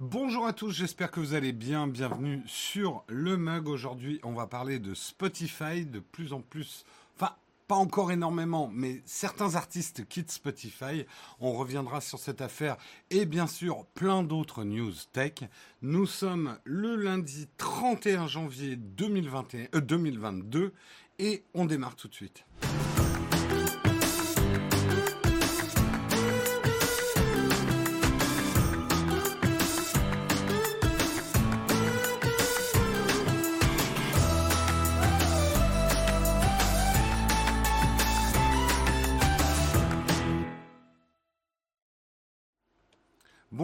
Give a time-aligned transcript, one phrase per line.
[0.00, 1.88] Bonjour à tous, j'espère que vous allez bien.
[1.88, 3.66] Bienvenue sur le mug.
[3.66, 6.84] Aujourd'hui, on va parler de Spotify de plus en plus.
[7.16, 7.32] Enfin,
[7.66, 11.04] pas encore énormément, mais certains artistes quittent Spotify.
[11.40, 12.76] On reviendra sur cette affaire
[13.10, 15.40] et bien sûr plein d'autres news tech.
[15.82, 20.74] Nous sommes le lundi 31 janvier 2021, 2022
[21.18, 22.44] et on démarre tout de suite.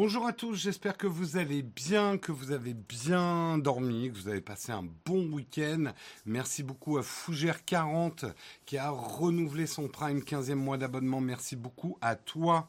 [0.05, 4.29] Bonjour à tous, j'espère que vous allez bien, que vous avez bien dormi, que vous
[4.29, 5.95] avez passé un bon week-end.
[6.27, 8.31] Merci beaucoup à Fougère40
[8.67, 11.23] qui a renouvelé son Prime 15e mois d'abonnement.
[11.23, 12.69] Merci beaucoup à toi.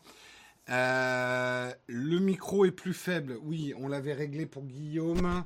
[0.70, 3.38] Euh, le micro est plus faible.
[3.44, 5.44] Oui, on l'avait réglé pour Guillaume.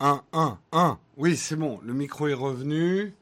[0.00, 0.98] Un, un, un.
[1.16, 1.80] Oui, c'est bon.
[1.82, 3.14] Le micro est revenu.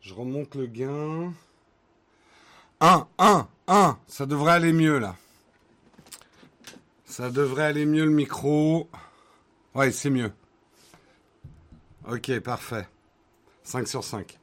[0.00, 1.32] Je remonte le gain.
[2.80, 3.98] Un, un, un.
[4.06, 5.16] Ça devrait aller mieux là.
[7.04, 8.88] Ça devrait aller mieux le micro.
[9.74, 10.32] Ouais, c'est mieux.
[12.08, 12.86] Ok, parfait.
[13.64, 14.38] 5 sur 5.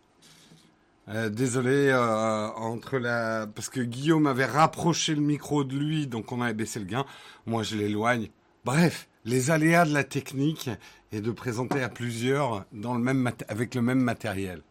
[1.07, 3.47] Euh, désolé, euh, entre la...
[3.47, 7.05] parce que Guillaume avait rapproché le micro de lui, donc on avait baissé le gain.
[7.45, 8.29] Moi, je l'éloigne.
[8.65, 10.69] Bref, les aléas de la technique
[11.11, 12.65] et de présenter à plusieurs
[13.47, 14.61] avec le même matériel.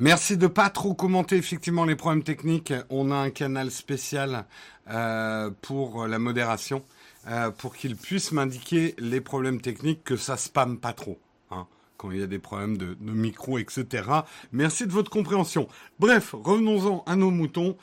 [0.00, 2.72] Merci de pas trop commenter effectivement les problèmes techniques.
[2.88, 4.44] On a un canal spécial
[4.90, 6.84] euh, pour la modération
[7.26, 11.18] euh, pour qu'il puisse m'indiquer les problèmes techniques que ça spamme pas trop.
[11.50, 14.04] Hein, quand il y a des problèmes de micro, etc.
[14.52, 15.66] Merci de votre compréhension.
[15.98, 17.76] Bref, revenons-en à nos moutons.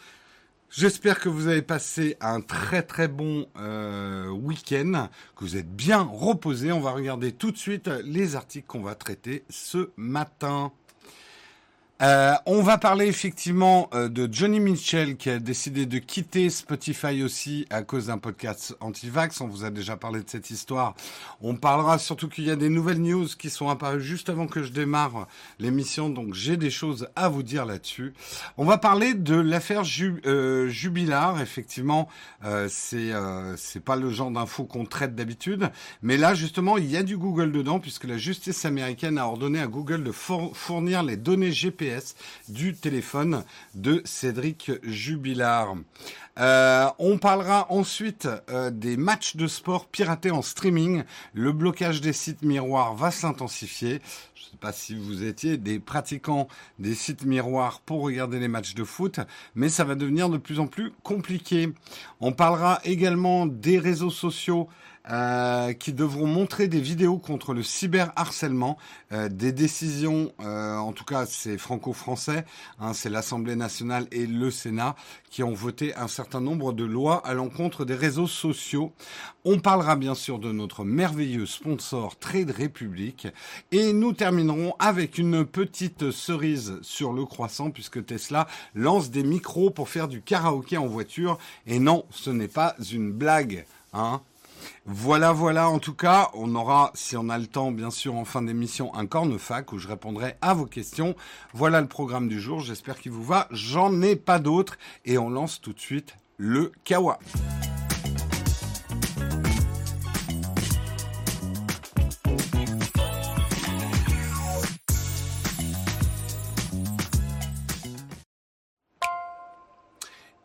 [0.70, 6.02] J'espère que vous avez passé un très très bon euh, week-end, que vous êtes bien
[6.02, 6.72] reposé.
[6.72, 10.72] On va regarder tout de suite les articles qu'on va traiter ce matin.
[12.02, 17.24] Euh, on va parler effectivement euh, de Johnny Mitchell qui a décidé de quitter Spotify
[17.24, 19.40] aussi à cause d'un podcast anti-vax.
[19.40, 20.94] On vous a déjà parlé de cette histoire.
[21.42, 24.62] On parlera surtout qu'il y a des nouvelles news qui sont apparues juste avant que
[24.62, 28.14] je démarre l'émission, donc j'ai des choses à vous dire là-dessus.
[28.58, 29.84] On va parler de l'affaire
[30.26, 31.40] euh, Jubilar.
[31.40, 32.10] Effectivement,
[32.68, 33.12] c'est
[33.56, 35.70] c'est pas le genre d'infos qu'on traite d'habitude,
[36.02, 39.62] mais là justement il y a du Google dedans puisque la justice américaine a ordonné
[39.62, 41.85] à Google de fournir les données GPS
[42.48, 45.76] du téléphone de Cédric Jubilard.
[46.38, 51.04] Euh, on parlera ensuite euh, des matchs de sport piratés en streaming.
[51.34, 54.02] Le blocage des sites miroirs va s'intensifier.
[54.36, 58.50] Je ne sais pas si vous étiez des pratiquants des sites miroirs pour regarder les
[58.50, 59.22] matchs de foot,
[59.56, 61.74] mais ça va devenir de plus en plus compliqué.
[62.20, 64.68] On parlera également des réseaux sociaux
[65.12, 68.78] euh, qui devront montrer des vidéos contre le cyberharcèlement,
[69.12, 72.44] euh, des décisions, euh, en tout cas c'est franco-français,
[72.80, 74.96] hein, c'est l'Assemblée nationale et le Sénat
[75.30, 78.94] qui ont voté un certain nombre de lois à l'encontre des réseaux sociaux.
[79.44, 83.28] On parlera bien sûr de notre merveilleux sponsor Trade Republic
[83.72, 89.70] et nous terminerons avec une petite cerise sur le croissant puisque Tesla lance des micros
[89.70, 91.38] pour faire du karaoké en voiture
[91.68, 93.66] et non, ce n'est pas une blague.
[93.94, 94.22] Hein
[94.86, 95.70] voilà, voilà.
[95.70, 98.94] En tout cas, on aura, si on a le temps, bien sûr, en fin d'émission,
[98.96, 101.16] un cornefac où je répondrai à vos questions.
[101.54, 102.60] Voilà le programme du jour.
[102.60, 103.48] J'espère qu'il vous va.
[103.52, 104.78] J'en ai pas d'autres.
[105.06, 107.20] Et on lance tout de suite le Kawa.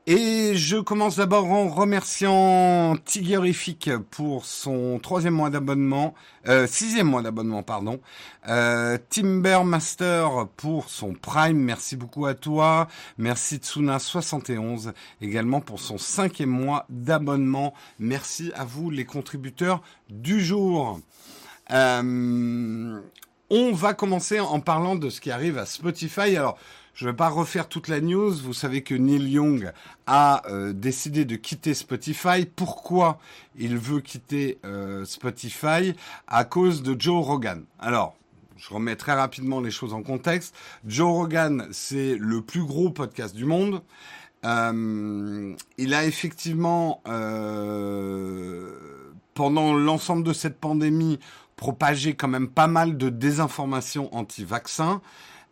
[0.06, 6.14] Et je commence d'abord en remerciant Tigerifique pour son troisième mois d'abonnement,
[6.48, 8.00] euh, sixième mois d'abonnement, pardon.
[8.48, 12.88] Euh, Timbermaster pour son Prime, merci beaucoup à toi.
[13.18, 17.74] Merci Tsuna71 également pour son cinquième mois d'abonnement.
[17.98, 20.98] Merci à vous les contributeurs du jour.
[21.72, 23.00] Euh,
[23.50, 26.36] on va commencer en parlant de ce qui arrive à Spotify.
[26.36, 26.56] Alors,
[27.00, 28.30] je ne vais pas refaire toute la news.
[28.30, 29.72] Vous savez que Neil Young
[30.06, 32.44] a euh, décidé de quitter Spotify.
[32.44, 33.18] Pourquoi
[33.56, 35.94] il veut quitter euh, Spotify?
[36.26, 37.64] À cause de Joe Rogan.
[37.78, 38.18] Alors,
[38.58, 40.54] je remets très rapidement les choses en contexte.
[40.84, 43.80] Joe Rogan, c'est le plus gros podcast du monde.
[44.44, 47.00] Euh, il a effectivement,
[49.32, 51.18] pendant l'ensemble de cette pandémie,
[51.56, 55.00] propagé quand même pas mal de désinformation anti-vaccin.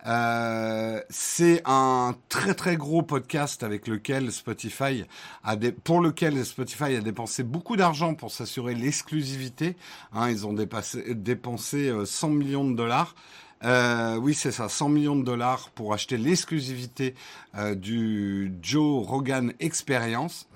[0.07, 5.03] Euh, c'est un très très gros podcast avec lequel Spotify
[5.43, 9.75] a pour lequel Spotify a dépensé beaucoup d'argent pour s'assurer l'exclusivité.
[10.13, 13.15] Hein, ils ont dépensé 100 euh, millions de dollars.
[13.63, 17.13] Euh, oui, c'est ça, 100 millions de dollars pour acheter l'exclusivité
[17.57, 20.47] euh, du Joe Rogan Experience.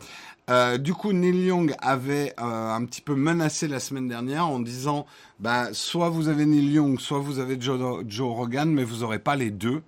[0.50, 4.60] Euh, du coup, Neil Young avait euh, un petit peu menacé la semaine dernière en
[4.60, 5.06] disant,
[5.40, 9.20] bah, soit vous avez Neil Young, soit vous avez Joe, Joe Rogan, mais vous n'aurez
[9.20, 9.82] pas les deux.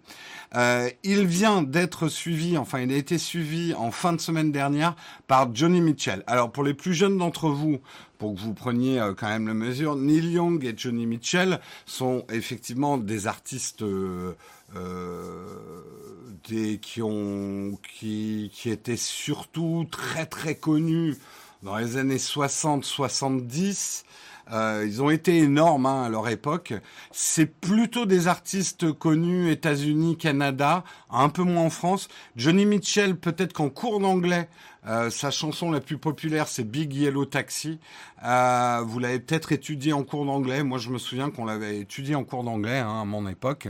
[0.56, 4.96] Euh, il vient d'être suivi, enfin, il a été suivi en fin de semaine dernière
[5.28, 6.24] par Johnny Mitchell.
[6.28, 7.80] Alors, pour les plus jeunes d'entre vous,
[8.18, 12.26] pour que vous preniez euh, quand même la mesure, Neil Young et Johnny Mitchell sont
[12.32, 14.34] effectivement des artistes euh,
[16.48, 21.18] des, qui ont qui, qui étaient surtout très très connus
[21.64, 24.04] dans les années 60-70.
[24.52, 26.74] Euh, ils ont été énormes hein, à leur époque.
[27.12, 32.08] C'est plutôt des artistes connus États-Unis, Canada, un peu moins en France.
[32.36, 34.48] Johnny Mitchell, peut-être qu'en cours d'anglais,
[34.88, 37.80] euh, sa chanson la plus populaire, c'est Big Yellow Taxi.
[38.24, 40.64] Euh, vous l'avez peut-être étudié en cours d'anglais.
[40.64, 43.68] Moi, je me souviens qu'on l'avait étudié en cours d'anglais hein, à mon époque.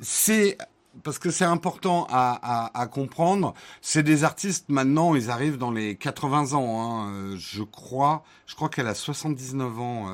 [0.00, 0.56] C'est
[1.02, 3.54] parce que c'est important à, comprendre.
[3.80, 6.80] C'est des artistes maintenant, ils arrivent dans les 80 ans.
[6.80, 10.06] Hein, euh, je crois, je crois qu'elle a 79 ans,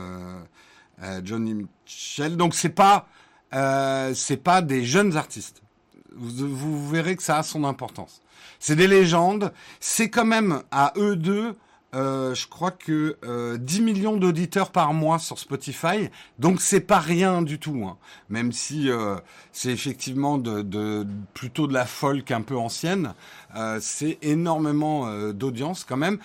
[1.24, 2.36] Johnny Mitchell.
[2.36, 3.08] Donc c'est pas,
[4.14, 5.62] c'est pas des jeunes artistes.
[6.14, 8.22] Vous verrez que ça a son importance.
[8.58, 9.52] C'est des légendes.
[9.81, 11.55] C'est quand même à eux deux
[11.94, 16.99] euh, je crois que euh, 10 millions d'auditeurs par mois sur Spotify, donc c'est pas
[16.99, 17.82] rien du tout.
[17.87, 17.96] Hein.
[18.28, 19.16] Même si euh,
[19.52, 23.14] c'est effectivement de, plutôt de la folk un peu ancienne,
[23.56, 26.19] euh, c'est énormément d'audience quand même.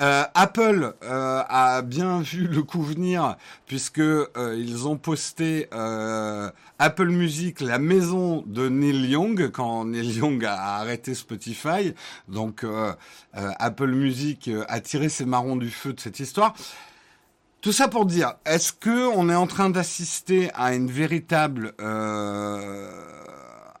[0.00, 3.36] Euh, Apple euh, a bien vu le coup venir
[3.66, 4.24] puisque euh,
[4.56, 10.76] ils ont posté euh, Apple Music, la maison de Neil Young, quand Neil Young a
[10.76, 11.94] arrêté Spotify.
[12.28, 12.64] Donc
[13.34, 16.54] Apple Music a tiré ses marrons du feu de cette histoire.
[17.60, 21.74] Tout ça pour dire, est-ce que on est en train d'assister à une véritable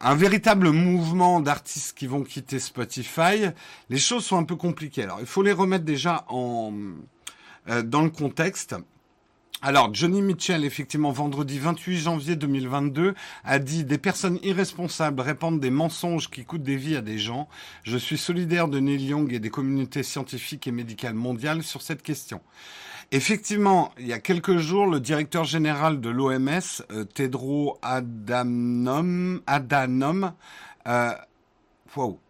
[0.00, 3.50] un véritable mouvement d'artistes qui vont quitter Spotify,
[3.90, 5.02] les choses sont un peu compliquées.
[5.02, 8.76] Alors, il faut les remettre déjà euh, dans le contexte.
[9.60, 15.70] Alors, Johnny Mitchell, effectivement, vendredi 28 janvier 2022, a dit des personnes irresponsables répandent des
[15.70, 17.48] mensonges qui coûtent des vies à des gens.
[17.82, 22.02] Je suis solidaire de Neil Young et des communautés scientifiques et médicales mondiales sur cette
[22.02, 22.40] question.
[23.10, 29.40] Effectivement, il y a quelques jours, le directeur général de l'OMS, euh, Tedros Adhanom,
[30.86, 31.12] euh,
[31.96, 32.20] wow,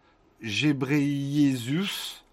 [0.41, 2.23] Ghebreyesus,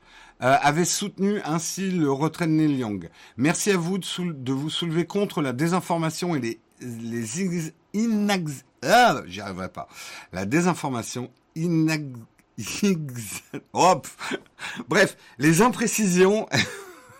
[0.42, 3.10] euh, avait soutenu ainsi le retrait de Neil Young.
[3.36, 8.64] Merci à vous de, de vous soulever contre la désinformation et les, les inax...
[8.82, 9.88] Ah, j'y arriverai pas.
[10.32, 12.04] La désinformation inax...
[13.72, 14.06] Hop
[14.88, 16.46] Bref, les imprécisions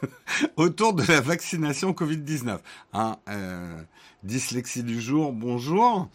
[0.57, 2.59] autour de la vaccination Covid-19.
[2.93, 3.81] Hein, euh,
[4.23, 6.09] dyslexie du jour, bonjour.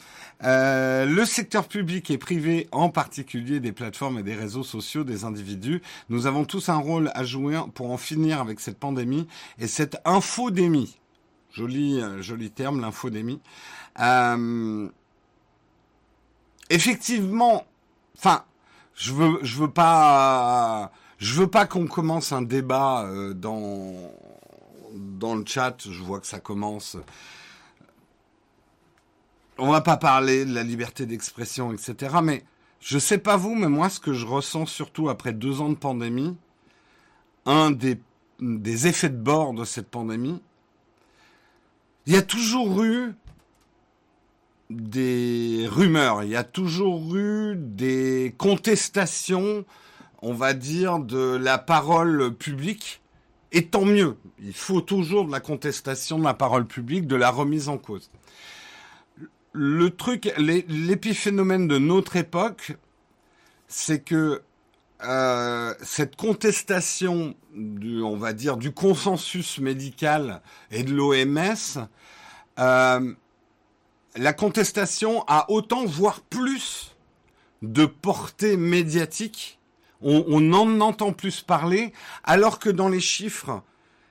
[0.43, 5.23] Euh, le secteur public et privé, en particulier des plateformes et des réseaux sociaux des
[5.23, 9.27] individus, nous avons tous un rôle à jouer pour en finir avec cette pandémie
[9.59, 10.97] et cette infodémie.
[11.53, 13.39] Joli, euh, joli terme, l'infodémie.
[16.69, 17.65] Effectivement,
[18.17, 18.45] enfin,
[18.95, 23.93] je veux, je veux pas je veux pas qu'on commence un débat euh, dans
[25.35, 25.77] le chat.
[25.87, 26.97] Je vois que ça commence.
[29.59, 32.15] On va pas parler de la liberté d'expression, etc.
[32.23, 32.43] Mais
[32.79, 35.75] je sais pas vous, mais moi, ce que je ressens surtout après deux ans de
[35.75, 36.35] pandémie,
[37.45, 38.01] un des
[38.39, 40.41] des effets de bord de cette pandémie,
[42.07, 43.13] il y a toujours eu
[44.71, 49.63] des rumeurs, il y a toujours eu des contestations
[50.21, 53.01] on va dire, de la parole publique.
[53.51, 54.17] Et tant mieux.
[54.39, 58.09] Il faut toujours de la contestation de la parole publique, de la remise en cause.
[59.51, 62.77] Le truc, l'épiphénomène de notre époque,
[63.67, 64.41] c'est que
[65.03, 71.87] euh, cette contestation du, on va dire, du consensus médical et de l'OMS,
[72.59, 73.13] euh,
[74.15, 76.95] la contestation a autant, voire plus,
[77.61, 79.59] de portée médiatique.
[80.01, 81.93] On, en entend plus parler,
[82.23, 83.61] alors que dans les chiffres,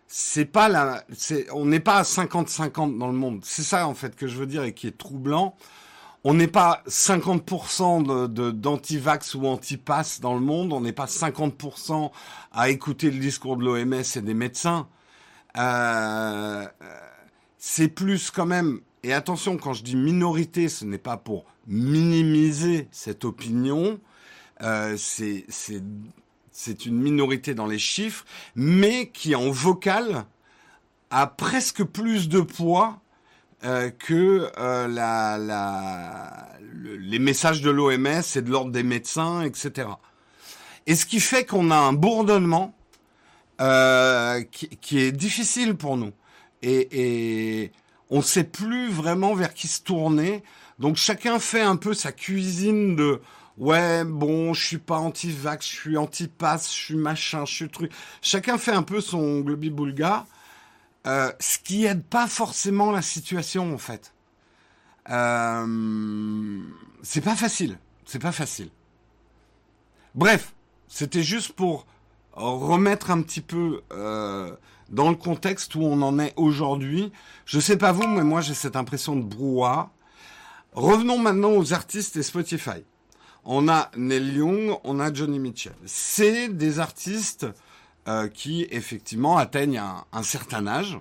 [0.07, 3.41] c'est pas la, c'est, on n'est pas à 50-50 dans le monde.
[3.45, 5.57] C'est ça en fait que je veux dire et qui est troublant
[6.25, 12.11] on n'est pas 50% de, d'anti-vax ou anti-pass dans le monde, on n'est pas 50%
[12.53, 14.87] à écouter le discours de l'OMS et des médecins.
[15.57, 16.67] Euh,
[17.59, 22.89] c'est plus quand même, et attention, quand je dis minorité, ce n'est pas pour minimiser
[22.91, 23.99] cette opinion,
[24.63, 28.25] euh, c'est, une minorité dans les chiffres,
[28.55, 30.27] mais qui en vocal
[31.11, 33.01] a presque plus de poids
[33.65, 34.87] euh, que euh,
[36.99, 39.89] les messages de l'OMS et de l'ordre des médecins, etc.
[40.87, 42.75] Et ce qui fait qu'on a un bourdonnement
[43.59, 46.13] qui, est difficile pour nous.
[46.63, 47.73] Et
[48.09, 50.43] on ne sait plus vraiment vers qui se tourner.
[50.79, 53.21] Donc chacun fait un peu sa cuisine de
[53.61, 57.93] ouais bon je suis pas anti-vax, je suis anti-pass, je suis machin, je suis truc.
[58.23, 60.27] Chacun fait un peu son globi-boulga.
[61.07, 64.13] Euh, ce qui aide pas forcément la situation en fait.
[65.09, 66.61] Euh,
[67.03, 68.71] c'est pas facile, c'est pas facile.
[70.15, 70.55] Bref,
[70.89, 71.87] c'était juste pour
[72.33, 74.55] remettre un petit peu euh,
[74.91, 77.13] dans le contexte où on en est aujourd'hui.
[77.47, 79.91] Je sais pas vous, mais moi j'ai cette impression de brouhaha.
[80.73, 82.85] Revenons maintenant aux artistes et Spotify.
[83.45, 85.75] On a Neil Young, on a Johnny Mitchell.
[85.87, 87.47] C'est des artistes
[88.09, 89.83] euh, qui effectivement atteignent
[90.13, 90.99] un, certain âge,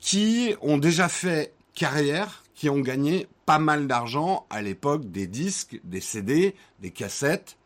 [0.00, 5.80] qui ont déjà fait carrière, qui ont gagné pas mal d'argent à l'époque des disques,
[5.84, 7.56] des CD, des cassettes,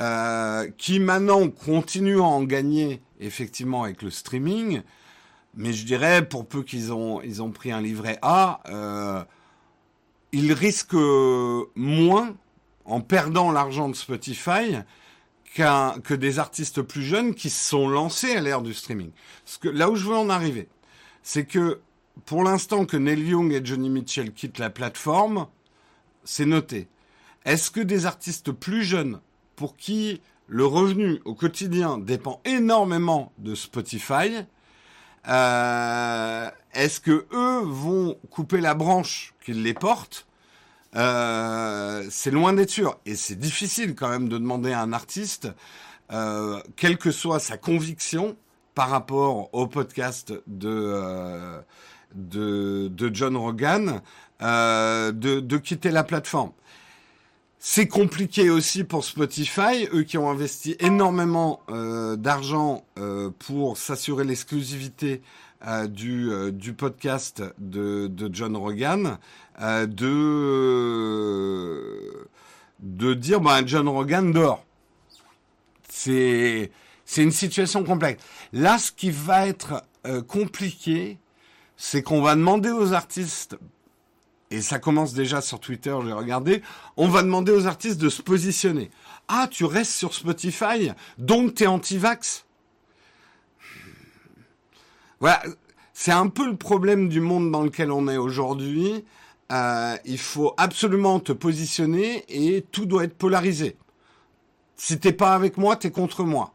[0.00, 4.82] euh, qui maintenant continuent à en gagner effectivement avec le streaming,
[5.54, 9.22] mais je dirais pour peu qu'ils ont ils ont pris un livret A, euh,
[10.32, 10.96] ils risquent
[11.76, 12.34] moins
[12.84, 14.76] en perdant l'argent de Spotify
[15.54, 19.10] que des artistes plus jeunes qui se sont lancés à l'ère du streaming.
[19.64, 20.68] Là où je veux en arriver,
[21.22, 21.80] c'est que
[22.24, 25.46] pour l'instant que Neil Young et Johnny Mitchell quittent la plateforme,
[26.24, 26.88] c'est noté.
[27.44, 29.20] Est-ce que des artistes plus jeunes,
[29.56, 34.44] pour qui le revenu au quotidien dépend énormément de Spotify,
[35.28, 40.26] euh, est-ce que eux vont couper la branche qui les porte
[40.96, 42.98] euh, c'est loin d'être sûr.
[43.06, 45.48] Et c'est difficile quand même de demander à un artiste,
[46.12, 48.36] euh, quelle que soit sa conviction
[48.74, 51.60] par rapport au podcast de, euh,
[52.14, 54.00] de, John Rogan,
[54.40, 56.52] de, de quitter la plateforme.
[57.58, 61.60] C'est compliqué aussi pour Spotify, eux qui ont investi énormément
[62.16, 62.84] d'argent
[63.38, 65.22] pour s'assurer l'exclusivité
[65.66, 69.18] euh, du, euh, du podcast de, de John Rogan,
[69.60, 70.10] euh, de,
[72.80, 74.34] de dire bah, John Rogan.
[75.88, 76.72] C'est,
[77.04, 78.20] c'est une situation complexe.
[78.52, 79.84] Là, ce qui va être
[80.26, 81.18] compliqué,
[81.76, 83.56] c'est qu'on va demander aux artistes,
[84.50, 86.60] et ça commence déjà sur Twitter, j'ai regardé,
[86.96, 88.90] on va demander aux artistes de se positionner.
[89.28, 92.46] Ah, tu restes sur Spotify, donc t'es anti-vax
[95.22, 95.40] voilà,
[95.94, 99.04] c'est un peu le problème du monde dans lequel on est aujourd'hui.
[99.52, 103.76] Euh, il faut absolument te positionner et tout doit être polarisé.
[104.76, 106.54] Si t'es pas avec moi, t'es contre moi.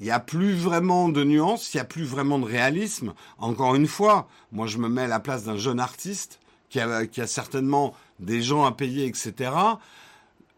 [0.00, 3.14] Il n'y a plus vraiment de nuances, il n'y a plus vraiment de réalisme.
[3.38, 7.26] Encore une fois, moi je me mets à la place d'un jeune artiste qui a,
[7.26, 9.50] certainement des gens à payer, etc.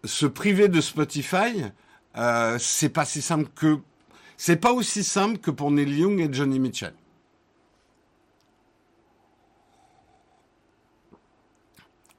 [0.02, 1.62] Se priver de Spotify,
[2.16, 3.24] euh, c'est pas si
[4.36, 6.94] c'est pas aussi simple que pour Neil Young et Johnny Mitchell.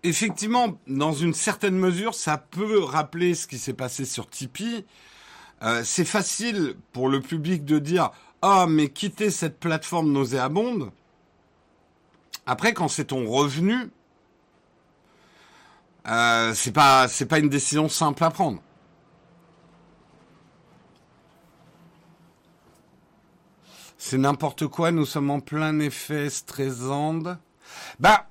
[0.08, 4.86] Effectivement, dans une certaine mesure, ça peut rappeler ce qui s'est passé sur Tipeee.
[5.64, 8.12] Euh, c'est facile pour le public de dire
[8.42, 10.92] ah mais quitter cette plateforme nauséabonde.
[12.46, 13.90] Après, quand c'est ton revenu,
[16.08, 18.62] euh, c'est pas pas une décision simple à prendre.
[23.98, 24.92] C'est n'importe quoi.
[24.92, 27.20] Nous sommes en plein effet stressant.
[28.00, 28.28] Bah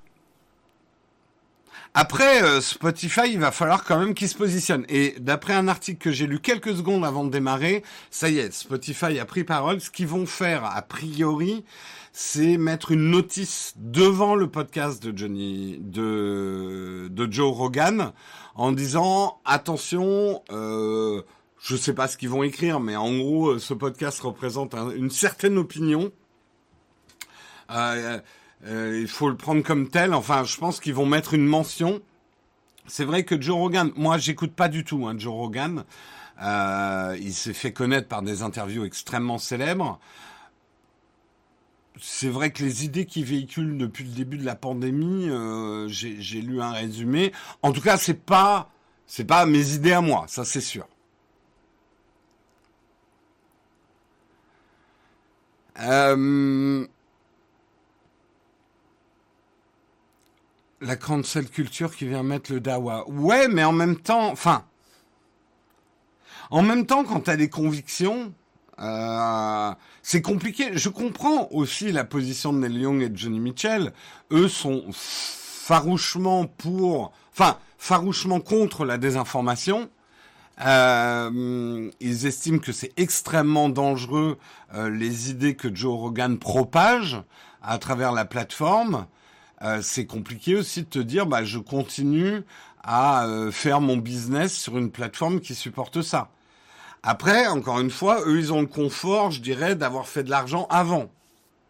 [1.99, 4.85] Après, euh, Spotify, il va falloir quand même qu'il se positionne.
[4.87, 8.53] Et d'après un article que j'ai lu quelques secondes avant de démarrer, ça y est,
[8.53, 9.81] Spotify a pris parole.
[9.81, 11.65] Ce qu'ils vont faire, a priori,
[12.13, 18.11] c'est mettre une notice devant le podcast de Johnny, de, de Joe Rogan,
[18.53, 20.43] en disant attention.
[20.51, 21.23] Euh,
[21.59, 25.09] je sais pas ce qu'ils vont écrire, mais en gros, euh, ce podcast représente une
[25.09, 26.11] certaine opinion.
[27.71, 28.19] Euh,
[28.65, 30.13] euh, il faut le prendre comme tel.
[30.13, 32.01] Enfin, je pense qu'ils vont mettre une mention.
[32.87, 35.83] C'est vrai que Joe Rogan, moi, j'écoute pas du tout hein, Joe Rogan.
[36.41, 39.99] Euh, il s'est fait connaître par des interviews extrêmement célèbres.
[41.99, 46.41] C'est vrai que les idées qu'il véhicule depuis le début de la pandémie, euh, j'ai
[46.41, 47.31] lu un résumé.
[47.63, 48.69] En tout cas, c'est pas,
[49.07, 50.87] c'est pas mes idées à moi, ça c'est sûr.
[60.87, 63.07] La cancel culture qui vient mettre le dawa.
[63.09, 64.63] Ouais, mais en même temps, enfin,
[66.49, 68.33] en même temps, quand tu as des convictions,
[68.79, 70.69] euh, c'est compliqué.
[70.73, 73.91] Je comprends aussi la position de Neil Young et de Johnny Mitchell.
[74.31, 79.89] Eux sont farouchement pour, enfin, farouchement contre la désinformation.
[80.65, 84.39] Euh, ils estiment que c'est extrêmement dangereux
[84.73, 87.21] euh, les idées que Joe Rogan propage
[87.61, 89.05] à travers la plateforme.
[89.63, 92.43] Euh, c'est compliqué aussi de te dire, bah, je continue
[92.83, 96.29] à euh, faire mon business sur une plateforme qui supporte ça.
[97.03, 100.67] Après, encore une fois, eux, ils ont le confort, je dirais, d'avoir fait de l'argent
[100.69, 101.09] avant.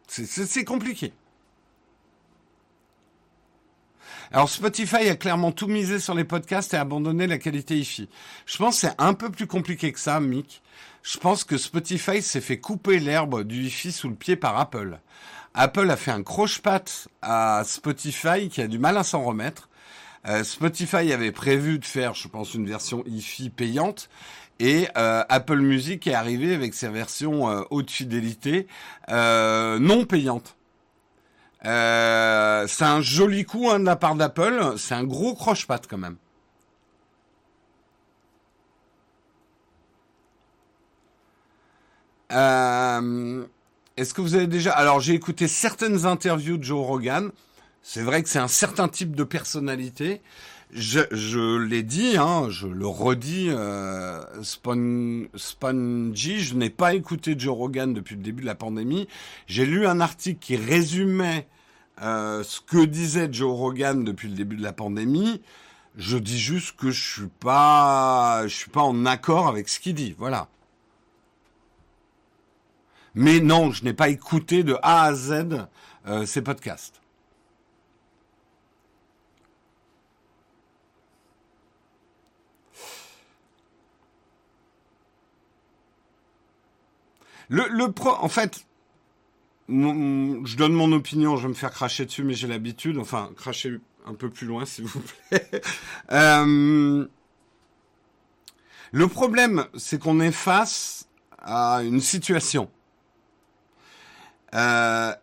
[0.07, 1.13] C'est compliqué.
[4.31, 8.09] Alors Spotify a clairement tout misé sur les podcasts et abandonné la qualité hi
[8.45, 10.61] Je pense que c'est un peu plus compliqué que ça, Mick.
[11.01, 14.99] Je pense que Spotify s'est fait couper l'herbe du hi sous le pied par Apple.
[15.59, 19.69] Apple a fait un croche-patte à Spotify qui a du mal à s'en remettre.
[20.27, 24.07] Euh, Spotify avait prévu de faire, je pense, une version hi payante.
[24.59, 28.67] Et euh, Apple Music est arrivé avec sa version euh, haute fidélité
[29.09, 30.55] non payante.
[31.63, 31.69] c'est
[32.85, 34.75] un joli coup hein, de la part d'Apple.
[34.77, 36.17] C'est un gros croche-patte quand même.
[43.97, 44.71] Est-ce que vous avez déjà...
[44.71, 47.31] Alors j'ai écouté certaines interviews de Joe Rogan.
[47.81, 50.21] C'est vrai que c'est un certain type de personnalité.
[50.71, 55.29] Je, je l'ai dit, hein, je le redis, euh, Spongy,
[56.39, 59.07] je n'ai pas écouté Joe Rogan depuis le début de la pandémie.
[59.47, 61.47] J'ai lu un article qui résumait
[62.01, 65.41] euh, ce que disait Joe Rogan depuis le début de la pandémie.
[65.95, 69.95] Je dis juste que je suis pas, je suis pas en accord avec ce qu'il
[69.95, 70.13] dit.
[70.17, 70.49] Voilà.
[73.17, 75.67] Mais non, je n'ai pas écouté de A à Z
[76.05, 77.01] euh, ces podcasts.
[87.49, 88.67] Le, le pro, en fait,
[89.67, 93.79] je donne mon opinion, je vais me faire cracher dessus, mais j'ai l'habitude, enfin, cracher
[94.05, 95.61] un peu plus loin, s'il vous plaît.
[96.11, 97.07] Euh,
[98.91, 101.07] le problème, c'est qu'on est face
[101.39, 102.69] à une situation
[104.57, 105.13] euh,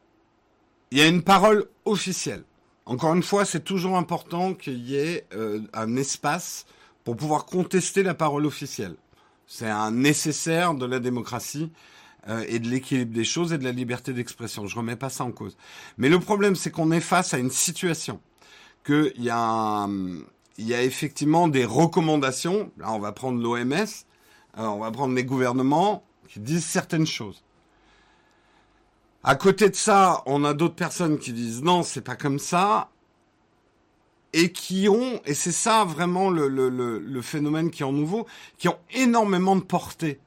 [0.92, 2.44] y a une parole officielle.
[2.86, 6.66] Encore une fois, c'est toujours important qu'il y ait euh, un espace
[7.02, 8.96] pour pouvoir contester la parole officielle.
[9.46, 11.70] C'est un nécessaire de la démocratie
[12.28, 14.66] euh, et de l'équilibre des choses et de la liberté d'expression.
[14.66, 15.56] Je remets pas ça en cause.
[15.98, 18.20] Mais le problème, c'est qu'on est face à une situation
[18.84, 19.88] qu'il y a
[20.56, 22.70] il y a effectivement des recommandations.
[22.78, 23.86] Là, on va prendre l'OMS,
[24.56, 27.43] on va prendre les gouvernements qui disent certaines choses.
[29.26, 32.90] À côté de ça, on a d'autres personnes qui disent non, c'est pas comme ça.
[34.34, 38.26] Et qui ont, et c'est ça vraiment le, le, le, phénomène qui est en nouveau,
[38.58, 40.18] qui ont énormément de portée.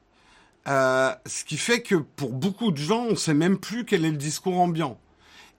[0.66, 4.10] Euh, ce qui fait que pour beaucoup de gens, on sait même plus quel est
[4.10, 4.98] le discours ambiant.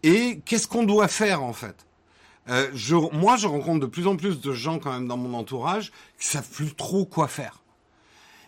[0.03, 1.85] Et qu'est-ce qu'on doit faire en fait?
[2.49, 5.37] Euh, je, Moi, je rencontre de plus en plus de gens quand même dans mon
[5.37, 7.61] entourage qui savent plus trop quoi faire.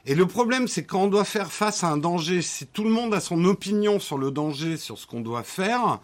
[0.06, 2.90] Et le problème, c'est quand on doit faire face à un danger, si tout le
[2.90, 6.00] monde a son opinion sur le danger, sur ce qu'on doit faire,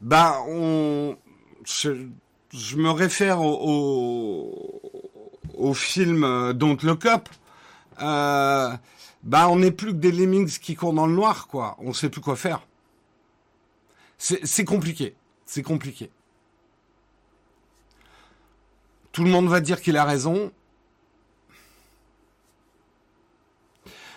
[0.00, 1.16] bah on,
[1.64, 4.80] je, me réfère au,
[5.54, 7.28] au, film Don't Look Up.
[8.00, 8.74] Euh,
[9.22, 11.76] bah on n'est plus que des lemmings qui courent dans le noir, quoi.
[11.80, 12.62] On sait plus quoi faire.
[14.18, 15.14] C'est compliqué.
[15.44, 16.10] C'est compliqué.
[19.12, 20.52] Tout le monde va dire qu'il a raison.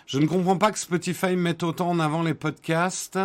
[0.09, 3.19] Je ne comprends pas que Spotify mette autant en avant les podcasts.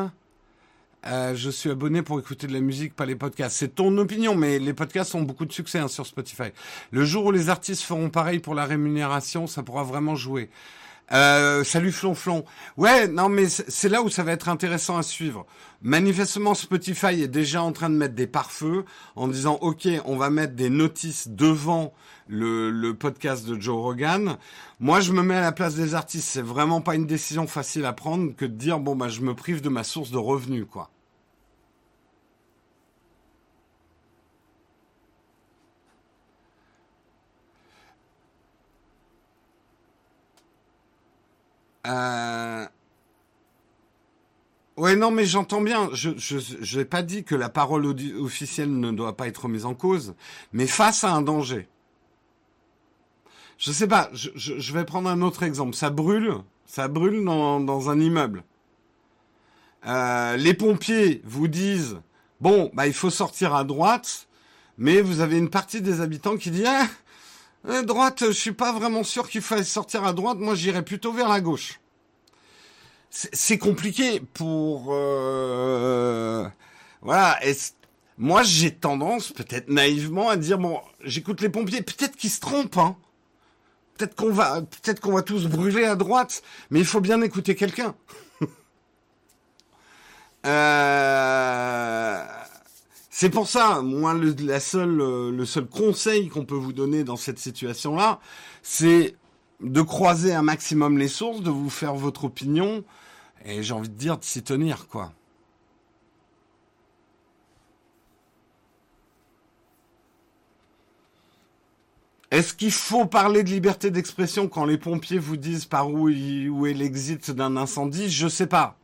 [1.06, 3.56] Euh, je suis abonné pour écouter de la musique, pas les podcasts.
[3.56, 6.50] C'est ton opinion, mais les podcasts ont beaucoup de succès hein, sur Spotify.
[6.90, 10.50] Le jour où les artistes feront pareil pour la rémunération, ça pourra vraiment jouer.
[11.12, 12.44] Euh, salut Flonflon.
[12.76, 15.46] Ouais, non, mais c'est là où ça va être intéressant à suivre.
[15.82, 18.84] Manifestement, Spotify est déjà en train de mettre des pare-feux
[19.16, 21.92] en disant, OK, on va mettre des notices devant
[22.26, 24.38] le, le, podcast de Joe Rogan.
[24.80, 26.28] Moi, je me mets à la place des artistes.
[26.28, 29.34] C'est vraiment pas une décision facile à prendre que de dire, bon, bah, je me
[29.34, 30.90] prive de ma source de revenus, quoi.
[41.86, 42.66] Euh...
[44.76, 45.88] Ouais, non, mais j'entends bien.
[45.92, 47.86] Je je n'ai pas dit que la parole
[48.18, 50.14] officielle ne doit pas être mise en cause,
[50.52, 51.68] mais face à un danger.
[53.58, 54.10] Je sais pas.
[54.12, 55.74] Je, je, vais prendre un autre exemple.
[55.74, 56.34] Ça brûle.
[56.66, 58.42] Ça brûle dans, dans un immeuble.
[59.86, 62.00] Euh, les pompiers vous disent
[62.40, 64.28] bon, bah il faut sortir à droite,
[64.78, 66.86] mais vous avez une partie des habitants qui dit ah,
[67.68, 70.38] à droite, je suis pas vraiment sûr qu'il faille sortir à droite.
[70.38, 71.80] Moi, j'irais plutôt vers la gauche.
[73.10, 76.48] C'est compliqué pour euh,
[77.00, 77.38] voilà.
[78.18, 81.82] Moi, j'ai tendance, peut-être naïvement, à dire bon, j'écoute les pompiers.
[81.82, 82.76] Peut-être qu'ils se trompent.
[82.78, 82.96] Hein.
[83.96, 87.54] Peut-être qu'on va, peut-être qu'on va tous brûler à droite, mais il faut bien écouter
[87.54, 87.94] quelqu'un.
[90.46, 92.43] euh...
[93.16, 98.18] C'est pour ça, moi, euh, le seul conseil qu'on peut vous donner dans cette situation-là,
[98.60, 99.14] c'est
[99.60, 102.82] de croiser un maximum les sources, de vous faire votre opinion,
[103.44, 105.12] et j'ai envie de dire de s'y tenir, quoi.
[112.32, 116.66] Est-ce qu'il faut parler de liberté d'expression quand les pompiers vous disent par où, où
[116.66, 118.10] est l'exit d'un incendie?
[118.10, 118.76] Je sais pas.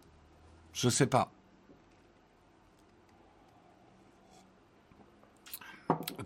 [0.72, 1.32] Je sais pas.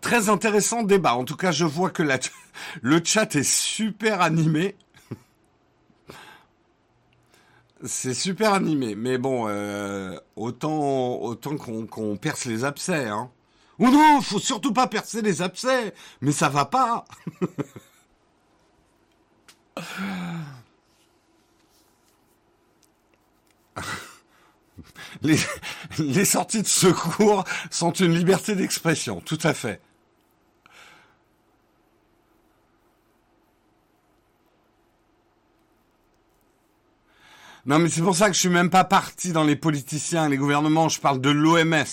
[0.01, 1.15] Très intéressant débat.
[1.15, 2.03] En tout cas, je vois que
[2.83, 4.75] le chat est super animé.
[7.85, 13.09] C'est super animé, mais bon, euh, autant autant qu'on perce les abcès.
[13.09, 13.31] Hein.
[13.79, 17.05] Ou non, faut surtout pas percer les abcès, mais ça va pas.
[25.99, 29.81] les, sorties de secours sont une liberté d'expression, tout à fait.
[37.67, 40.37] Non, mais c'est pour ça que je suis même pas parti dans les politiciens, les
[40.37, 40.91] gouvernements.
[40.91, 41.85] Je parle de l'OMS.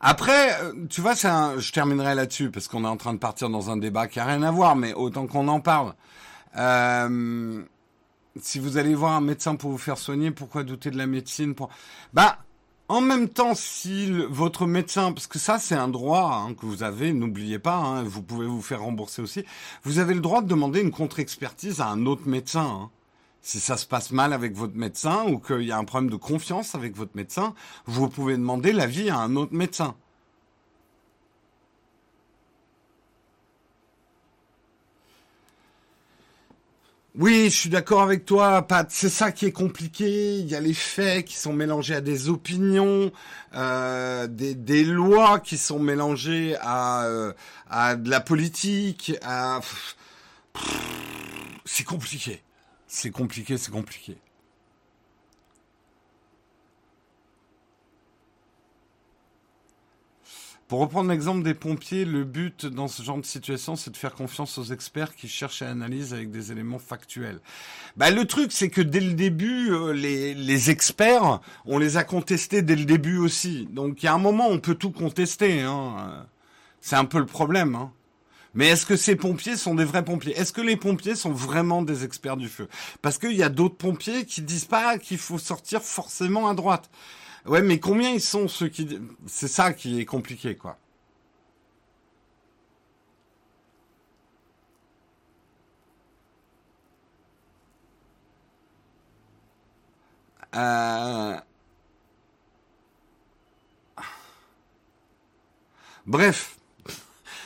[0.00, 3.70] Après, euh, tu vois, je terminerai là-dessus parce qu'on est en train de partir dans
[3.70, 5.94] un débat qui a rien à voir, mais autant qu'on en parle.
[6.56, 7.62] Euh,
[8.40, 11.54] si vous allez voir un médecin pour vous faire soigner, pourquoi douter de la médecine.
[12.12, 12.38] Bah,
[12.88, 16.82] en même temps, si votre médecin, parce que ça c'est un droit hein, que vous
[16.82, 19.44] avez, n'oubliez pas, hein, vous pouvez vous faire rembourser aussi,
[19.84, 22.82] vous avez le droit de demander une contre-expertise à un autre médecin.
[22.82, 22.90] Hein.
[23.40, 26.16] Si ça se passe mal avec votre médecin ou qu'il y a un problème de
[26.16, 27.54] confiance avec votre médecin,
[27.86, 29.96] vous pouvez demander l'avis à un autre médecin.
[37.14, 38.90] Oui, je suis d'accord avec toi, Pat.
[38.90, 40.38] C'est ça qui est compliqué.
[40.38, 43.12] Il y a les faits qui sont mélangés à des opinions,
[43.54, 47.32] euh, des, lois qui sont mélangées à, euh,
[47.96, 49.12] de la politique.
[51.66, 52.42] C'est compliqué.
[52.86, 54.16] C'est compliqué, c'est compliqué.
[60.72, 64.14] Pour reprendre l'exemple des pompiers, le but dans ce genre de situation, c'est de faire
[64.14, 67.40] confiance aux experts qui cherchent à analyser avec des éléments factuels.
[67.98, 72.62] Bah, le truc, c'est que dès le début, euh, les, experts, on les a contestés
[72.62, 73.68] dès le début aussi.
[73.70, 75.60] Donc il y a un moment, on peut tout contester.
[75.60, 76.26] Hein.
[76.80, 77.74] C'est un peu le problème.
[77.74, 77.92] Hein.
[78.54, 80.32] Mais est-ce que ces pompiers sont des vrais pompiers?
[80.38, 82.66] Est-ce que les pompiers sont vraiment des experts du feu?
[83.02, 86.88] Parce qu'il y a d'autres pompiers qui disent pas qu'il faut sortir forcément à droite.
[87.46, 89.00] Ouais, mais combien ils sont ceux qui...
[89.26, 90.78] C'est ça qui est compliqué, quoi.
[100.54, 101.36] Euh...
[106.06, 106.58] Bref,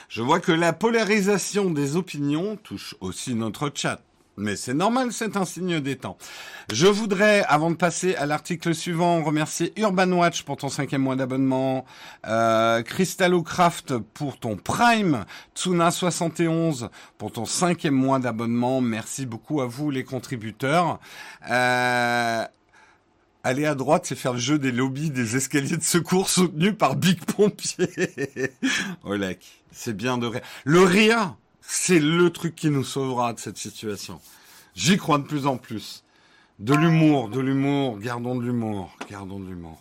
[0.09, 4.01] je vois que la polarisation des opinions touche aussi notre chat.
[4.39, 6.19] Mais c'est normal, c'est un signe des temps.
[6.71, 11.17] Je voudrais, avant de passer à l'article suivant, remercier Urban Watch pour ton cinquième mois
[11.17, 11.87] d'abonnement,
[12.27, 15.25] euh, Crystallocraft pour ton Prime,
[15.57, 18.83] Tsuna71 pour ton cinquième mois d'abonnement.
[18.83, 21.01] Merci beaucoup à vous les contributeurs.
[21.51, 22.45] Euh,
[23.43, 26.97] aller à droite, c'est faire le jeu des lobbies des escaliers de secours soutenus par
[26.97, 27.89] Big Pompier.
[29.05, 30.43] Olek, c'est bien de rire.
[30.65, 31.37] Le rire,
[31.69, 34.21] c'est le truc qui nous sauvera de cette situation.
[34.75, 36.05] J'y crois de plus en plus.
[36.59, 39.81] De l'humour, de l'humour, gardons de l'humour, gardons de l'humour.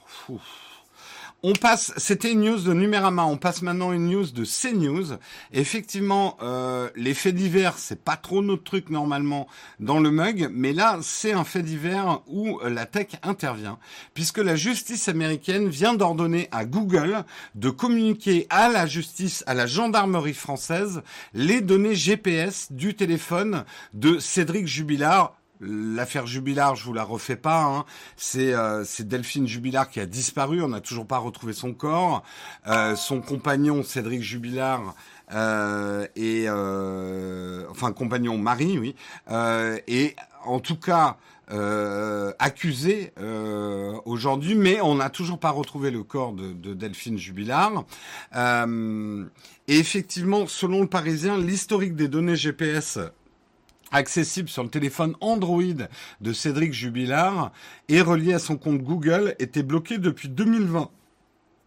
[1.43, 5.17] On passe, c'était une news de Numérama, on passe maintenant une news de CNews.
[5.53, 9.47] Effectivement, euh, les faits divers, c'est pas trop notre truc normalement
[9.79, 13.77] dans le mug, mais là, c'est un fait divers où la tech intervient,
[14.15, 19.67] puisque la justice américaine vient d'ordonner à Google de communiquer à la justice, à la
[19.67, 21.03] gendarmerie française,
[21.35, 27.63] les données GPS du téléphone de Cédric Jubilard, L'affaire Jubilard, je vous la refais pas.
[27.63, 27.85] Hein.
[28.35, 30.61] Euh, c'est Delphine Jubilard qui a disparu.
[30.61, 32.23] On n'a toujours pas retrouvé son corps.
[32.67, 34.95] Euh, son compagnon Cédric Jubilard
[35.33, 36.49] euh, et
[37.69, 38.95] enfin compagnon Marie, oui.
[39.87, 41.17] et en tout cas
[42.39, 43.13] accusé
[44.05, 47.85] aujourd'hui, mais on n'a toujours pas retrouvé le corps de, de Delphine Jubilard.
[48.33, 52.99] et effectivement, selon le Parisien, l'historique des données GPS
[53.95, 55.63] accessible sur le téléphone Android
[56.21, 57.51] de Cédric Jubilard
[57.89, 60.89] et relié à son compte Google était bloqué depuis 2020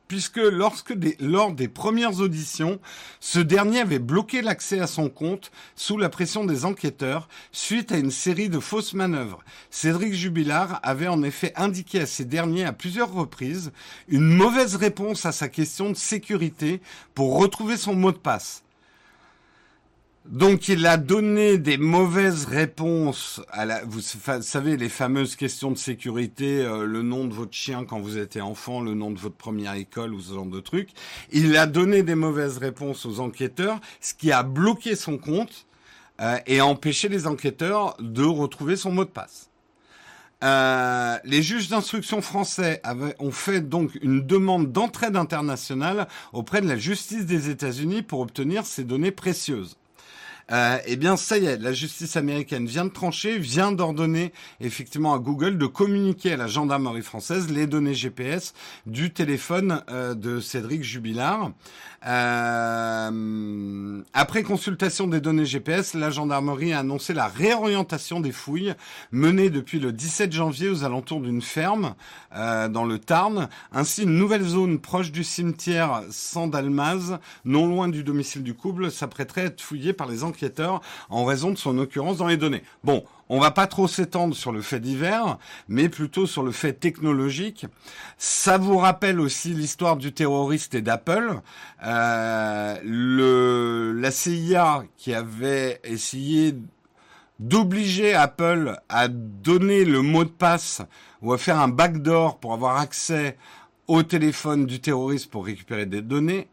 [0.08, 2.80] puisque lorsque lors des premières auditions,
[3.20, 7.98] ce dernier avait bloqué l'accès à son compte sous la pression des enquêteurs suite à
[7.98, 9.40] une série de fausses manœuvres.
[9.70, 13.70] Cédric Jubilard avait en effet indiqué à ces derniers à plusieurs reprises
[14.08, 16.80] une mauvaise réponse à sa question de sécurité
[17.14, 18.64] pour retrouver son mot de passe.
[20.28, 25.78] Donc il a donné des mauvaises réponses à la, vous savez les fameuses questions de
[25.78, 29.36] sécurité, euh, le nom de votre chien quand vous étiez enfant, le nom de votre
[29.36, 30.90] première école ou ce genre de trucs.
[31.32, 35.66] Il a donné des mauvaises réponses aux enquêteurs, ce qui a bloqué son compte
[36.20, 39.48] euh, et empêché les enquêteurs de retrouver son mot de passe.
[40.44, 42.82] Euh, les juges d'instruction français
[43.18, 48.66] ont fait donc une demande d'entraide internationale auprès de la justice des États-Unis pour obtenir
[48.66, 49.78] ces données précieuses.
[50.50, 55.12] Euh, eh bien, ça y est, la justice américaine vient de trancher, vient d'ordonner effectivement
[55.12, 58.54] à Google de communiquer à la gendarmerie française les données GPS
[58.86, 61.52] du téléphone euh, de Cédric Jubilard.
[62.06, 68.74] Euh, après consultation des données GPS, la gendarmerie a annoncé la réorientation des fouilles
[69.10, 71.94] menées depuis le 17 janvier aux alentours d'une ferme
[72.36, 73.48] euh, dans le Tarn.
[73.72, 79.42] Ainsi, une nouvelle zone proche du cimetière Sandalmaz, non loin du domicile du couple, s'apprêterait
[79.42, 80.80] à être fouillée par les enquêteurs
[81.10, 82.62] en raison de son occurrence dans les données.
[82.84, 85.38] Bon, on va pas trop s'étendre sur le fait divers,
[85.68, 87.66] mais plutôt sur le fait technologique.
[88.16, 91.40] Ça vous rappelle aussi l'histoire du terroriste et d'Apple.
[91.84, 92.80] Euh,
[93.94, 96.54] la CIA qui avait essayé
[97.38, 100.82] d'obliger Apple à donner le mot de passe
[101.22, 103.36] ou à faire un backdoor pour avoir accès
[103.86, 106.48] au téléphone du terroriste pour récupérer des données.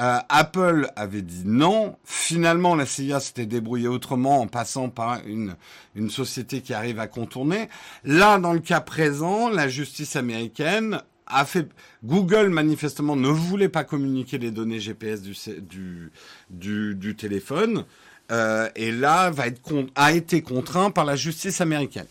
[0.00, 1.96] Euh, Apple avait dit non.
[2.04, 5.56] Finalement, la CIA s'était débrouillée autrement en passant par une,
[5.94, 7.68] une société qui arrive à contourner.
[8.02, 11.68] Là, dans le cas présent, la justice américaine a fait
[12.04, 15.34] Google manifestement ne voulait pas communiquer les données GPS du
[16.50, 17.84] du du, téléphone
[18.30, 19.60] euh, et là va être
[19.94, 22.06] a été contraint par la justice américaine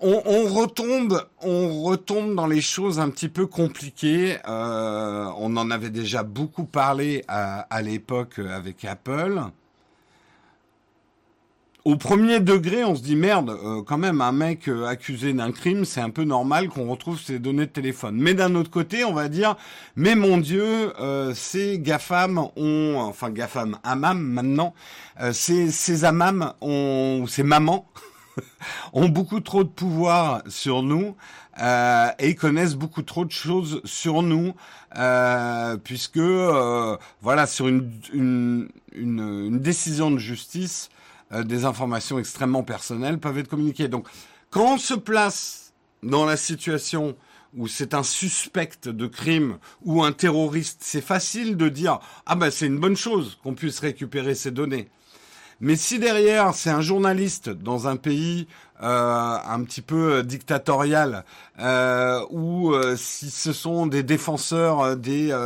[0.00, 4.36] on, retombe, on retombe dans les choses un petit peu compliquées.
[4.48, 9.40] Euh, on en avait déjà beaucoup parlé à, l'époque avec Apple.
[11.84, 15.52] Au premier degré, on se dit merde, euh, quand même, un mec euh, accusé d'un
[15.52, 18.16] crime, c'est un peu normal qu'on retrouve ses données de téléphone.
[18.16, 19.56] Mais d'un autre côté, on va dire,
[19.96, 20.92] mais mon Dieu,
[21.34, 24.74] ces GAFAM ont, enfin GAFAM, AMAM maintenant,
[25.32, 27.86] ces, ces AMAM ont, ces mamans
[28.92, 31.16] ont beaucoup trop de pouvoir sur nous
[31.60, 34.54] euh, et connaissent beaucoup trop de choses sur nous,
[34.96, 40.88] euh, puisque euh, voilà sur une, une, décision de justice,
[41.44, 43.88] des informations extrêmement personnelles peuvent être communiquées.
[43.88, 44.08] Donc,
[44.50, 45.72] quand on se place
[46.02, 47.16] dans la situation
[47.56, 52.50] où c'est un suspect de crime ou un terroriste, c'est facile de dire ah ben
[52.50, 54.88] c'est une bonne chose qu'on puisse récupérer ces données.
[55.60, 58.46] Mais si derrière c'est un journaliste dans un pays
[58.82, 61.24] euh, un petit peu euh, dictatorial,
[61.58, 65.36] euh, ou euh, si ce sont des défenseurs des,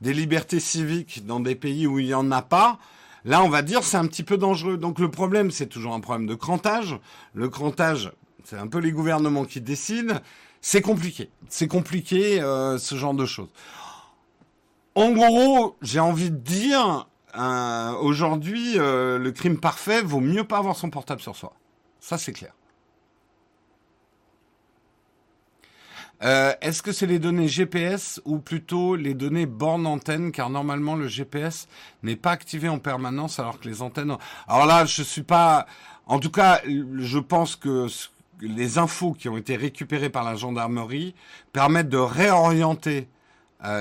[0.00, 2.78] des libertés civiques dans des pays où il n'y en a pas,
[3.24, 4.76] Là, on va dire c'est un petit peu dangereux.
[4.76, 6.98] Donc le problème, c'est toujours un problème de crantage.
[7.34, 8.12] Le crantage,
[8.44, 10.16] c'est un peu les gouvernements qui décident.
[10.60, 11.30] C'est compliqué.
[11.48, 13.50] C'est compliqué euh, ce genre de choses.
[14.94, 20.58] En gros, j'ai envie de dire, euh, aujourd'hui, euh, le crime parfait vaut mieux pas
[20.58, 21.54] avoir son portable sur soi.
[22.00, 22.52] Ça, c'est clair.
[26.22, 30.94] Euh, Est-ce que c'est les données GPS ou plutôt les données borne antenne Car normalement
[30.94, 31.66] le GPS
[32.02, 34.16] n'est pas activé en permanence alors que les antennes.
[34.46, 35.66] Alors là, je suis pas.
[36.06, 37.86] En tout cas, je pense que
[38.40, 41.14] les infos qui ont été récupérées par la gendarmerie
[41.52, 43.08] permettent de réorienter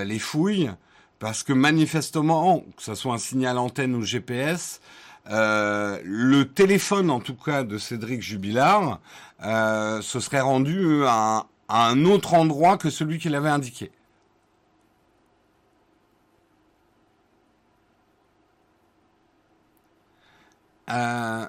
[0.06, 0.72] les fouilles
[1.22, 4.82] parce que manifestement, que ce soit un signal antenne ou GPS,
[5.30, 9.00] euh, le téléphone en tout cas de Cédric Jubilard
[9.44, 13.92] euh, se serait rendu à, un autre endroit que celui qu'il avait indiqué.
[20.90, 21.46] Euh,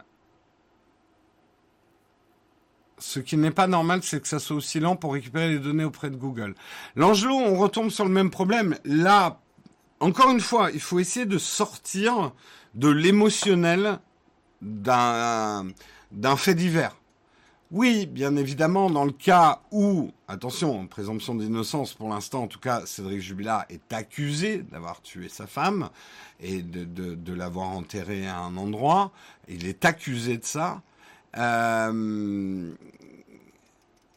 [2.98, 5.84] ce qui n'est pas normal, c'est que ça soit aussi lent pour récupérer les données
[5.84, 6.54] auprès de Google.
[6.94, 8.76] L'Angelo, on retombe sur le même problème.
[8.84, 9.41] Là,
[10.02, 12.32] encore une fois, il faut essayer de sortir
[12.74, 14.00] de l'émotionnel
[14.60, 15.64] d'un
[16.36, 16.96] fait divers.
[17.70, 22.84] Oui, bien évidemment, dans le cas où, attention, présomption d'innocence pour l'instant, en tout cas,
[22.84, 25.88] Cédric Jubilard est accusé d'avoir tué sa femme
[26.40, 29.12] et de, de, l'avoir enterré à un endroit.
[29.48, 30.82] Il est accusé de ça.
[31.38, 32.72] Euh,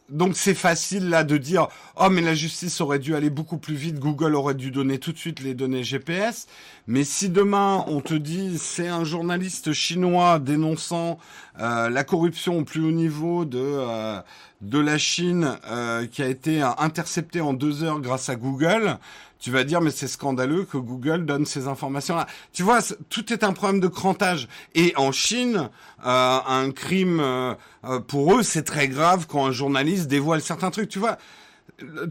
[0.09, 3.75] donc c'est facile là de dire oh mais la justice aurait dû aller beaucoup plus
[3.75, 6.47] vite, Google aurait dû donner tout de suite les données GPS.
[6.87, 11.17] Mais si demain on te dit c'est un journaliste chinois dénonçant
[11.59, 14.19] euh, la corruption au plus haut niveau de euh,
[14.61, 18.97] de la Chine euh, qui a été intercepté en deux heures grâce à Google,
[19.45, 22.25] tu vas dire mais c'est scandaleux que Google donne ces informations là.
[22.51, 24.47] Tu vois, tout est un problème de crantage.
[24.73, 25.69] Et en Chine,
[26.03, 30.71] euh, un crime euh, euh, pour eux c'est très grave quand un journaliste dévoile certains
[30.71, 30.89] trucs.
[30.89, 31.17] Tu vois,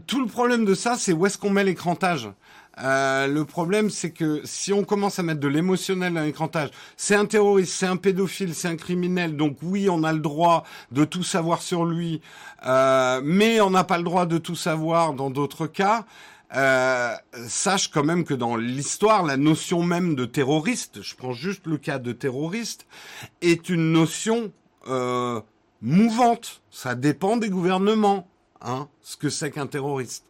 [0.07, 1.75] tout le problème de ça c'est où est-ce qu'on met les.
[2.81, 7.15] Euh, le problème, c'est que si on commence à mettre de l'émotionnel dans l'écrantage, c'est
[7.15, 11.05] un terroriste, c'est un pédophile, c'est un criminel, donc oui, on a le droit de
[11.05, 12.21] tout savoir sur lui,
[12.65, 16.05] euh, mais on n'a pas le droit de tout savoir dans d'autres cas.
[16.53, 17.13] Euh,
[17.47, 21.77] sache quand même que dans l'histoire, la notion même de terroriste, je prends juste le
[21.77, 22.85] cas de terroriste,
[23.41, 24.51] est une notion
[24.87, 25.41] euh,
[25.81, 26.61] mouvante.
[26.69, 28.27] Ça dépend des gouvernements,
[28.61, 30.25] hein, ce que c'est qu'un terroriste.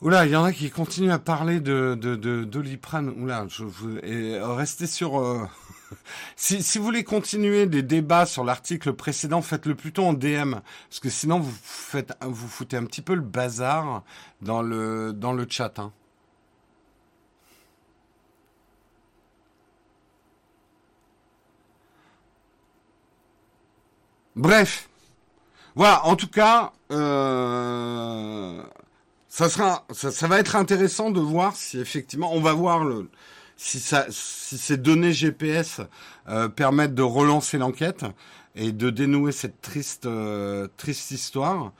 [0.00, 2.46] Oula, il y en a qui continuent à parler de de de.
[3.20, 5.20] Oula, je vous et restez sur.
[5.20, 5.44] Euh...
[6.36, 10.52] si, vous voulez continuer des débats sur l'article précédent, faites-le plutôt en DM,
[10.88, 14.04] parce que sinon vous faites vous foutez un petit peu le bazar
[14.40, 15.78] dans le dans chat.
[15.80, 15.92] Hein.
[24.36, 24.88] Bref,
[25.74, 26.04] voilà.
[26.06, 26.72] En tout cas.
[26.92, 28.62] Euh
[29.38, 33.08] ça sera, ça, va être intéressant de voir si effectivement, on va voir le,
[33.56, 35.80] si ces données GPS
[36.28, 38.04] euh, permettent de relancer l'enquête
[38.56, 41.70] et de dénouer cette triste, euh, triste histoire.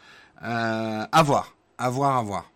[0.44, 2.53] Euh, à voir, à voir, à voir.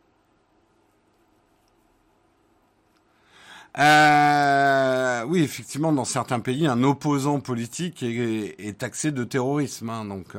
[3.77, 9.91] Euh, oui, effectivement, dans certains pays, un opposant politique est, taxé de terrorisme.
[9.91, 10.37] Hein, donc,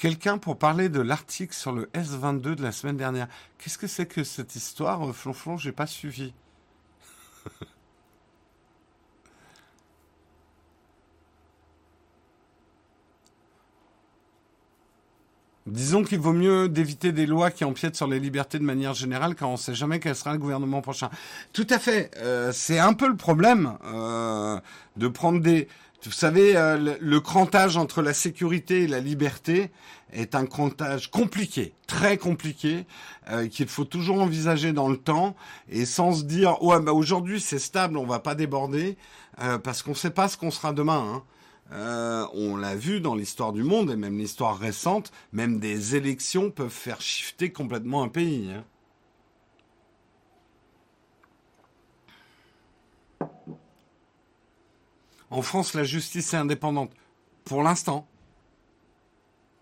[0.00, 3.28] Quelqu'un pour parler de l'article sur le S22 de la semaine dernière.
[3.58, 5.58] Qu'est-ce que c'est que cette histoire, euh, Flonflon?
[5.58, 6.32] J'ai pas suivi.
[15.66, 19.34] Disons qu'il vaut mieux d'éviter des lois qui empiètent sur les libertés de manière générale,
[19.34, 21.10] car on ne sait jamais quel sera le gouvernement prochain.
[21.52, 22.10] Tout à fait.
[22.16, 24.58] Euh, c'est un peu le problème euh,
[24.96, 25.68] de prendre des.
[26.02, 29.70] Vous savez, euh, le, crantage entre la sécurité et la liberté
[30.12, 32.86] est un crantage compliqué, très compliqué,
[33.28, 35.36] euh, qu'il faut toujours envisager dans le temps
[35.68, 38.96] et sans se dire ouais bah aujourd'hui c'est stable, on va pas déborder
[39.42, 41.22] euh, parce qu'on ne sait pas ce qu'on sera demain.
[41.72, 42.28] Hein.
[42.34, 46.70] On l'a vu dans l'histoire du monde et même l'histoire récente, même des élections peuvent
[46.70, 48.50] faire shifter complètement un pays.
[48.50, 48.64] Hein.
[55.30, 56.90] En France, la justice est indépendante.
[57.44, 58.06] Pour l'instant.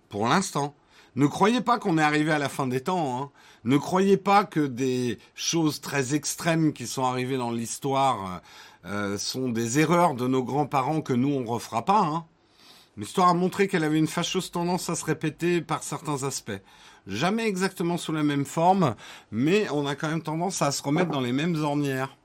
[0.08, 0.74] Pour l'instant.
[1.14, 3.20] Ne croyez pas qu'on est arrivé à la fin des temps.
[3.20, 3.30] Hein.
[3.64, 8.40] Ne croyez pas que des choses très extrêmes qui sont arrivées dans l'histoire
[8.86, 12.00] euh, sont des erreurs de nos grands-parents que nous, on refera pas.
[12.00, 12.24] Hein.
[12.96, 16.60] L'histoire a montré qu'elle avait une fâcheuse tendance à se répéter par certains aspects.
[17.06, 18.94] Jamais exactement sous la même forme,
[19.30, 22.16] mais on a quand même tendance à se remettre dans les mêmes ornières.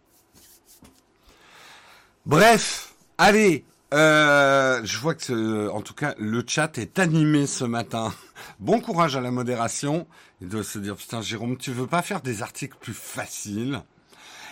[2.26, 2.93] Bref,
[3.24, 3.64] allez,
[3.94, 8.14] euh, je vois que, en tout cas, le chat est animé ce matin.
[8.60, 10.08] Bon courage à la modération.
[10.42, 13.82] Il doit se dire, putain, Jérôme, tu veux pas faire des articles plus faciles?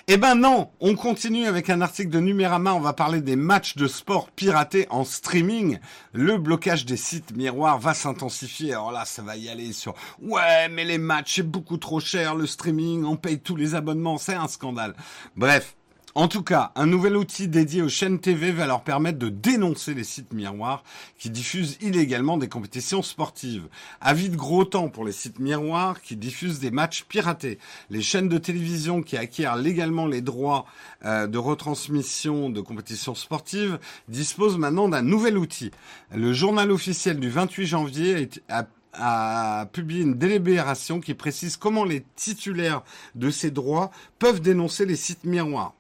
[0.08, 3.76] Eh ben non, on continue avec un article de Numérama, on va parler des matchs
[3.76, 5.78] de sport piratés en streaming.
[6.14, 8.72] Le blocage des sites miroirs va s'intensifier.
[8.72, 12.34] Alors là, ça va y aller sur ouais, mais les matchs c'est beaucoup trop cher,
[12.34, 14.96] le streaming, on paye tous les abonnements, c'est un scandale.
[15.36, 15.76] Bref,
[16.14, 19.94] en tout cas, un nouvel outil dédié aux chaînes TV va leur permettre de dénoncer
[19.94, 20.84] les sites miroirs
[21.18, 23.68] qui diffusent illégalement des compétitions sportives.
[24.02, 27.60] Avis de gros temps pour les sites miroirs qui diffusent des matchs piratés.
[27.90, 30.66] Les chaînes de télévision qui acquièrent légalement les droits
[31.06, 35.72] euh, de retransmission de compétitions sportives disposent maintenant d'un nouvel outil.
[36.14, 42.04] Le journal officiel du 28 janvier a a publié une délibération qui précise comment les
[42.18, 42.84] titulaires
[43.16, 45.74] de ces droits peuvent dénoncer les sites miroirs.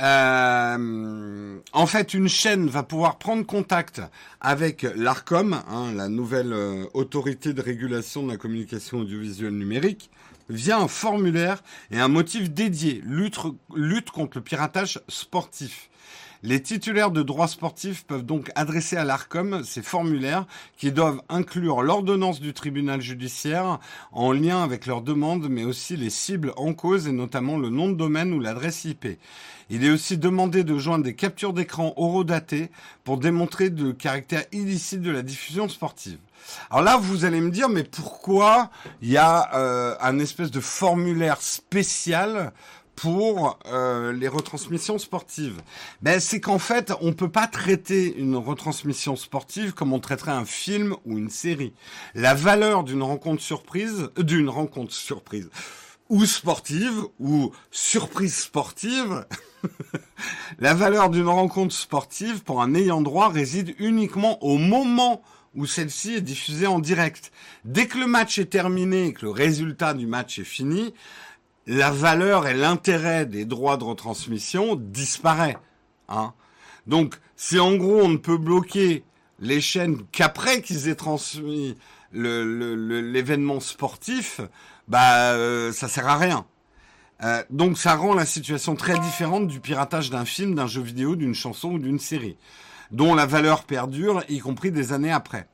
[0.00, 4.00] Euh, en fait, une chaîne va pouvoir prendre contact
[4.40, 10.10] avec l'ARCOM, hein, la nouvelle euh, autorité de régulation de la communication audiovisuelle numérique,
[10.48, 13.38] via un formulaire et un motif dédié, lutte,
[13.74, 15.90] lutte contre le piratage sportif.
[16.42, 20.46] Les titulaires de droits sportifs peuvent donc adresser à l'ARCOM ces formulaires
[20.78, 23.78] qui doivent inclure l'ordonnance du tribunal judiciaire
[24.10, 27.90] en lien avec leur demande, mais aussi les cibles en cause et notamment le nom
[27.90, 29.18] de domaine ou l'adresse IP.
[29.68, 32.70] Il est aussi demandé de joindre des captures d'écran horodatées
[33.04, 36.18] pour démontrer le caractère illicite de la diffusion sportive.
[36.70, 38.70] Alors là, vous allez me dire, mais pourquoi
[39.02, 42.52] il y a euh, un espèce de formulaire spécial
[43.00, 45.62] pour euh, les retransmissions sportives
[46.02, 50.44] ben, C'est qu'en fait, on peut pas traiter une retransmission sportive comme on traiterait un
[50.44, 51.72] film ou une série.
[52.14, 55.48] La valeur d'une rencontre surprise, euh, d'une rencontre surprise,
[56.10, 59.24] ou sportive, ou surprise sportive,
[60.58, 65.22] la valeur d'une rencontre sportive pour un ayant droit réside uniquement au moment
[65.54, 67.32] où celle-ci est diffusée en direct.
[67.64, 70.94] Dès que le match est terminé et que le résultat du match est fini,
[71.70, 75.56] la valeur et l'intérêt des droits de retransmission disparaît.
[76.08, 76.34] Hein
[76.88, 79.04] Donc, si en gros on ne peut bloquer
[79.38, 81.76] les chaînes qu'après qu'ils aient transmis
[82.12, 84.40] l'événement sportif,
[84.88, 86.44] bah euh, ça sert à rien.
[87.22, 91.14] Euh, donc ça rend la situation très différente du piratage d'un film, d'un jeu vidéo,
[91.14, 92.36] d'une chanson ou d'une série,
[92.90, 95.46] dont la valeur perdure, y compris des années après.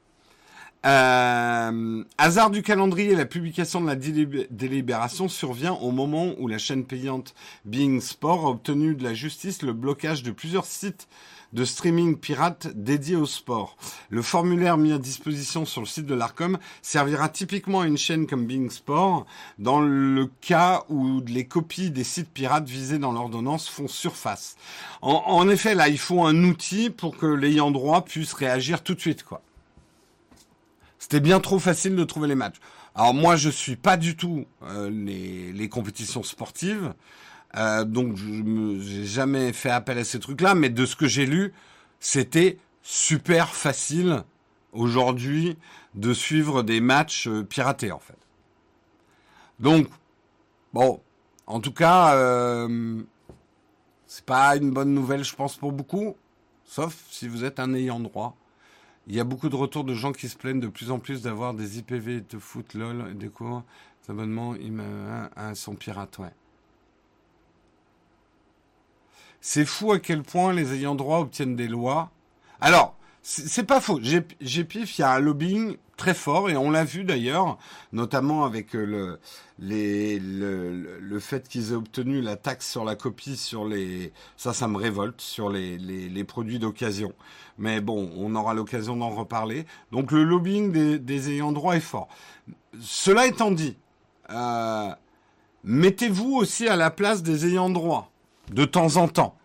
[0.86, 6.84] Euh, hasard du calendrier, la publication de la délibération survient au moment où la chaîne
[6.84, 7.34] payante
[7.64, 11.08] Being Sport a obtenu de la justice le blocage de plusieurs sites
[11.52, 13.76] de streaming pirate dédiés au sport.
[14.10, 18.28] Le formulaire mis à disposition sur le site de l'ARCOM servira typiquement à une chaîne
[18.28, 19.26] comme Being Sport
[19.58, 24.56] dans le cas où les copies des sites pirates visés dans l'ordonnance font surface.
[25.02, 28.94] En, en effet, là, il faut un outil pour que l'ayant droit puisse réagir tout
[28.94, 29.42] de suite, quoi.
[30.98, 32.56] C'était bien trop facile de trouver les matchs.
[32.94, 36.94] Alors moi, je suis pas du tout euh, les, compétitions sportives,
[37.56, 40.54] euh, donc je n'ai jamais fait appel à ces trucs-là.
[40.54, 41.52] Mais de ce que j'ai lu,
[42.00, 44.22] c'était super facile
[44.72, 45.56] aujourd'hui
[45.94, 48.18] de suivre des matchs euh, piratés en fait.
[49.58, 49.88] Donc
[50.72, 51.00] bon,
[51.46, 53.02] en tout cas, euh,
[54.06, 56.16] c'est pas une bonne nouvelle, je pense pour beaucoup,
[56.64, 58.36] sauf si vous êtes un ayant droit.
[59.06, 61.22] Il y a beaucoup de retours de gens qui se plaignent de plus en plus
[61.22, 63.62] d'avoir des IPV de foot, lol, des cours,
[64.04, 64.54] des abonnements,
[65.36, 66.32] un, son ouais.
[69.40, 72.10] C'est fou à quel point les ayants droit obtiennent des lois.
[72.60, 72.96] Alors,
[73.28, 73.98] c'est pas faux.
[73.98, 77.58] GPIF, il y a un lobbying très fort et on l'a vu d'ailleurs,
[77.92, 79.18] notamment avec euh,
[79.58, 84.52] le, le, le fait qu'ils aient obtenu la taxe sur la copie sur les, ça,
[84.52, 87.12] ça me révolte, sur les, les, les produits d'occasion.
[87.58, 89.66] Mais bon, on aura l'occasion d'en reparler.
[89.90, 92.06] Donc le lobbying des, des, ayants droit est fort.
[92.80, 93.76] Cela étant dit,
[94.30, 94.90] euh,
[95.64, 98.12] mettez-vous aussi à la place des ayants droit
[98.52, 99.36] de temps en temps.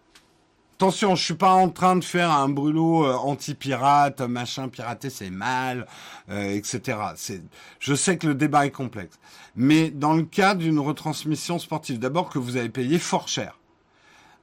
[0.81, 5.29] Attention, je suis pas en train de faire un brûlot euh, anti-pirate, machin, pirater c'est
[5.29, 5.85] mal,
[6.31, 6.97] euh, etc.
[7.17, 7.43] C'est,
[7.77, 9.19] je sais que le débat est complexe,
[9.55, 13.59] mais dans le cas d'une retransmission sportive, d'abord que vous avez payé fort cher,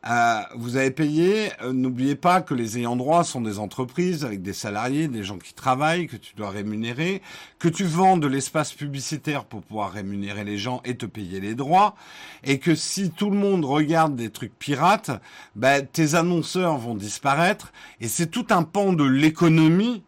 [0.07, 4.43] Euh, vous avez payé, euh, n'oubliez pas que les ayants droit sont des entreprises avec
[4.43, 7.21] des salariés, des gens qui travaillent, que tu dois rémunérer,
[7.59, 11.57] que tu vends de l'espace publicitaire pour pouvoir rémunérer les gens et te payer les
[11.57, 11.97] droits,
[12.45, 15.11] et que si tout le monde regarde des trucs pirates,
[15.57, 20.05] ben, tes annonceurs vont disparaître, et c'est tout un pan de l'économie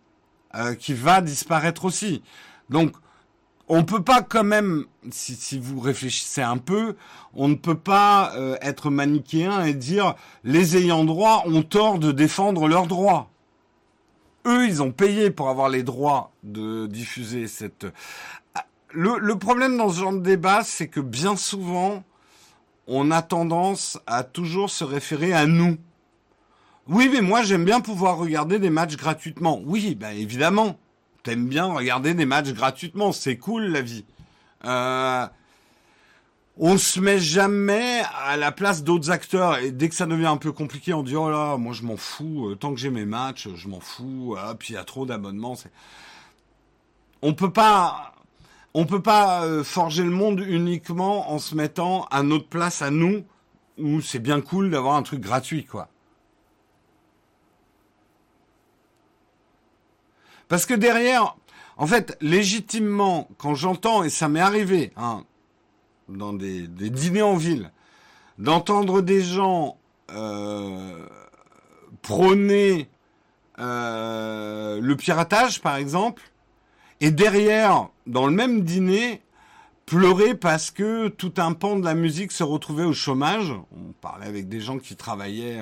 [0.54, 2.22] euh, qui va disparaître aussi.
[2.70, 2.92] Donc,
[3.70, 6.96] on peut pas quand même, si, vous réfléchissez un peu,
[7.34, 12.10] on ne peut pas euh, être manichéen et dire les ayants droit ont tort de
[12.10, 13.30] défendre leurs droits.
[14.44, 17.86] Eux, ils ont payé pour avoir les droits de diffuser cette.
[18.90, 22.02] Le, le problème dans ce genre de débat, c'est que bien souvent,
[22.88, 25.76] on a tendance à toujours se référer à nous.
[26.88, 29.60] Oui, mais moi j'aime bien pouvoir regarder des matchs gratuitement.
[29.64, 30.76] Oui, ben évidemment.
[31.22, 34.04] T'aimes bien regarder des matchs gratuitement, c'est cool la vie.
[34.64, 35.26] Euh,
[36.56, 40.36] on se met jamais à la place d'autres acteurs et dès que ça devient un
[40.36, 43.04] peu compliqué, on dit oh là, moi je m'en fous, euh, tant que j'ai mes
[43.04, 44.36] matchs, je m'en fous.
[44.38, 45.56] Ah, puis il y a trop d'abonnements.
[47.22, 48.14] On peut pas,
[48.72, 52.90] on peut pas euh, forger le monde uniquement en se mettant à notre place à
[52.90, 53.24] nous
[53.78, 55.88] où c'est bien cool d'avoir un truc gratuit quoi.
[60.50, 61.36] Parce que derrière,
[61.76, 65.22] en fait, légitimement, quand j'entends, et ça m'est arrivé, hein,
[66.08, 67.70] dans des, dîners en ville,
[68.36, 69.78] d'entendre des gens
[70.10, 71.06] euh,
[72.02, 72.88] prôner
[73.60, 76.32] euh, le piratage, par exemple,
[77.00, 79.22] et derrière, dans le même dîner,
[79.86, 83.52] pleurer parce que tout un pan de la musique se retrouvait au chômage.
[83.72, 85.60] On parlait avec des gens qui travaillaient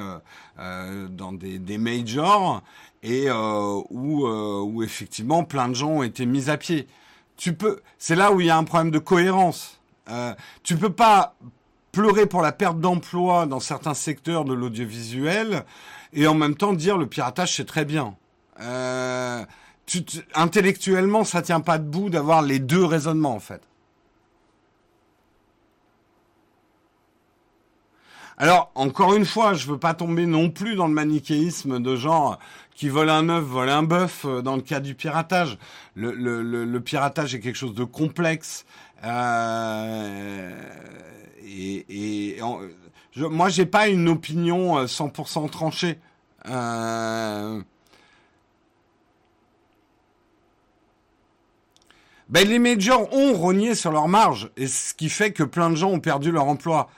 [0.59, 2.63] euh, dans des, des, majors
[3.03, 6.89] et euh, où, euh, où effectivement plein de gens ont été mis à pied.
[7.37, 9.81] Tu peux, c'est là où il y a un problème de cohérence.
[10.11, 11.35] Euh, tu peux pas
[11.93, 15.65] pleurer pour la perte d'emploi dans certains secteurs de l'audiovisuel
[16.13, 18.15] et en même temps dire le piratage c'est très bien.
[19.87, 23.63] Tu, intellectuellement, ça tient pas debout d'avoir les deux raisonnements en fait.
[28.41, 32.39] Alors, encore une fois, je veux pas tomber non plus dans le manichéisme de genre
[32.79, 35.59] qui vole un œuf, vole un bœuf euh, dans le cas du piratage.
[35.97, 38.67] Le, piratage est quelque chose de complexe.
[39.03, 40.53] Euh,
[41.45, 42.39] et, et
[43.11, 45.99] je, moi, j'ai pas une opinion 100% euh, tranchée.
[46.49, 47.61] Euh,
[52.29, 55.75] ben, les majors ont rogné sur leur marge, et ce qui fait que plein de
[55.75, 56.89] gens ont perdu leur emploi.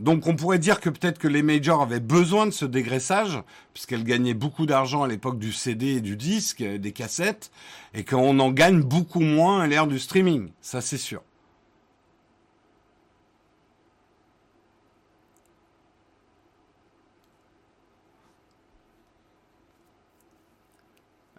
[0.00, 3.38] Donc on pourrait dire que peut-être que les majors avaient besoin de ce dégraissage,
[3.74, 7.50] puisqu'elles gagnaient beaucoup d'argent à l'époque du CD et du disque, des cassettes,
[7.92, 10.48] et qu'on en gagne beaucoup moins à l'ère du streaming.
[10.62, 11.22] Ça c'est sûr.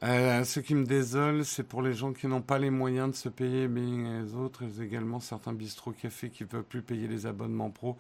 [0.04, 3.16] Euh, ce qui me désole, c'est pour les gens qui n'ont pas les moyens de
[3.16, 3.82] se payer mais
[4.24, 7.97] les autres, et également certains bistrots cafés qui ne peuvent plus payer les abonnements pro.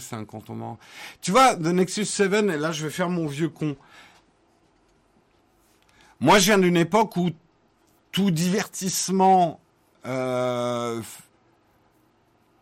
[0.00, 0.76] c'est un contournement.
[1.20, 3.76] Tu vois, The Nexus 7, et là je vais faire mon vieux con.
[6.18, 7.30] Moi je viens d'une époque où
[8.10, 9.60] tout divertissement...
[10.04, 11.00] Euh,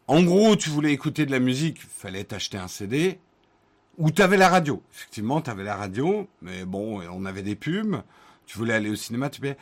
[0.06, 3.18] en gros, tu voulais écouter de la musique, fallait t'acheter un CD,
[3.96, 4.82] ou tu avais la radio.
[4.92, 8.02] Effectivement, tu avais la radio, mais bon, on avait des pubs
[8.46, 9.56] tu voulais aller au cinéma, tu payais.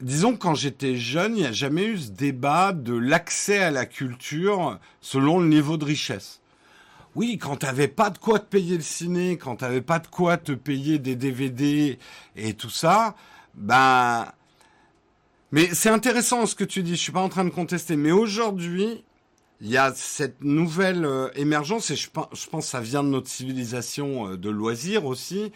[0.00, 3.84] Disons quand j'étais jeune, il n'y a jamais eu ce débat de l'accès à la
[3.84, 6.40] culture selon le niveau de richesse.
[7.16, 9.98] Oui, quand tu n'avais pas de quoi te payer le ciné, quand tu n'avais pas
[9.98, 11.98] de quoi te payer des DVD
[12.36, 13.16] et tout ça,
[13.54, 14.30] ben...
[15.50, 17.96] Mais c'est intéressant ce que tu dis, je suis pas en train de contester.
[17.96, 19.02] Mais aujourd'hui,
[19.60, 23.02] il y a cette nouvelle euh, émergence, et je pense, je pense que ça vient
[23.02, 25.52] de notre civilisation euh, de loisirs aussi,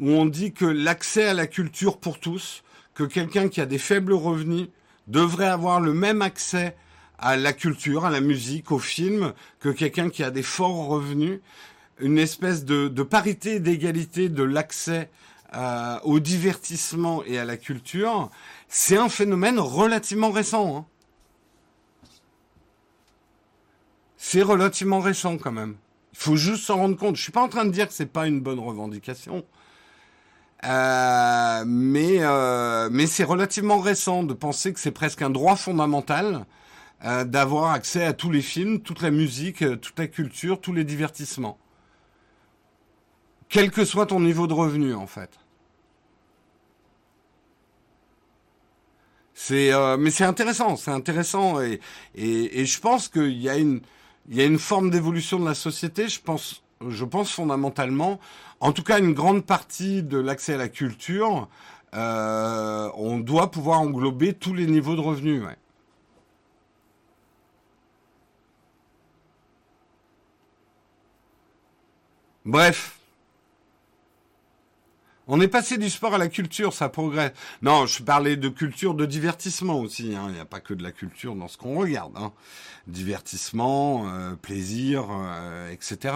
[0.00, 2.62] où on dit que l'accès à la culture pour tous,
[2.94, 4.68] que quelqu'un qui a des faibles revenus
[5.06, 6.76] devrait avoir le même accès
[7.18, 11.40] à la culture, à la musique, au film, que quelqu'un qui a des forts revenus,
[12.00, 15.10] une espèce de, parité, d'égalité de l'accès
[15.54, 18.30] euh, au divertissement et à la culture,
[18.68, 20.76] c'est un phénomène relativement récent.
[20.76, 20.86] Hein.
[24.24, 25.74] C'est relativement récent quand même.
[26.12, 27.16] Il faut juste s'en rendre compte.
[27.16, 29.44] Je suis pas en train de dire que c'est pas une bonne revendication.
[30.64, 36.46] Euh, mais euh, mais c'est relativement récent de penser que c'est presque un droit fondamental
[37.04, 40.84] euh, d'avoir accès à tous les films, toute la musique, toute la culture, tous les
[40.84, 41.58] divertissements,
[43.48, 45.30] quel que soit ton niveau de revenu en fait.
[49.50, 51.80] Mais c'est intéressant, c'est intéressant et
[52.14, 53.80] je pense qu'il y a une
[54.32, 56.08] il y a une forme d'évolution de la société.
[56.08, 58.18] Je pense je pense fondamentalement,
[58.58, 61.48] en tout cas une grande partie de l'accès à la culture,
[61.94, 65.44] euh, on doit pouvoir englober tous les niveaux de revenus.
[72.44, 73.01] Bref.
[75.28, 77.32] On est passé du sport à la culture, ça progresse.
[77.62, 80.16] Non, je parlais de culture de divertissement aussi.
[80.16, 80.26] Hein.
[80.28, 82.12] Il n'y a pas que de la culture dans ce qu'on regarde.
[82.16, 82.32] Hein.
[82.88, 86.14] Divertissement, euh, plaisir, euh, etc.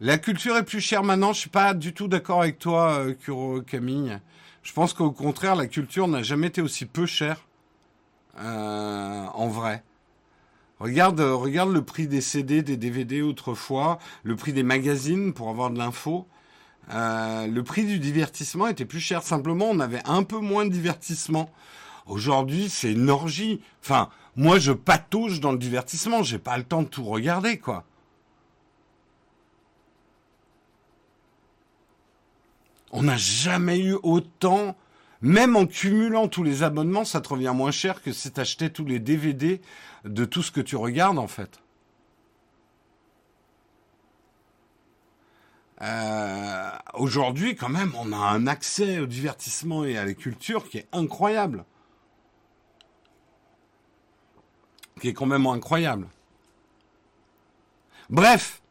[0.00, 1.32] La culture est plus chère maintenant.
[1.32, 4.18] Je suis pas du tout d'accord avec toi, euh, Kuro Camille.
[4.64, 7.46] Je pense qu'au contraire, la culture n'a jamais été aussi peu chère.
[8.36, 9.84] en vrai.
[10.82, 15.48] Regarde, euh, regarde le prix des CD, des DVD autrefois, le prix des magazines pour
[15.48, 16.26] avoir de l'info.
[16.92, 19.22] Euh, le prix du divertissement était plus cher.
[19.22, 21.52] Simplement, on avait un peu moins de divertissement.
[22.06, 23.60] Aujourd'hui, c'est une orgie.
[23.80, 26.24] Enfin, moi, je patauge dans le divertissement.
[26.24, 27.84] J'ai pas le temps de tout regarder, quoi.
[32.90, 34.74] On n'a jamais eu autant
[35.22, 38.84] même en cumulant tous les abonnements, ça te revient moins cher que si t'achetais tous
[38.84, 39.60] les DVD
[40.04, 41.62] de tout ce que tu regardes, en fait.
[45.82, 50.78] Euh, aujourd'hui, quand même, on a un accès au divertissement et à la culture qui
[50.78, 51.64] est incroyable.
[55.00, 56.06] Qui est quand même incroyable.
[58.10, 58.61] Bref,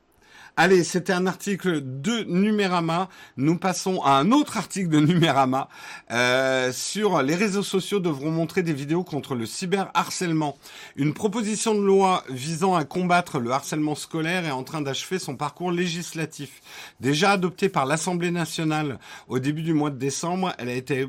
[0.58, 3.08] Allez, c'était un article de Numérama.
[3.38, 5.70] Nous passons à un autre article de Numérama
[6.12, 10.58] euh, sur les réseaux sociaux devront montrer des vidéos contre le cyberharcèlement.
[10.98, 15.38] Une proposition de loi visant à combattre le harcèlement scolaire est en train d'achever son
[15.38, 16.62] parcours législatif.
[17.00, 19.00] Déjà adoptée par l'Assemblée nationale
[19.30, 21.08] au début du mois de décembre, elle a été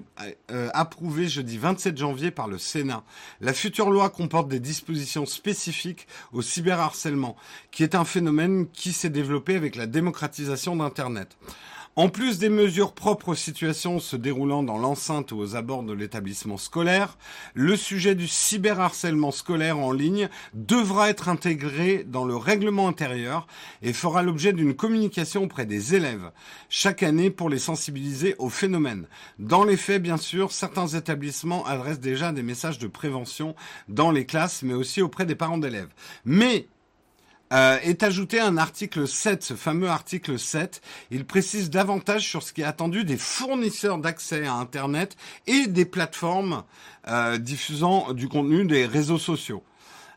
[0.52, 3.02] euh, approuvée jeudi 27 janvier par le Sénat.
[3.40, 7.34] La future loi comporte des dispositions spécifiques au cyberharcèlement,
[7.72, 11.36] qui est un phénomène qui s'est développé avec la démocratisation d'Internet.
[11.94, 15.92] En plus des mesures propres aux situations se déroulant dans l'enceinte ou aux abords de
[15.92, 17.18] l'établissement scolaire,
[17.52, 23.46] le sujet du cyberharcèlement scolaire en ligne devra être intégré dans le règlement intérieur
[23.82, 26.30] et fera l'objet d'une communication auprès des élèves
[26.70, 29.06] chaque année pour les sensibiliser au phénomène.
[29.38, 33.54] Dans les faits, bien sûr, certains établissements adressent déjà des messages de prévention
[33.88, 35.92] dans les classes, mais aussi auprès des parents d'élèves.
[36.24, 36.68] Mais
[37.52, 40.80] euh, est ajouté un article 7, ce fameux article 7.
[41.10, 45.84] Il précise davantage sur ce qui est attendu des fournisseurs d'accès à Internet et des
[45.84, 46.64] plateformes
[47.08, 49.62] euh, diffusant du contenu des réseaux sociaux.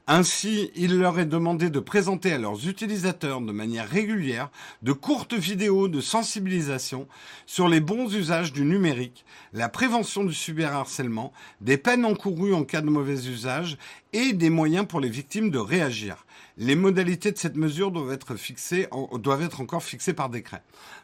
[0.07, 4.51] Ainsi, il leur est demandé de présenter à leurs utilisateurs de manière régulière
[4.83, 7.07] de courtes vidéos de sensibilisation
[7.47, 12.81] sur les bons usages du numérique, la prévention du cyberharcèlement, des peines encourues en cas
[12.81, 13.77] de mauvais usage
[14.13, 16.25] et des moyens pour les victimes de réagir.
[16.57, 18.87] Les modalités de cette mesure doivent être fixées,
[19.19, 20.61] doivent être encore fixées par décret.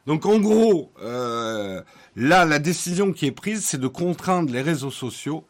[0.08, 1.82] Donc en gros, euh,
[2.16, 5.46] là, la décision qui est prise, c'est de contraindre les réseaux sociaux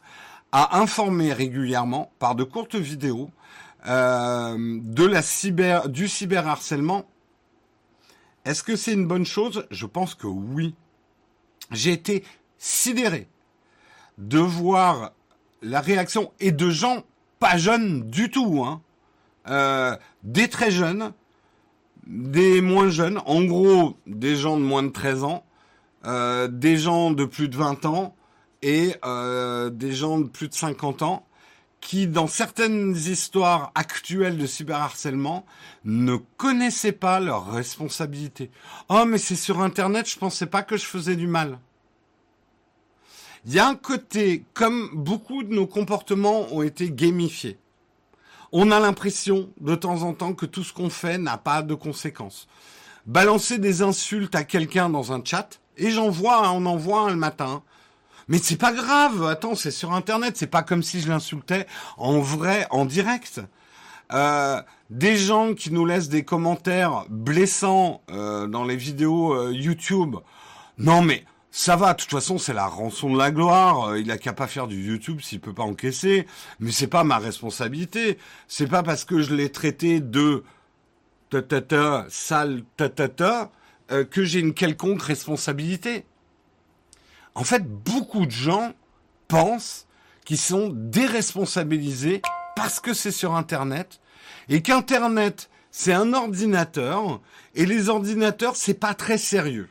[0.50, 3.30] à informer régulièrement par de courtes vidéos
[3.86, 7.06] euh, de la cyber, du cyberharcèlement.
[8.44, 9.66] Est-ce que c'est une bonne chose?
[9.70, 10.74] Je pense que oui.
[11.70, 12.24] J'ai été
[12.58, 13.28] sidéré
[14.18, 15.12] de voir
[15.62, 17.04] la réaction et de gens
[17.38, 18.82] pas jeunes du tout, hein,
[19.48, 21.12] euh, des très jeunes,
[22.06, 25.44] des moins jeunes, en gros des gens de moins de 13 ans,
[26.04, 28.14] euh, des gens de plus de 20 ans
[28.62, 31.26] et euh, des gens de plus de 50 ans
[31.80, 35.44] qui, dans certaines histoires actuelles de cyberharcèlement,
[35.84, 38.50] ne connaissaient pas leurs responsabilités.
[38.88, 41.58] Oh, mais c'est sur Internet, je pensais pas que je faisais du mal.
[43.44, 47.58] Il y a un côté, comme beaucoup de nos comportements ont été gamifiés,
[48.52, 51.74] on a l'impression de temps en temps que tout ce qu'on fait n'a pas de
[51.74, 52.46] conséquences.
[53.06, 57.10] Balancer des insultes à quelqu'un dans un chat, et j'en vois, on en voit un
[57.10, 57.62] le matin,
[58.28, 62.20] mais c'est pas grave, attends, c'est sur Internet, c'est pas comme si je l'insultais en
[62.20, 63.40] vrai, en direct.
[64.12, 70.16] Euh, des gens qui nous laissent des commentaires blessants euh, dans les vidéos euh, YouTube.
[70.76, 71.24] Non mais
[71.54, 73.96] ça va, de toute façon c'est la rançon de la gloire.
[73.98, 76.26] il a qu'à pas faire du YouTube s'il peut pas encaisser.
[76.60, 78.18] Mais c'est pas ma responsabilité.
[78.48, 80.44] C'est pas parce que je l'ai traité de
[81.30, 83.52] ta ta ta sale ta ta ta
[84.10, 86.06] que j'ai une quelconque responsabilité.
[87.34, 88.72] En fait, beaucoup de gens
[89.28, 89.86] pensent
[90.24, 92.22] qu'ils sont déresponsabilisés
[92.56, 94.00] parce que c'est sur Internet
[94.48, 97.20] et qu'Internet, c'est un ordinateur
[97.54, 99.68] et les ordinateurs, c'est pas très sérieux.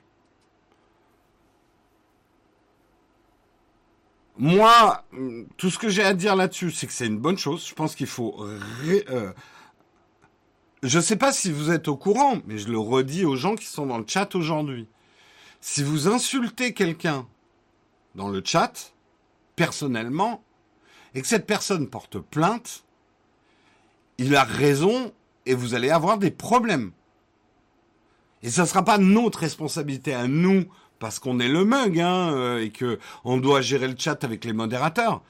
[4.41, 5.05] Moi,
[5.57, 7.67] tout ce que j'ai à dire là-dessus, c'est que c'est une bonne chose.
[7.67, 9.31] Je pense qu'il faut euh,
[10.83, 13.55] je ne sais pas si vous êtes au courant, mais je le redis aux gens
[13.55, 14.87] qui sont dans le chat aujourd'hui.
[15.59, 17.27] Si vous insultez quelqu'un
[18.15, 18.93] dans le chat,
[19.55, 20.43] personnellement,
[21.13, 22.83] et que cette personne porte plainte,
[24.17, 25.13] il a raison
[25.45, 26.91] et vous allez avoir des problèmes.
[28.41, 30.65] Et ce ne sera pas notre responsabilité à nous,
[31.01, 34.45] parce qu'on est le mug, hein, euh, et que on doit gérer le chat avec
[34.45, 35.21] les modérateurs.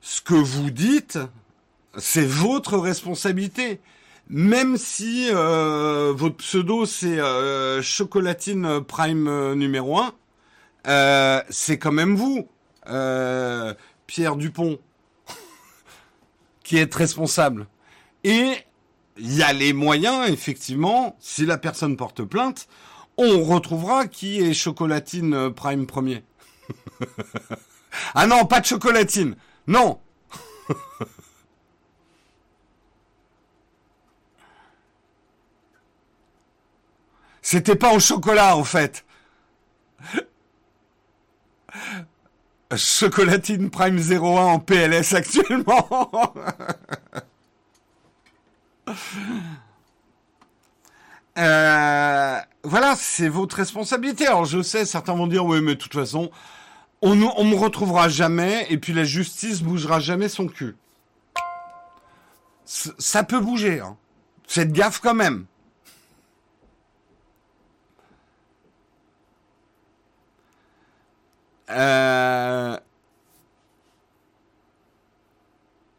[0.00, 1.18] Ce que vous dites,
[1.98, 3.80] c'est votre responsabilité.
[4.28, 9.98] Même si euh, votre pseudo c'est euh, Chocolatine Prime numéro
[10.84, 12.48] 1, c'est quand même vous,
[14.06, 14.78] Pierre Dupont,
[16.62, 17.66] qui êtes responsable.
[18.22, 18.52] Et
[19.18, 22.68] il y a les moyens, effectivement, si la personne porte plainte,
[23.20, 26.24] on retrouvera qui est Chocolatine euh, Prime premier.
[28.14, 29.36] ah non, pas de chocolatine.
[29.66, 30.00] Non.
[37.42, 39.04] C'était pas au chocolat, en fait.
[42.76, 46.12] Chocolatine Prime 01 en PLS actuellement.
[51.40, 54.26] Euh, voilà, c'est votre responsabilité.
[54.26, 56.30] Alors je sais, certains vont dire, oui, mais de toute façon,
[57.02, 60.76] on ne me retrouvera jamais, et puis la justice bougera jamais son cul.
[62.64, 63.80] ça peut bouger.
[63.80, 63.96] Hein.
[64.46, 65.46] Faites gaffe quand même.
[71.70, 72.76] Euh...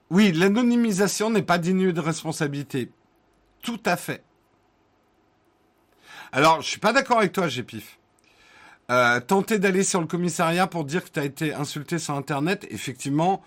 [0.09, 2.91] Oui, l'anonymisation n'est pas digne de responsabilité.
[3.61, 4.23] Tout à fait.
[6.31, 7.97] Alors, je suis pas d'accord avec toi, Gépif.
[8.89, 12.65] Euh, tenter d'aller sur le commissariat pour dire que tu as été insulté sur Internet,
[12.69, 13.43] effectivement,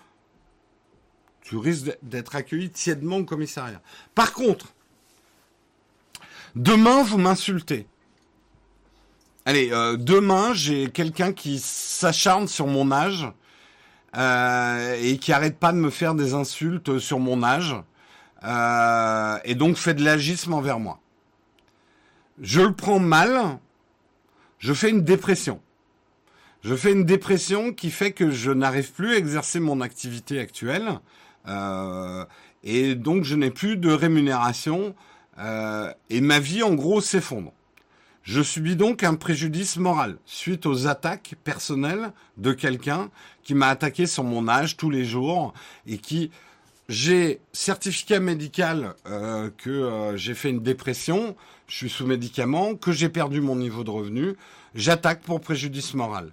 [1.43, 3.81] tu risques d'être accueilli tièdement au commissariat.
[4.15, 4.75] Par contre,
[6.55, 7.87] demain, vous m'insultez.
[9.47, 13.27] Allez, euh, demain, j'ai quelqu'un qui s'acharne sur mon âge
[14.17, 17.77] euh, et qui arrête pas de me faire des insultes sur mon âge,
[18.45, 21.01] euh, et donc fait de l'agisme envers moi.
[22.41, 23.59] Je le prends mal,
[24.59, 25.61] je fais une dépression.
[26.63, 30.99] Je fais une dépression qui fait que je n'arrive plus à exercer mon activité actuelle,
[31.47, 32.25] euh,
[32.63, 34.95] et donc je n'ai plus de rémunération,
[36.11, 37.53] et ma vie en gros s'effondre.
[38.25, 43.11] Je subis donc un préjudice moral suite aux attaques personnelles de quelqu'un
[43.43, 45.53] qui m'a attaqué sur mon âge tous les jours
[45.87, 46.31] et qui
[46.89, 52.93] j'ai certificat médical euh, que euh, j'ai fait une dépression, je suis sous médicament, que
[52.93, 54.37] j'ai perdu mon niveau de revenu,
[54.75, 56.33] j'attaque pour préjudice moral.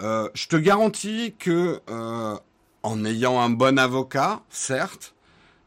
[0.00, 1.80] Euh, je te garantis que
[2.84, 5.14] en ayant un bon avocat, certes,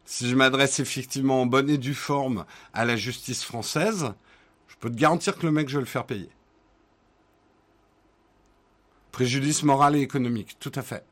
[0.06, 4.14] si je m'adresse effectivement en bonne et due forme à la justice française,
[4.82, 6.30] peux te garantir que le mec, je vais le faire payer.
[9.12, 11.06] Préjudice moral et économique, tout à fait.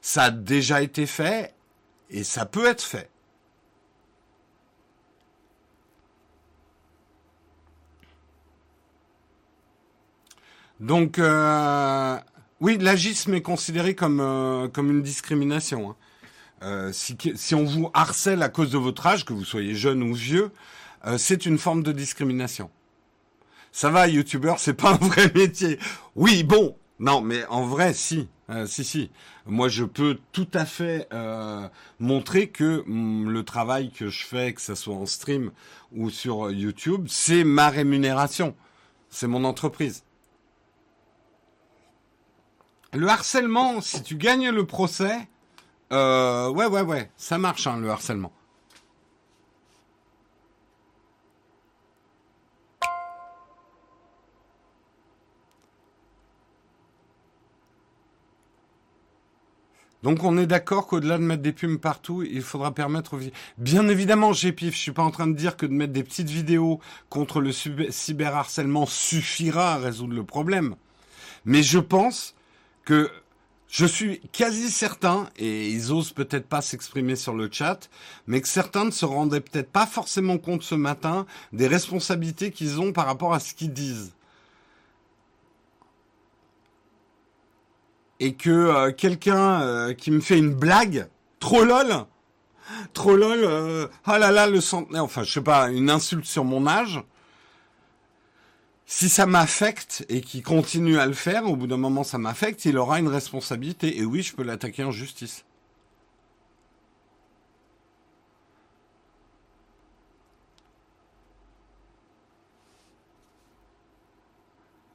[0.00, 1.54] Ça a déjà été fait
[2.10, 3.10] et ça peut être fait.
[10.82, 12.18] Donc, euh,
[12.60, 15.90] oui, l'agisme est considéré comme, euh, comme une discrimination.
[15.90, 15.96] Hein.
[16.64, 20.02] Euh, si, si, on vous harcèle à cause de votre âge, que vous soyez jeune
[20.02, 20.50] ou vieux,
[21.06, 22.68] euh, c'est une forme de discrimination.
[23.70, 25.78] Ça va, youtubeur, c'est pas un vrai métier.
[26.16, 29.12] Oui, bon, non, mais en vrai, si, euh, si, si.
[29.46, 31.68] Moi, je peux tout à fait euh,
[32.00, 35.52] montrer que mm, le travail que je fais, que ce soit en stream
[35.92, 38.56] ou sur YouTube, c'est ma rémunération,
[39.10, 40.02] c'est mon entreprise.
[42.94, 45.28] Le harcèlement, si tu gagnes le procès,
[45.90, 48.32] ouais, ouais, ouais, ça marche, hein, le harcèlement.
[60.02, 63.18] Donc on est d'accord qu'au-delà de mettre des pubs partout, il faudra permettre.
[63.56, 66.28] Bien évidemment, GPIF, je suis pas en train de dire que de mettre des petites
[66.28, 70.74] vidéos contre le cyberharcèlement suffira à résoudre le problème.
[71.44, 72.34] Mais je pense
[72.84, 73.10] que
[73.68, 77.88] je suis quasi certain, et ils osent peut-être pas s'exprimer sur le chat,
[78.26, 82.80] mais que certains ne se rendaient peut-être pas forcément compte ce matin des responsabilités qu'ils
[82.80, 84.12] ont par rapport à ce qu'ils disent.
[88.22, 91.08] et que euh, quelqu'un euh, qui me fait une blague,
[91.40, 92.04] trop lol,
[92.92, 96.68] trop lol, ah là là, le centenaire, enfin je sais pas, une insulte sur mon
[96.68, 97.02] âge,
[98.94, 102.66] si ça m'affecte et qu'il continue à le faire, au bout d'un moment ça m'affecte,
[102.66, 103.98] il aura une responsabilité.
[103.98, 105.46] Et oui, je peux l'attaquer en justice.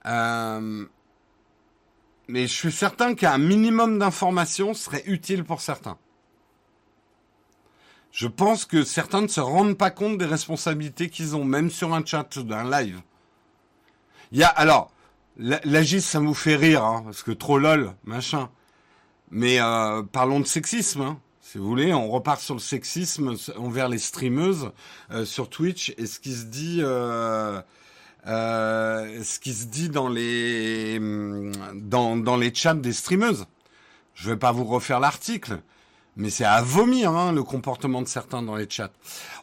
[0.06, 0.86] Euh,
[2.28, 5.98] mais je suis certain qu'un minimum d'informations serait utile pour certains.
[8.12, 11.96] Je pense que certains ne se rendent pas compte des responsabilités qu'ils ont, même sur
[11.96, 13.02] un chat ou d'un live.
[14.32, 14.92] Il y a, alors,
[15.38, 18.50] l'agis, ça vous fait rire, hein, parce que trop lol, machin.
[19.32, 21.94] Mais euh, parlons de sexisme, hein, si vous voulez.
[21.94, 24.72] On repart sur le sexisme envers les streameuses
[25.12, 27.62] euh, sur Twitch et ce qui se dit, euh,
[28.26, 31.00] ce qui se dit dans les
[31.76, 33.46] dans, dans les chats des streameuses.
[34.14, 35.60] Je vais pas vous refaire l'article,
[36.16, 38.92] mais c'est à vomir hein, le comportement de certains dans les chats.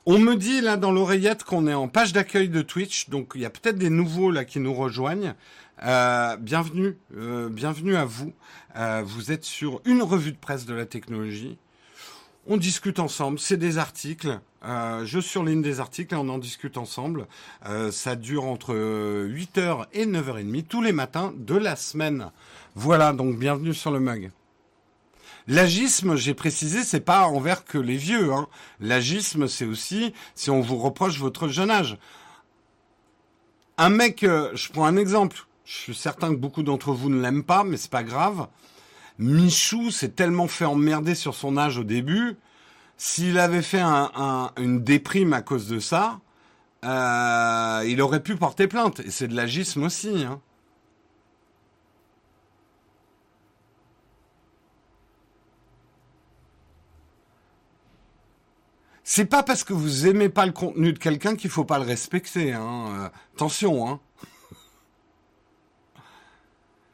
[0.07, 3.41] On me dit là dans l'oreillette qu'on est en page d'accueil de Twitch, donc il
[3.41, 5.35] y a peut-être des nouveaux là qui nous rejoignent.
[5.83, 8.35] Euh, bienvenue, euh, bienvenue à vous.
[8.77, 11.57] Euh, vous êtes sur une revue de presse de la technologie.
[12.47, 14.39] On discute ensemble, c'est des articles.
[14.63, 17.27] je surligne des articles et on en discute ensemble.
[17.91, 22.31] ça dure entre 8h et 9h30 tous les matins de la semaine.
[22.75, 24.31] Voilà, donc bienvenue sur le mug.
[25.47, 28.33] L'agisme, j'ai précisé, c'est pas envers que les vieux.
[28.33, 28.49] Hein.
[28.81, 31.99] L'agisme, c'est aussi si on vous reproche votre jeune âge.
[33.77, 35.47] Un mec, euh, je prends un exemple.
[35.65, 38.47] Je suis certain que beaucoup d'entre vous ne l'aiment pas, mais c'est pas grave.
[39.19, 42.37] Michou s'est tellement fait emmerder sur son âge au début.
[42.97, 46.21] S'il avait fait une déprime à cause de ça,
[46.85, 49.01] euh, il aurait pu porter plainte.
[49.01, 50.25] Et c'est de l'agisme aussi.
[50.25, 50.41] Hein.
[59.05, 61.85] C'est pas parce que vous aimez pas le contenu de quelqu'un qu'il faut pas le
[61.85, 62.55] respecter.
[62.55, 63.11] Hein.
[63.39, 63.47] Euh,
[63.87, 64.01] hein.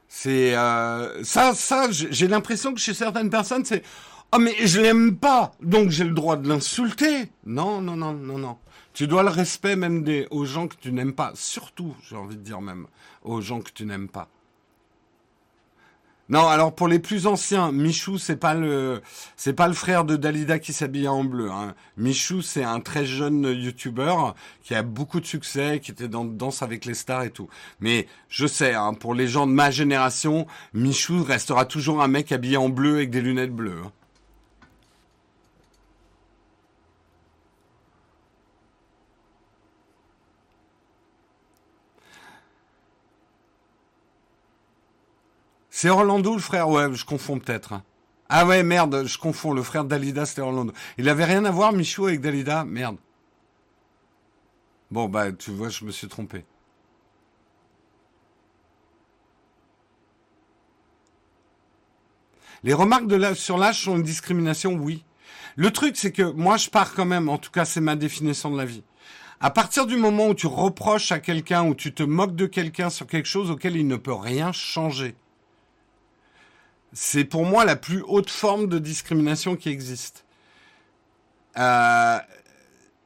[0.08, 1.86] C'est euh, ça, ça.
[1.90, 3.84] J'ai l'impression que chez certaines personnes, c'est
[4.32, 7.30] ah oh, mais je l'aime pas, donc j'ai le droit de l'insulter.
[7.46, 8.58] Non, non, non, non, non.
[8.92, 11.32] Tu dois le respect même aux gens que tu n'aimes pas.
[11.34, 12.86] Surtout, j'ai envie de dire même
[13.22, 14.28] aux gens que tu n'aimes pas.
[16.30, 19.02] Non, alors pour les plus anciens, Michou, c'est pas le,
[19.36, 21.50] c'est pas le frère de Dalida qui s'habille en bleu.
[21.50, 21.74] Hein.
[21.96, 26.62] Michou, c'est un très jeune youtubeur qui a beaucoup de succès, qui était dans Danse
[26.62, 27.48] avec les stars et tout.
[27.80, 32.30] Mais je sais, hein, pour les gens de ma génération, Michou restera toujours un mec
[32.30, 33.82] habillé en bleu avec des lunettes bleues.
[33.84, 33.90] Hein.
[45.80, 47.80] C'est Orlando le frère Ouais, je confonds peut-être.
[48.28, 49.54] Ah ouais, merde, je confonds.
[49.54, 50.74] Le frère Dalida, c'était Orlando.
[50.98, 52.66] Il avait rien à voir, Michou, avec Dalida?
[52.66, 52.98] Merde.
[54.90, 56.44] Bon, bah, tu vois, je me suis trompé.
[62.62, 65.02] Les remarques sur l'âge sont une discrimination, oui.
[65.56, 68.50] Le truc, c'est que moi, je pars quand même, en tout cas, c'est ma définition
[68.50, 68.82] de la vie.
[69.40, 72.90] À partir du moment où tu reproches à quelqu'un, ou tu te moques de quelqu'un
[72.90, 75.14] sur quelque chose auquel il ne peut rien changer,
[76.92, 80.24] c'est pour moi la plus haute forme de discrimination qui existe.
[81.58, 82.18] Euh,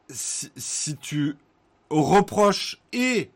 [0.09, 1.37] si, tu
[1.91, 3.31] reproches et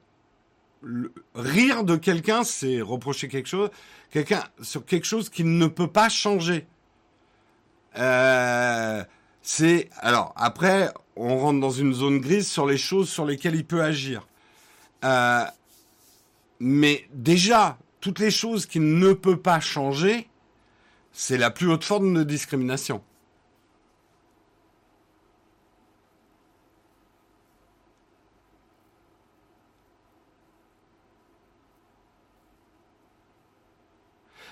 [1.35, 3.71] rire de quelqu'un, c'est reprocher quelque chose,
[4.11, 6.67] quelqu'un sur quelque chose qui ne peut pas changer.
[7.97, 9.03] Euh,
[9.43, 13.65] c'est alors après, on rentre dans une zone grise sur les choses sur lesquelles il
[13.65, 14.27] peut agir.
[15.05, 15.45] Euh,
[16.61, 20.29] mais déjà, toutes les choses qu'il ne peut pas changer,
[21.19, 23.03] c'est la plus haute forme de discrimination.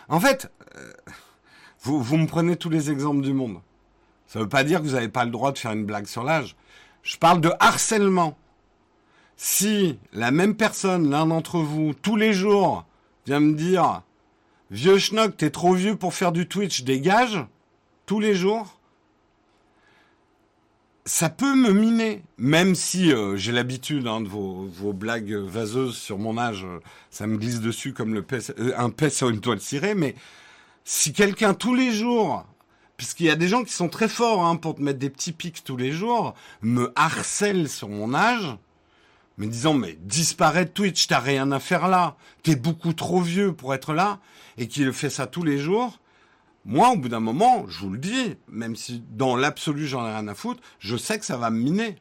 [0.09, 0.93] En fait, euh,
[1.83, 3.61] vous, vous me prenez tous les exemples du monde.
[4.27, 6.07] Ça ne veut pas dire que vous n'avez pas le droit de faire une blague
[6.07, 6.57] sur l'âge.
[7.05, 8.37] Je parle de harcèlement.
[9.37, 12.85] Si la même personne, l'un d'entre vous, tous les jours,
[13.25, 14.03] vient me dire
[14.71, 17.39] Vieux schnock, t'es trop vieux pour faire du Twitch, dégage,
[18.05, 18.81] tous les jours.
[21.05, 26.19] Ça peut me miner, même si euh, j'ai l'habitude hein, de vos, blagues vaseuses sur
[26.19, 26.67] mon âge,
[27.11, 30.17] ça me glisse dessus comme euh, un pet sur une toile cirée, mais
[30.83, 32.45] si quelqu'un tous les jours,
[32.97, 35.31] puisqu'il y a des gens qui sont très forts hein, pour te mettre des petits
[35.31, 38.57] pics tous les jours, me harcèle sur mon âge,
[39.37, 43.53] mais disant mais disparaît de Twitch, t'as rien à faire là, t'es beaucoup trop vieux
[43.53, 44.20] pour être là,
[44.59, 45.99] et qu'il fait ça tous les jours,
[46.68, 50.11] moi, au bout d'un moment, je vous le dis, même si dans l'absolu j'en ai
[50.11, 51.97] rien à foutre, je sais que ça va me miner.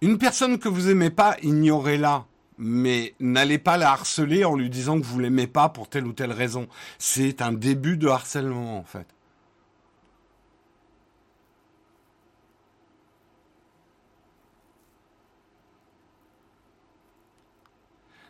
[0.00, 2.26] Une personne que vous aimez pas, ignorez-la.
[2.62, 6.12] Mais n'allez pas la harceler en lui disant que vous l'aimez pas pour telle ou
[6.12, 6.68] telle raison.
[6.98, 9.06] C'est un début de harcèlement en fait.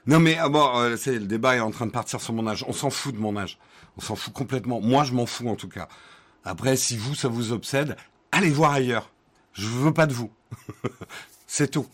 [0.06, 2.64] Non mais ah bon, euh, le débat est en train de partir sur mon âge.
[2.66, 3.58] On s'en fout de mon âge.
[3.98, 4.80] On s'en fout complètement.
[4.80, 5.88] Moi, je m'en fous en tout cas.
[6.44, 7.96] Après, si vous, ça vous obsède,
[8.32, 9.12] allez voir ailleurs.
[9.52, 10.32] Je veux pas de vous.
[11.46, 11.86] c'est tout.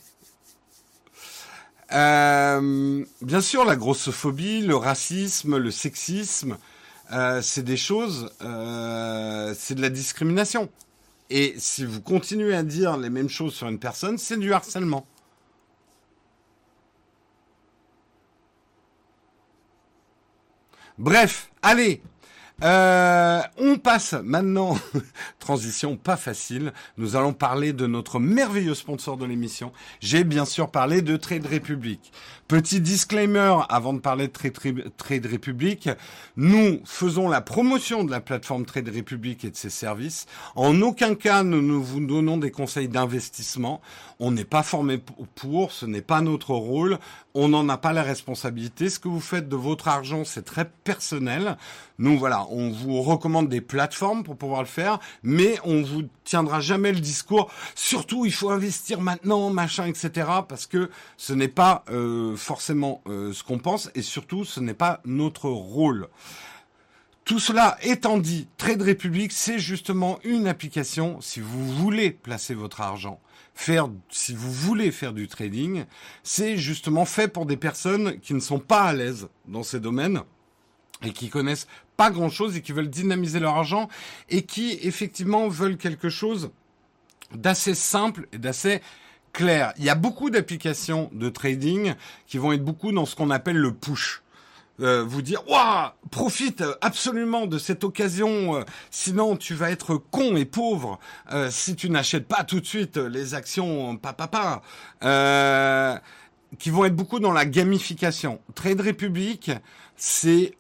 [1.93, 6.59] Euh, bien sûr, la grossophobie, le racisme, le sexisme,
[7.13, 10.69] euh, c'est des choses, euh, c'est de la discrimination.
[11.31, 15.07] Et si vous continuez à dire les mêmes choses sur une personne, c'est du harcèlement.
[20.99, 22.03] Bref, allez,
[22.65, 24.77] euh, on passe maintenant,
[25.39, 29.73] transition pas facile, nous allons parler de notre merveilleux sponsor de l'émission.
[30.01, 32.13] J'ai bien sûr parlé de Trade Republic.
[32.49, 35.91] Petit disclaimer avant de parler de Trade, Republic,
[36.39, 40.25] nous faisons la promotion de la plateforme Trade Republic et de ses services.
[40.57, 43.83] En aucun cas nous, nous vous donnons des conseils d'investissement.
[44.19, 44.99] On n'est pas formé
[45.35, 46.99] pour, ce n'est pas notre rôle,
[47.35, 48.89] on n'en a pas la responsabilité.
[48.89, 51.59] Ce que vous faites de votre argent, c'est très personnel.
[51.99, 56.61] Nous, voilà, on vous recommande des plateformes pour pouvoir le faire, mais on vous tiendra
[56.61, 57.51] jamais le discours.
[57.75, 60.29] Surtout, il faut investir maintenant, machin, etc.
[60.49, 64.75] Parce que ce n'est pas euh, forcément euh, ce qu'on pense, et surtout, ce n'est
[64.75, 66.09] pas notre rôle.
[67.29, 72.81] Tout cela étant dit, Trade Republic, c'est justement une application si vous voulez placer votre
[72.81, 73.21] argent,
[73.55, 75.85] faire, si vous voulez faire du trading,
[76.23, 80.23] c'est justement fait pour des personnes qui ne sont pas à l'aise dans ces domaines
[81.03, 81.67] et qui connaissent
[81.99, 83.89] pas grand chose et qui veulent dynamiser leur argent
[84.31, 86.51] et qui effectivement veulent quelque chose
[87.35, 88.81] d'assez simple et d'assez
[89.33, 89.75] clair.
[89.79, 91.95] Il y a beaucoup d'applications de trading
[92.29, 94.23] qui vont être beaucoup dans ce qu'on appelle le push.
[94.81, 100.37] Euh, vous dire waouh profite absolument de cette occasion euh, sinon tu vas être con
[100.37, 101.01] et pauvre
[101.33, 104.63] euh, si tu n'achètes pas tout de suite les actions papa
[105.03, 105.99] euh,
[106.61, 109.51] qui vont être beaucoup dans la gamification Trade Republic
[109.97, 110.55] c'est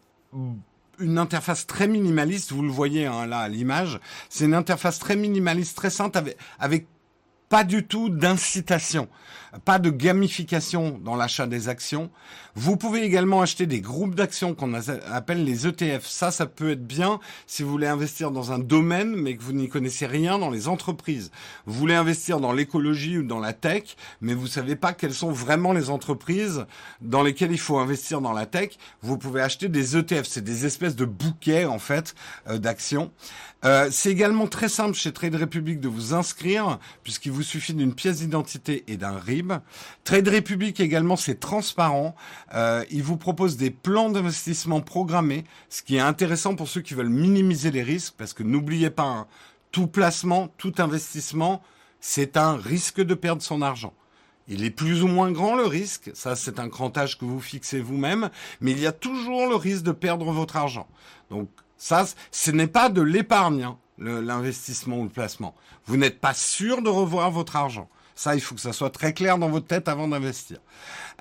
[1.00, 5.16] une interface très minimaliste, vous le voyez hein, là à l'image, c'est une interface très
[5.16, 6.86] minimaliste, très simple, avec, avec
[7.48, 9.08] pas du tout d'incitation,
[9.64, 12.10] pas de gamification dans l'achat des actions.
[12.54, 16.06] Vous pouvez également acheter des groupes d'actions qu'on appelle les ETF.
[16.06, 19.52] Ça, ça peut être bien si vous voulez investir dans un domaine mais que vous
[19.52, 21.30] n'y connaissez rien dans les entreprises.
[21.66, 25.30] Vous voulez investir dans l'écologie ou dans la tech, mais vous savez pas quelles sont
[25.30, 26.66] vraiment les entreprises
[27.00, 28.70] dans lesquelles il faut investir dans la tech.
[29.02, 30.24] Vous pouvez acheter des ETF.
[30.24, 32.14] C'est des espèces de bouquets en fait
[32.48, 33.12] euh, d'actions.
[33.64, 37.92] Euh, c'est également très simple chez Trade Republic de vous inscrire, puisqu'il vous suffit d'une
[37.92, 39.18] pièce d'identité et d'un.
[40.04, 42.14] Trade Republic également, c'est transparent.
[42.54, 46.94] Euh, il vous propose des plans d'investissement programmés, ce qui est intéressant pour ceux qui
[46.94, 49.26] veulent minimiser les risques, parce que n'oubliez pas, hein,
[49.70, 51.62] tout placement, tout investissement,
[52.00, 53.92] c'est un risque de perdre son argent.
[54.48, 57.80] Il est plus ou moins grand le risque, ça c'est un crantage que vous fixez
[57.80, 58.30] vous-même,
[58.60, 60.88] mais il y a toujours le risque de perdre votre argent.
[61.30, 65.54] Donc ça, ce n'est pas de l'épargne, hein, l'investissement ou le placement.
[65.86, 67.88] Vous n'êtes pas sûr de revoir votre argent.
[68.18, 70.58] Ça, il faut que ça soit très clair dans votre tête avant d'investir.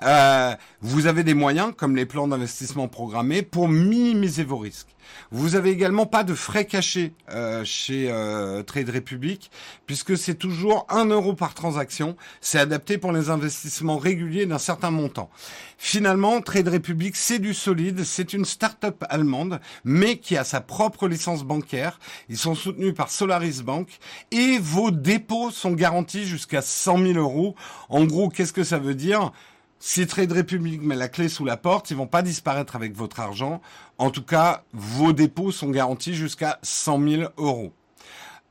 [0.02, 4.88] Euh, vous avez des moyens, comme les plans d'investissement programmés, pour minimiser vos risques.
[5.30, 9.50] Vous avez également pas de frais cachés euh, chez euh, Trade Republic,
[9.86, 12.16] puisque c'est toujours 1 euro par transaction.
[12.40, 15.30] C'est adapté pour les investissements réguliers d'un certain montant.
[15.76, 18.04] Finalement, Trade Republic, c'est du solide.
[18.04, 22.00] C'est une start-up allemande, mais qui a sa propre licence bancaire.
[22.28, 23.98] Ils sont soutenus par Solaris Bank
[24.30, 27.54] et vos dépôts sont garantis jusqu'à 100 000 euros.
[27.88, 29.32] En gros, qu'est-ce que ça veut dire?
[29.80, 33.20] Si Trade Republic met la clé sous la porte, ils vont pas disparaître avec votre
[33.20, 33.60] argent.
[33.98, 37.72] En tout cas, vos dépôts sont garantis jusqu'à 100 000 euros.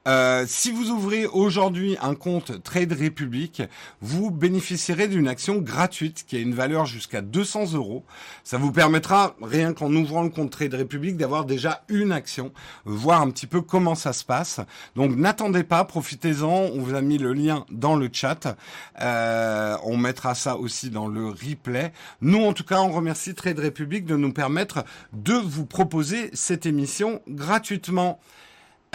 [0.07, 3.61] Euh, si vous ouvrez aujourd'hui un compte Trade Republic,
[3.99, 8.05] vous bénéficierez d'une action gratuite qui a une valeur jusqu'à 200 euros.
[8.45, 12.53] Ça vous permettra, rien qu'en ouvrant le compte Trade Republic, d'avoir déjà une action,
[12.85, 14.61] voir un petit peu comment ça se passe.
[14.95, 16.47] Donc n'attendez pas, profitez-en.
[16.47, 18.55] On vous a mis le lien dans le chat.
[19.01, 21.91] Euh, on mettra ça aussi dans le replay.
[22.21, 26.65] Nous, en tout cas, on remercie Trade Republic de nous permettre de vous proposer cette
[26.65, 28.21] émission gratuitement.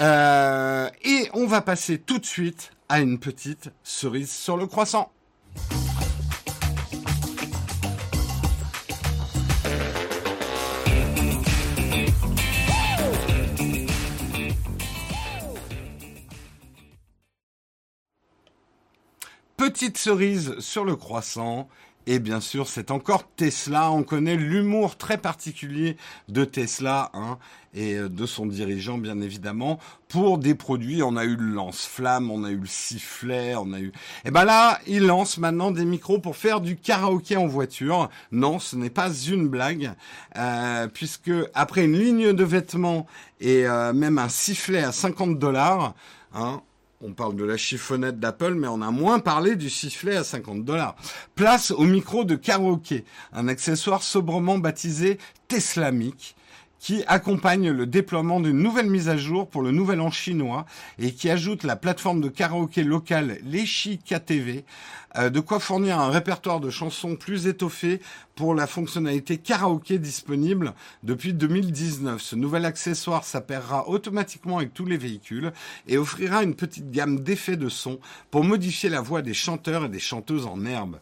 [0.03, 5.13] Euh, et on va passer tout de suite à une petite cerise sur le croissant.
[19.57, 21.69] Petite cerise sur le croissant,
[22.07, 23.93] Et bien sûr, c'est encore Tesla.
[23.93, 25.97] On connaît l'humour très particulier
[26.29, 27.39] de Tesla hein,
[27.75, 29.79] et euh, de son dirigeant, bien évidemment,
[30.09, 31.03] pour des produits.
[31.05, 33.93] On a eu le lance-flamme, on a eu le sifflet, on a eu.
[34.25, 38.11] Et ben là, il lance maintenant des micros pour faire du karaoké en voiture.
[38.33, 39.93] Non, ce n'est pas une blague,
[40.37, 43.07] euh, puisque après une ligne de vêtements
[43.41, 45.95] et euh, même un sifflet à 50 dollars.
[46.35, 46.63] Hein,
[47.03, 50.65] on parle de la chiffonnette d'Apple, mais on a moins parlé du sifflet à 50
[50.65, 50.95] dollars.
[51.35, 56.37] Place au micro de karaoké, un accessoire sobrement baptisé Teslamic
[56.83, 60.67] qui accompagne le déploiement d'une nouvelle mise à jour pour le nouvel an chinois
[60.99, 64.65] et qui ajoute la plateforme de karaoké locale Lechi KTV,
[65.17, 68.01] euh, de quoi fournir un répertoire de chansons plus étoffé
[68.35, 70.75] pour la fonctionnalité karaoké disponible
[71.05, 72.21] depuis 2019.
[72.21, 75.53] Ce nouvel accessoire s'appairera automatiquement avec tous les véhicules
[75.87, 78.01] et offrira une petite gamme d'effets de son
[78.33, 80.99] pour modifier la voix des chanteurs et des chanteuses en herbe.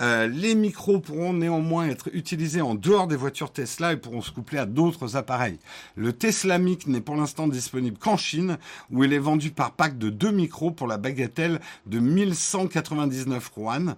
[0.00, 4.30] Euh, les micros pourront néanmoins être utilisés en dehors des voitures Tesla et pourront se
[4.30, 5.58] coupler à d'autres appareils.
[5.96, 8.58] Le Tesla Mic n'est pour l'instant disponible qu'en Chine,
[8.90, 13.96] où il est vendu par pack de deux micros pour la bagatelle de 1199 yuan,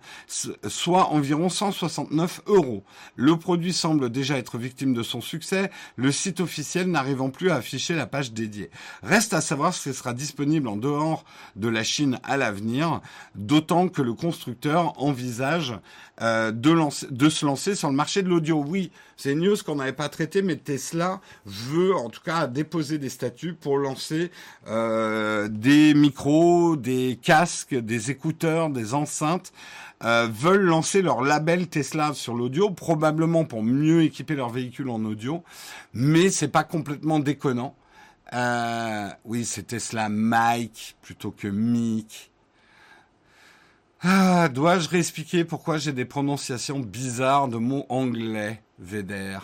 [0.69, 2.83] soit environ 169 euros.
[3.17, 7.57] Le produit semble déjà être victime de son succès, le site officiel n'arrivant plus à
[7.57, 8.71] afficher la page dédiée.
[9.03, 11.25] Reste à savoir ce sera disponible en dehors
[11.57, 13.01] de la Chine à l'avenir,
[13.35, 15.75] d'autant que le constructeur envisage
[16.23, 18.63] euh, de, se lancer sur le marché de l'audio.
[18.67, 22.99] Oui, c'est une news qu'on n'avait pas traité, mais Tesla veut en tout cas déposer
[22.99, 24.31] des statuts pour lancer
[24.69, 29.53] euh, des micros, des casques, des écouteurs, des enceintes.
[30.03, 35.05] Euh, veulent lancer leur label Tesla sur l'audio, probablement pour mieux équiper leur véhicule en
[35.05, 35.43] audio,
[35.93, 37.75] mais c'est pas complètement déconnant.
[39.25, 42.30] oui, c'est Tesla Mike plutôt que Mic.
[44.03, 49.39] Ah, dois-je réexpliquer pourquoi j'ai des prononciations bizarres de mots anglais, Véder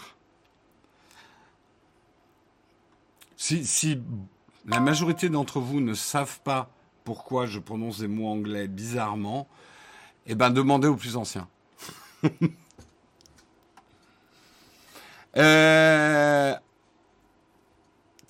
[3.37, 4.01] si,
[4.67, 6.71] la majorité d'entre vous ne savent pas
[7.05, 9.47] pourquoi je prononce des mots anglais bizarrement,
[10.27, 11.49] eh ben demandez aux plus anciens.
[15.37, 16.55] euh,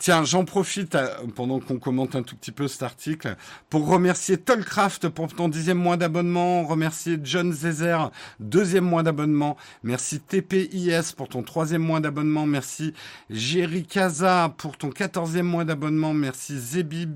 [0.07, 3.35] Tiens, j'en profite euh, pendant qu'on commente un tout petit peu cet article
[3.69, 10.21] pour remercier Tollcraft pour ton dixième mois d'abonnement, remercier John Zezer, deuxième mois d'abonnement, merci
[10.21, 12.95] TPIS pour ton troisième mois d'abonnement, merci
[13.31, 17.09] Jerry Kaza pour ton quatorzième mois d'abonnement, merci Zebi,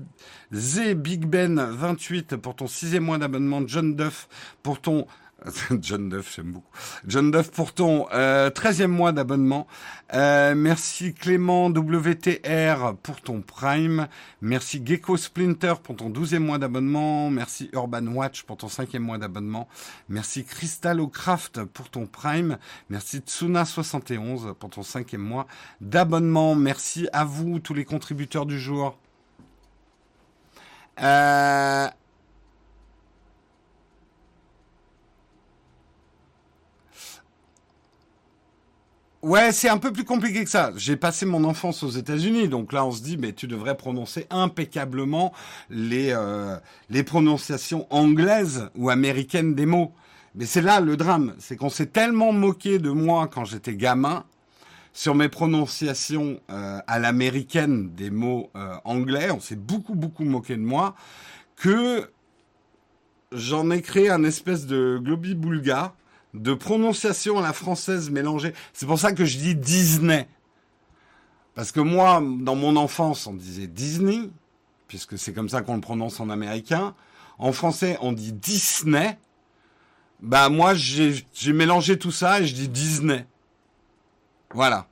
[0.53, 4.27] Z Big Ben 28 pour ton sixième mois d'abonnement, John Duff
[4.63, 5.07] pour ton
[5.81, 6.71] John Duff, j'aime beaucoup.
[7.07, 9.65] John Duff pour ton euh, 13e mois d'abonnement.
[10.13, 14.07] Euh, merci Clément WTR pour ton Prime.
[14.41, 17.29] Merci Gecko Splinter pour ton 12e mois d'abonnement.
[17.31, 19.67] Merci Urban Watch pour ton 5e mois d'abonnement.
[20.09, 22.57] Merci Crystalocraft pour ton Prime.
[22.89, 25.47] Merci Tsuna71 pour ton 5e mois
[25.79, 26.53] d'abonnement.
[26.53, 28.97] Merci à vous, tous les contributeurs du jour.
[31.01, 31.87] Euh,
[39.21, 40.71] Ouais, c'est un peu plus compliqué que ça.
[40.75, 44.25] J'ai passé mon enfance aux États-Unis, donc là on se dit, mais tu devrais prononcer
[44.31, 45.31] impeccablement
[45.69, 46.57] les euh,
[46.89, 49.93] les prononciations anglaises ou américaines des mots.
[50.33, 54.23] Mais c'est là le drame, c'est qu'on s'est tellement moqué de moi quand j'étais gamin
[54.91, 59.29] sur mes prononciations euh, à l'américaine des mots euh, anglais.
[59.29, 60.95] On s'est beaucoup beaucoup moqué de moi
[61.57, 62.09] que
[63.31, 65.93] j'en ai créé un espèce de globi-boulga
[66.33, 68.53] de prononciation à la française mélangée.
[68.73, 70.27] C'est pour ça que je dis Disney.
[71.55, 74.29] Parce que moi, dans mon enfance, on disait Disney,
[74.87, 76.95] puisque c'est comme ça qu'on le prononce en américain.
[77.37, 79.17] En français, on dit Disney.
[80.21, 83.25] Bah moi, j'ai mélangé tout ça et je dis Disney.
[84.53, 84.87] Voilà.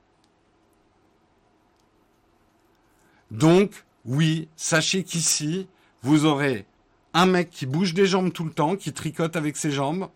[3.30, 5.68] Donc, oui, sachez qu'ici,
[6.02, 6.66] vous aurez
[7.14, 10.08] un mec qui bouge des jambes tout le temps, qui tricote avec ses jambes,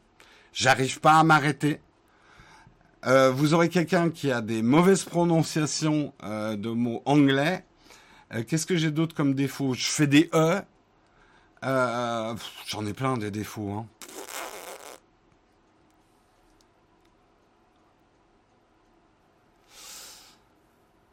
[0.55, 1.81] J'arrive pas à m'arrêter.
[3.07, 7.65] Euh, vous aurez quelqu'un qui a des mauvaises prononciations euh, de mots anglais.
[8.33, 9.75] Euh, qu'est-ce que j'ai d'autre comme défaut?
[9.75, 10.63] Je fais des E.
[11.63, 13.73] J'en ai plein des défauts.
[13.73, 13.87] Hein.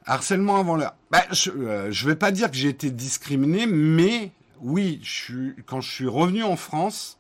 [0.05, 0.95] Harcèlement avant l'heure.
[1.09, 5.81] Bah, je ne vais pas dire que j'ai été discriminé, mais oui, je suis, quand
[5.81, 7.17] je suis revenu en France,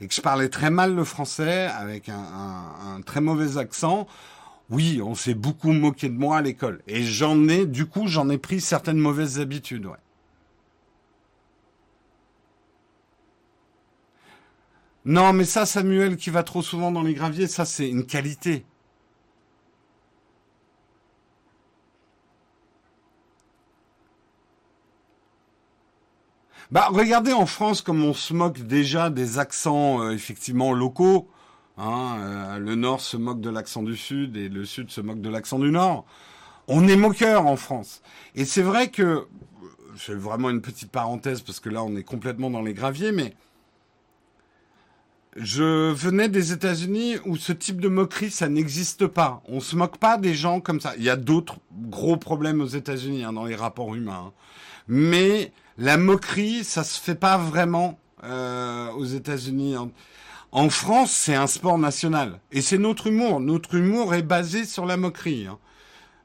[0.00, 4.06] et que je parlais très mal le français avec un, très mauvais accent,
[4.70, 6.82] oui, on s'est beaucoup moqué de moi à l'école.
[6.86, 9.96] Et j'en ai, du coup, j'en ai pris certaines mauvaises habitudes, ouais.
[15.04, 18.64] Non, mais ça, Samuel qui va trop souvent dans les graviers, ça c'est une qualité.
[26.70, 31.28] Bah, regardez en France comme on se moque déjà des accents euh, effectivement locaux.
[31.76, 35.20] Hein, euh, le Nord se moque de l'accent du Sud et le Sud se moque
[35.20, 36.04] de l'accent du Nord.
[36.68, 38.00] On est moqueur en France.
[38.34, 39.26] Et c'est vrai que,
[39.98, 43.34] c'est vraiment une petite parenthèse parce que là on est complètement dans les graviers, mais
[45.36, 49.42] je venais des États-Unis où ce type de moquerie, ça n'existe pas.
[49.48, 50.94] On se moque pas des gens comme ça.
[50.96, 54.32] Il y a d'autres gros problèmes aux États-Unis hein, dans les rapports humains, hein.
[54.86, 59.76] mais la moquerie, ça se fait pas vraiment euh, aux États-Unis.
[60.52, 63.40] En France, c'est un sport national et c'est notre humour.
[63.40, 65.46] Notre humour est basé sur la moquerie.
[65.46, 65.58] Hein.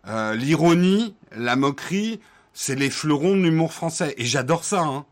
[0.07, 2.19] Euh, L'ironie, la moquerie,
[2.53, 4.81] c'est les fleurons de l'humour français et j'adore ça.
[4.81, 5.05] Hein.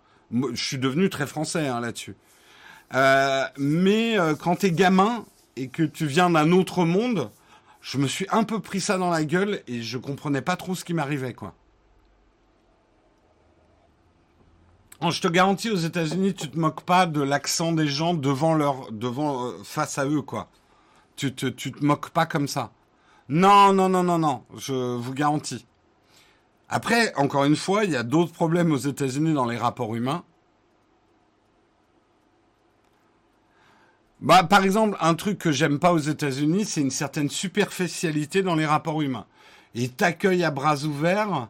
[0.53, 2.15] Je suis devenu très français hein, là-dessus.
[2.93, 7.31] Euh, mais euh, quand t'es gamin et que tu viens d'un autre monde,
[7.81, 10.75] je me suis un peu pris ça dans la gueule et je comprenais pas trop
[10.75, 11.53] ce qui m'arrivait, quoi.
[14.79, 18.53] Oh, je te garantis, aux États-Unis, tu te moques pas de l'accent des gens devant
[18.53, 20.49] leur, devant, euh, face à eux, quoi.
[21.15, 22.71] Tu te, te moques pas comme ça.
[23.29, 24.43] Non, non, non, non, non.
[24.57, 25.65] Je vous garantis.
[26.69, 30.23] Après, encore une fois, il y a d'autres problèmes aux États-Unis dans les rapports humains.
[34.19, 38.55] Bah, par exemple, un truc que j'aime pas aux États-Unis, c'est une certaine superficialité dans
[38.55, 39.27] les rapports humains.
[39.75, 41.49] Ils t'accueillent à bras ouverts,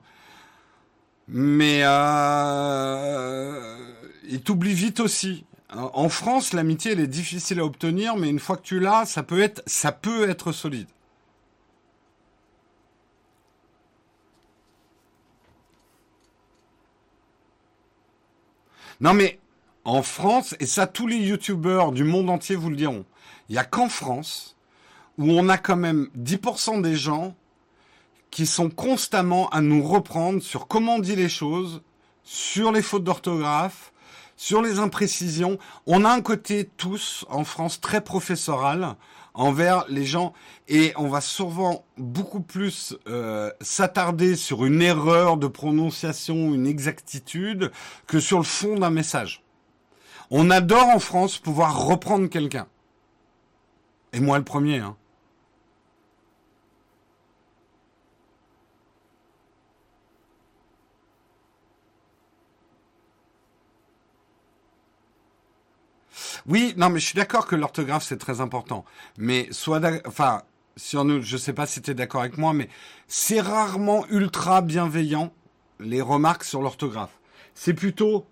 [1.27, 3.77] mais euh,
[4.29, 5.45] ils t'oublient vite aussi.
[5.69, 9.23] En France, l'amitié, elle est difficile à obtenir, mais une fois que tu l'as, ça
[9.23, 10.87] peut être, ça peut être solide.
[18.99, 19.39] Non mais
[19.83, 23.05] en France, et ça tous les youtubeurs du monde entier vous le diront,
[23.47, 24.57] il n'y a qu'en France
[25.17, 27.35] où on a quand même 10% des gens
[28.37, 31.81] qui sont constamment à nous reprendre sur comment on dit les choses,
[32.23, 33.91] sur les fautes d'orthographe,
[34.35, 35.57] sur les imprécisions.
[35.87, 38.95] On a un côté tous en France très professoral
[39.33, 40.33] envers les gens
[40.67, 47.71] et on va souvent beaucoup plus euh, s'attarder sur une erreur de prononciation, une exactitude
[48.05, 49.41] que sur le fond d'un message.
[50.29, 52.67] On adore en France pouvoir reprendre quelqu'un.
[54.13, 54.77] Et moi le premier.
[54.77, 54.95] Hein.
[66.47, 68.85] Oui, non, mais je suis d'accord que l'orthographe c'est très important.
[69.17, 70.43] Mais soit, enfin,
[70.75, 72.69] sur nous, je sais pas si tu es d'accord avec moi, mais
[73.07, 75.33] c'est rarement ultra bienveillant
[75.79, 77.19] les remarques sur l'orthographe.
[77.53, 78.25] C'est plutôt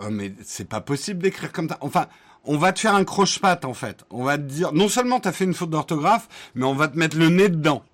[0.00, 1.78] Oh, mais c'est pas possible d'écrire comme ça.
[1.80, 2.06] Enfin,
[2.44, 4.04] on va te faire un croche-patte en fait.
[4.10, 6.98] On va te dire, non seulement t'as fait une faute d'orthographe, mais on va te
[6.98, 7.84] mettre le nez dedans.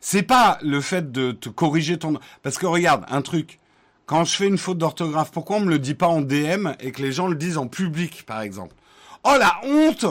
[0.00, 2.18] c'est pas le fait de te corriger ton...
[2.42, 3.59] Parce que regarde, un truc,
[4.10, 6.90] quand je fais une faute d'orthographe, pourquoi on me le dit pas en DM et
[6.90, 8.74] que les gens le disent en public, par exemple?
[9.22, 10.04] Oh la honte!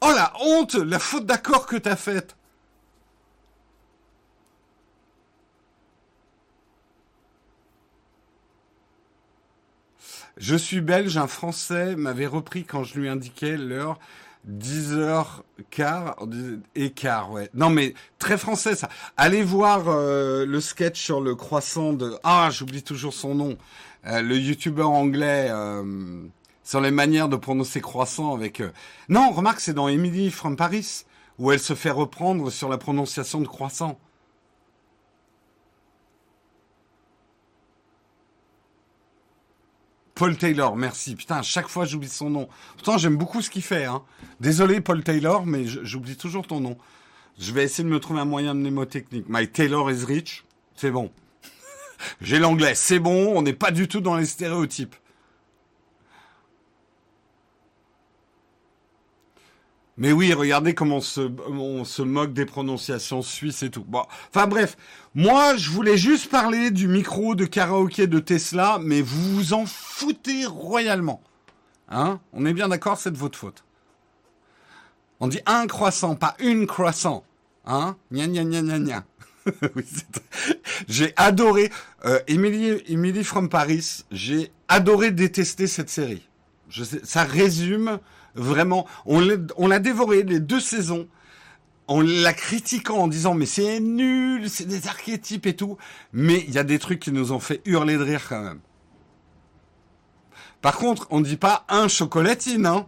[0.00, 0.74] Oh la honte!
[0.74, 2.34] La faute d'accord que t'as faite!
[10.36, 14.00] Je suis belge, un Français m'avait repris quand je lui indiquais l'heure
[14.48, 15.26] 10h
[15.70, 16.16] quart
[16.74, 17.50] et quart, ouais.
[17.54, 18.88] Non mais très français ça.
[19.16, 23.58] Allez voir euh, le sketch sur le croissant de ah j'oublie toujours son nom,
[24.06, 26.22] euh, le youtubeur anglais euh,
[26.62, 28.62] sur les manières de prononcer croissant avec.
[29.08, 31.04] Non remarque c'est dans Emily from Paris
[31.38, 33.98] où elle se fait reprendre sur la prononciation de croissant.
[40.16, 41.14] Paul Taylor, merci.
[41.14, 42.48] Putain, à chaque fois j'oublie son nom.
[42.72, 43.84] Pourtant, j'aime beaucoup ce qu'il fait.
[43.84, 44.02] Hein.
[44.40, 46.78] Désolé, Paul Taylor, mais j'oublie toujours ton nom.
[47.38, 49.26] Je vais essayer de me trouver un moyen de mnémotechnique.
[49.28, 50.44] My Taylor is rich.
[50.74, 51.10] C'est bon.
[52.22, 52.74] J'ai l'anglais.
[52.74, 53.36] C'est bon.
[53.36, 54.96] On n'est pas du tout dans les stéréotypes.
[59.98, 63.84] Mais oui, regardez comment on se, on se moque des prononciations suisses et tout.
[63.84, 64.76] Bon, enfin bref,
[65.14, 69.64] moi je voulais juste parler du micro de karaoké de Tesla, mais vous vous en
[69.64, 71.22] foutez royalement.
[71.88, 72.20] Hein?
[72.34, 73.64] On est bien d'accord, c'est de votre faute.
[75.20, 77.24] On dit un croissant, pas une croissant.
[77.64, 77.96] Hein?
[78.12, 79.04] Gna gna gna gna gna.
[79.76, 79.84] oui,
[80.88, 81.70] j'ai adoré
[82.04, 84.04] euh, Emily, Emily from Paris.
[84.10, 86.28] J'ai adoré détester cette série.
[86.68, 87.98] Je sais, ça résume
[88.36, 91.08] Vraiment, on l'a dévoré les deux saisons
[91.88, 95.78] en la critiquant en disant mais c'est nul, c'est des archétypes et tout.
[96.12, 98.60] Mais il y a des trucs qui nous ont fait hurler de rire quand même.
[100.60, 102.86] Par contre, on ne dit pas un chocolatine, hein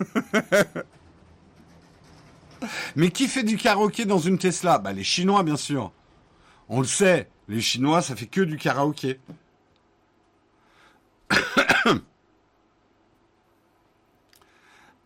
[2.96, 4.78] Mais qui fait du karaoké dans une Tesla?
[4.78, 5.92] Bah les Chinois, bien sûr.
[6.68, 9.20] On le sait, les Chinois, ça fait que du karaoké.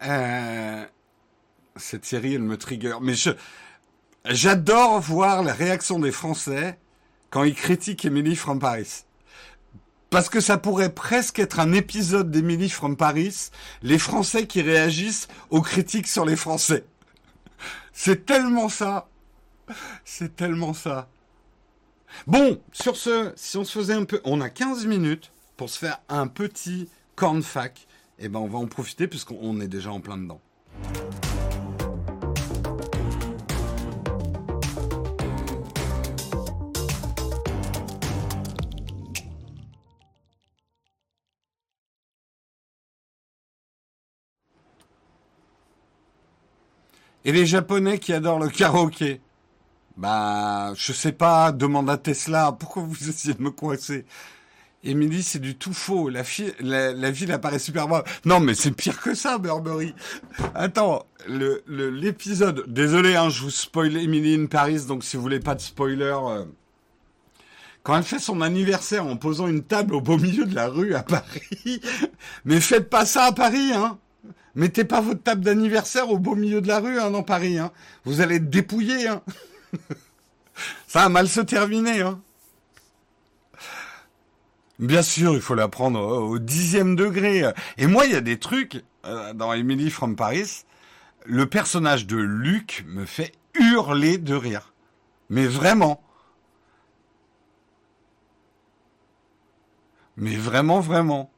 [0.03, 0.85] Euh,
[1.77, 2.97] cette série, elle me trigger.
[3.01, 3.31] Mais je,
[4.25, 6.79] j'adore voir la réaction des Français
[7.31, 9.05] quand ils critiquent Emily from Paris.
[10.11, 13.51] Parce que ça pourrait presque être un épisode d'Emily from Paris,
[13.83, 16.85] les Français qui réagissent aux critiques sur les Français.
[17.93, 19.09] C'est tellement ça.
[20.05, 21.09] C'est tellement ça.
[22.27, 24.21] Bon, sur ce, si on se faisait un peu...
[24.25, 27.87] On a 15 minutes pour se faire un petit cornfac.
[28.23, 30.43] Eh ben, on va en profiter puisqu'on est déjà en plein dedans.
[47.25, 49.23] Et les Japonais qui adorent le karaoké?
[49.97, 52.53] Bah, je sais pas, demande à Tesla.
[52.53, 54.05] Pourquoi vous essayez de me coincer?
[54.83, 56.09] Émilie, c'est du tout faux.
[56.09, 56.23] La,
[56.93, 57.87] la, ville apparaît super.
[58.25, 59.95] Non, mais c'est pire que ça, Burberry.
[60.55, 62.65] Attends, l'épisode.
[62.67, 66.17] Désolé, hein, je vous spoil Emily in Paris, donc si vous voulez pas de spoiler.
[66.23, 66.45] Euh,
[67.83, 70.95] quand elle fait son anniversaire en posant une table au beau milieu de la rue
[70.95, 71.81] à Paris.
[72.45, 73.99] mais faites pas ça à Paris, hein.
[74.55, 77.71] Mettez pas votre table d'anniversaire au beau milieu de la rue, hein, dans Paris, hein.
[78.05, 79.23] Vous allez être dépouillé, hein.
[80.87, 82.21] Ça va mal se terminer, hein.
[84.81, 87.45] Bien sûr, il faut la prendre au, dixième degré.
[87.77, 90.65] Et moi, il y a des trucs euh, dans Emily from Paris.
[91.27, 94.73] Le personnage de Luc me fait hurler de rire.
[95.29, 96.03] Mais vraiment.
[100.17, 101.31] Mais vraiment, vraiment.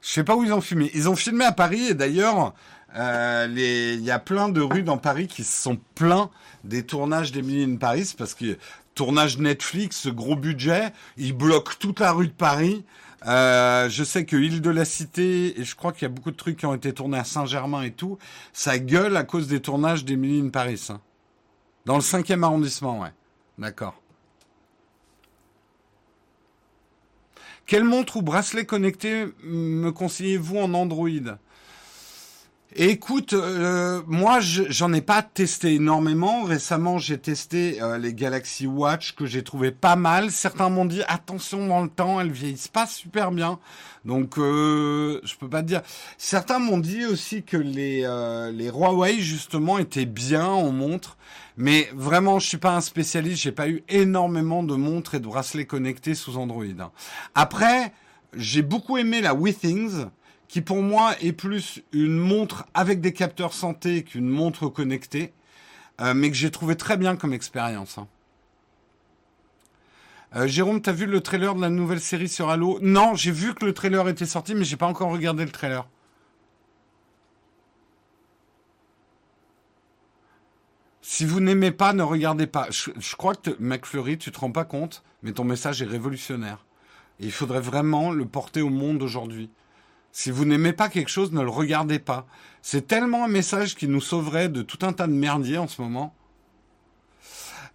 [0.00, 0.90] Je sais pas où ils ont filmé.
[0.94, 2.54] Ils ont filmé à Paris et d'ailleurs,
[2.96, 6.30] euh, il y a plein de rues dans Paris qui sont pleins
[6.62, 8.56] des tournages d'Emily in Paris parce que
[8.94, 12.84] tournage Netflix, gros budget, ils bloquent toute la rue de Paris.
[13.26, 16.30] Euh, je sais que Île de la Cité, et je crois qu'il y a beaucoup
[16.30, 18.18] de trucs qui ont été tournés à Saint-Germain et tout,
[18.52, 20.88] ça gueule à cause des tournages d'Emily in Paris.
[20.90, 21.00] Hein.
[21.86, 23.12] Dans le cinquième arrondissement, ouais.
[23.58, 23.94] D'accord.
[27.66, 31.08] Quelle montre ou bracelet connecté me conseillez-vous en Android?
[32.76, 36.42] Écoute, euh, moi, j'en ai pas testé énormément.
[36.42, 40.32] Récemment, j'ai testé euh, les Galaxy Watch que j'ai trouvé pas mal.
[40.32, 43.60] Certains m'ont dit attention dans le temps, elles vieillissent pas super bien.
[44.04, 45.82] Donc, euh, je peux pas te dire.
[46.18, 51.16] Certains m'ont dit aussi que les euh, les Huawei justement étaient bien en montre.
[51.56, 53.40] Mais vraiment, je suis pas un spécialiste.
[53.40, 56.64] J'ai pas eu énormément de montres et de bracelets connectés sous Android.
[57.36, 57.92] Après,
[58.36, 60.06] j'ai beaucoup aimé la WeThings
[60.48, 65.32] qui pour moi est plus une montre avec des capteurs santé qu'une montre connectée,
[66.00, 67.98] euh, mais que j'ai trouvé très bien comme expérience.
[67.98, 68.08] Hein.
[70.36, 72.78] Euh, Jérôme, t'as vu le trailer de la nouvelle série sur Halo?
[72.82, 75.86] Non, j'ai vu que le trailer était sorti, mais j'ai pas encore regardé le trailer.
[81.06, 82.66] Si vous n'aimez pas, ne regardez pas.
[82.70, 86.64] Je, crois que McFlurry, tu te rends pas compte, mais ton message est révolutionnaire.
[87.20, 89.50] Et il faudrait vraiment le porter au monde aujourd'hui.
[90.14, 92.24] Si vous n'aimez pas quelque chose, ne le regardez pas.
[92.62, 95.82] C'est tellement un message qui nous sauverait de tout un tas de merdier en ce
[95.82, 96.14] moment.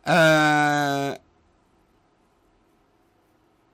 [0.07, 1.13] Euh,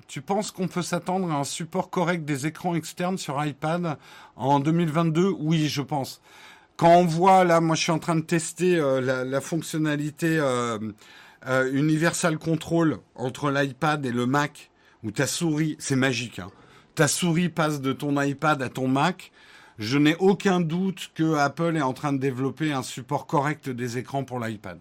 [0.07, 3.99] tu penses qu'on peut s'attendre à un support correct des écrans externes sur iPad
[4.35, 6.19] en 2022 Oui, je pense.
[6.75, 10.79] Quand on voit, là, moi je suis en train de tester euh, la, fonctionnalité euh,
[11.71, 14.71] Universal Control entre l'iPad et le Mac,
[15.03, 16.39] où ta souris, c'est magique.
[16.39, 16.49] Hein
[16.95, 19.31] ta souris passe de ton iPad à ton Mac,
[19.77, 23.97] je n'ai aucun doute que Apple est en train de développer un support correct des
[23.97, 24.79] écrans pour l'iPad.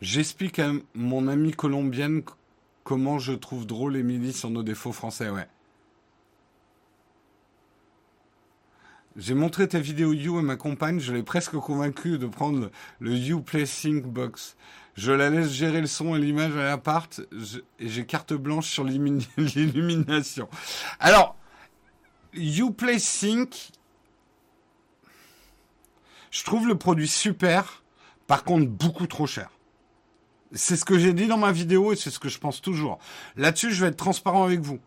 [0.00, 2.22] J'explique à mon amie colombienne
[2.84, 5.48] comment je trouve drôle Émilie sur nos défauts français, ouais.
[9.16, 12.70] J'ai montré ta vidéo You à ma compagne, je l'ai presque convaincu de prendre
[13.00, 14.56] le, You Play Sync Box.
[14.96, 17.20] Je la laisse gérer le son et l'image à l'appart
[17.78, 18.84] et j'ai carte blanche sur
[19.36, 20.48] l'illumination.
[20.98, 21.36] Alors,
[22.34, 23.70] Uplay Sync,
[26.30, 27.82] je trouve le produit super,
[28.26, 29.50] par contre beaucoup trop cher.
[30.52, 32.98] C'est ce que j'ai dit dans ma vidéo et c'est ce que je pense toujours.
[33.36, 34.80] Là-dessus, je vais être transparent avec vous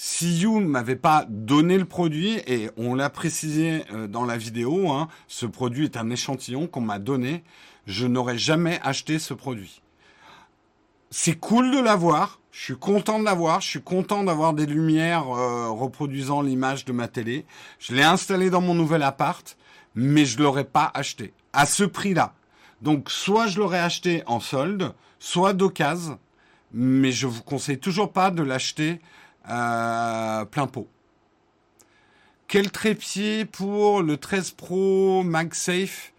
[0.00, 4.92] si You m'avait pas donné le produit, et on l'a précisé euh, dans la vidéo,
[4.92, 7.42] hein, ce produit est un échantillon qu'on m'a donné,
[7.88, 9.80] je n'aurais jamais acheté ce produit.
[11.10, 15.26] C'est cool de l'avoir, je suis content de l'avoir, je suis content d'avoir des lumières
[15.30, 17.46] euh, reproduisant l'image de ma télé.
[17.78, 19.56] Je l'ai installé dans mon nouvel appart,
[19.94, 22.34] mais je l'aurais pas acheté à ce prix-là.
[22.82, 26.18] Donc soit je l'aurais acheté en solde, soit d'occasion,
[26.72, 29.00] mais je vous conseille toujours pas de l'acheter
[29.48, 30.88] euh, plein pot.
[32.48, 36.12] Quel trépied pour le 13 Pro MagSafe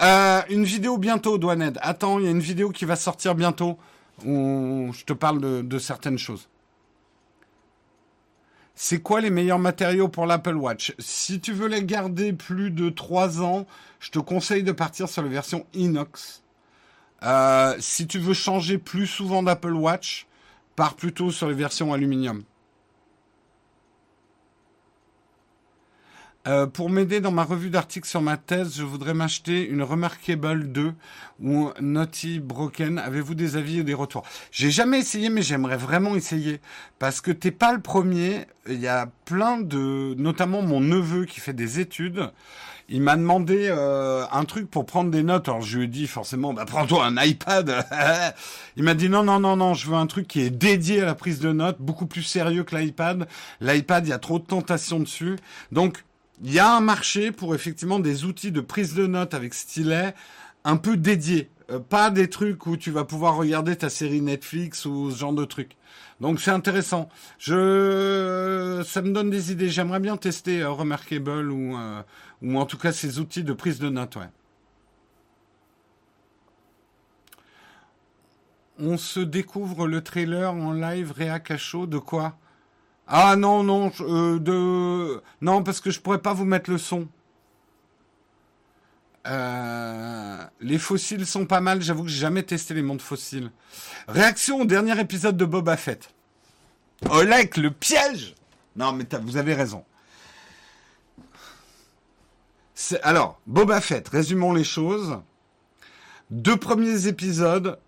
[0.00, 1.78] euh, Une vidéo bientôt, Douaned.
[1.82, 3.78] Attends, il y a une vidéo qui va sortir bientôt
[4.24, 6.48] où je te parle de, certaines choses.
[8.74, 10.94] C'est quoi les meilleurs matériaux pour l'Apple Watch?
[10.98, 13.66] Si tu veux les garder plus de 3 ans,
[14.00, 16.42] je te conseille de partir sur la version inox.
[17.22, 20.26] Euh, si tu veux changer plus souvent d'Apple Watch,
[20.74, 22.42] pars plutôt sur les versions aluminium.
[26.48, 30.72] Euh, pour m'aider dans ma revue d'articles sur ma thèse, je voudrais m'acheter une Remarkable
[30.72, 30.92] 2
[31.40, 32.98] ou Naughty Broken.
[32.98, 34.24] Avez-vous des avis ou des retours?
[34.50, 36.60] J'ai jamais essayé, mais j'aimerais vraiment essayer
[36.98, 38.46] parce que t'es pas le premier.
[38.68, 42.32] Il y a plein de, notamment mon neveu qui fait des études.
[42.88, 45.48] Il m'a demandé euh, un truc pour prendre des notes.
[45.48, 47.86] Alors je lui ai dit forcément, bah prends-toi un iPad.
[48.76, 51.06] Il m'a dit non non non non, je veux un truc qui est dédié à
[51.06, 53.28] la prise de notes, beaucoup plus sérieux que l'iPad.
[53.60, 55.36] L'iPad, il y a trop de tentations dessus.
[55.70, 56.02] Donc
[56.42, 60.14] il y a un marché pour effectivement des outils de prise de notes avec stylet
[60.64, 61.50] un peu dédiés.
[61.70, 65.32] Euh, pas des trucs où tu vas pouvoir regarder ta série Netflix ou ce genre
[65.32, 65.76] de trucs.
[66.20, 67.08] Donc c'est intéressant.
[67.38, 69.68] Je, ça me donne des idées.
[69.68, 72.02] J'aimerais bien tester euh, Remarkable ou, euh,
[72.42, 74.16] ou en tout cas ces outils de prise de notes.
[74.16, 74.30] Ouais.
[78.78, 81.86] On se découvre le trailer en live réac à chaud.
[81.86, 82.36] De quoi?
[83.06, 85.22] Ah non, non, euh, de...
[85.40, 87.08] Non, parce que je pourrais pas vous mettre le son.
[89.26, 93.50] Euh, les fossiles sont pas mal, j'avoue que j'ai jamais testé les mondes fossiles.
[94.08, 96.10] Réaction au dernier épisode de Boba Fett.
[97.10, 98.34] Olek, le piège
[98.76, 99.84] Non, mais vous avez raison.
[103.02, 105.20] Alors, Boba Fett, résumons les choses.
[106.30, 107.78] Deux premiers épisodes,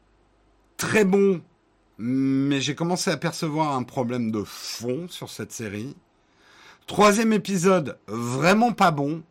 [0.77, 1.41] très bons
[1.99, 5.97] mais j'ai commencé à percevoir un problème de fond sur cette série.
[6.87, 9.23] Troisième épisode, vraiment pas bon.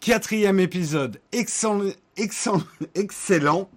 [0.00, 2.62] Quatrième épisode, excellent, excellent,
[2.94, 3.68] excellent.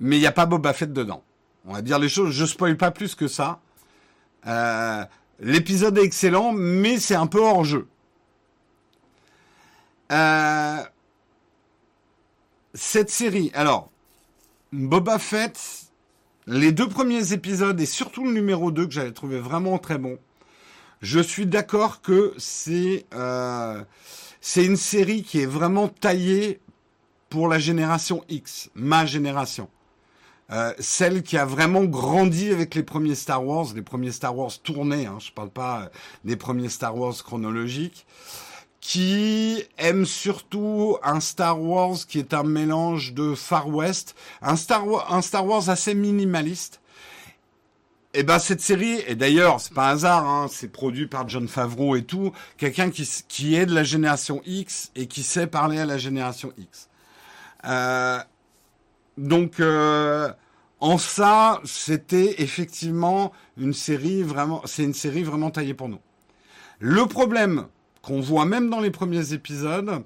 [0.00, 1.22] Mais il n'y a pas Boba Fett dedans.
[1.66, 3.60] On va dire les choses, je spoil pas plus que ça.
[4.46, 5.04] Euh,
[5.38, 7.86] l'épisode est excellent, mais c'est un peu hors jeu.
[10.10, 10.82] Euh,
[12.74, 13.90] cette série, alors,
[14.72, 15.79] Boba Fett,
[16.50, 20.18] les deux premiers épisodes et surtout le numéro 2 que j'avais trouvé vraiment très bon.
[21.00, 23.82] Je suis d'accord que c'est euh,
[24.40, 26.60] c'est une série qui est vraiment taillée
[27.28, 29.68] pour la génération X, ma génération.
[30.50, 34.50] Euh, celle qui a vraiment grandi avec les premiers Star Wars, les premiers Star Wars
[34.60, 35.90] tournés, hein, je parle pas
[36.24, 38.04] des premiers Star Wars chronologiques
[38.80, 44.86] qui aime surtout un Star Wars qui est un mélange de Far West, un Star,
[44.86, 46.80] Wars, assez minimaliste.
[48.12, 51.28] Et eh ben cette série, et d'ailleurs c'est pas un hasard, hein, c'est produit par
[51.28, 55.46] John Favreau et tout, quelqu'un qui, qui est de la génération X et qui sait
[55.46, 56.88] parler à la génération X.
[57.66, 58.18] Euh,
[59.16, 60.32] donc euh,
[60.80, 66.00] en ça, c'était effectivement une série vraiment, c'est une série vraiment taillée pour nous.
[66.80, 67.66] Le problème
[68.02, 70.02] qu'on voit même dans les premiers épisodes,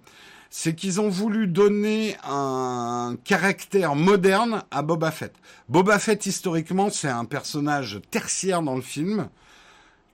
[0.51, 5.35] c'est qu'ils ont voulu donner un caractère moderne à Boba Fett.
[5.69, 9.29] Boba Fett, historiquement, c'est un personnage tertiaire dans le film,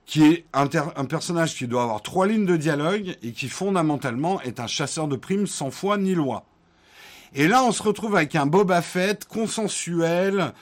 [0.07, 0.67] qui est un,
[1.05, 5.15] personnage qui doit avoir trois lignes de dialogue et qui fondamentalement est un chasseur de
[5.15, 6.45] primes sans foi ni loi.
[7.33, 10.53] Et là, on se retrouve avec un Boba Fett consensuel,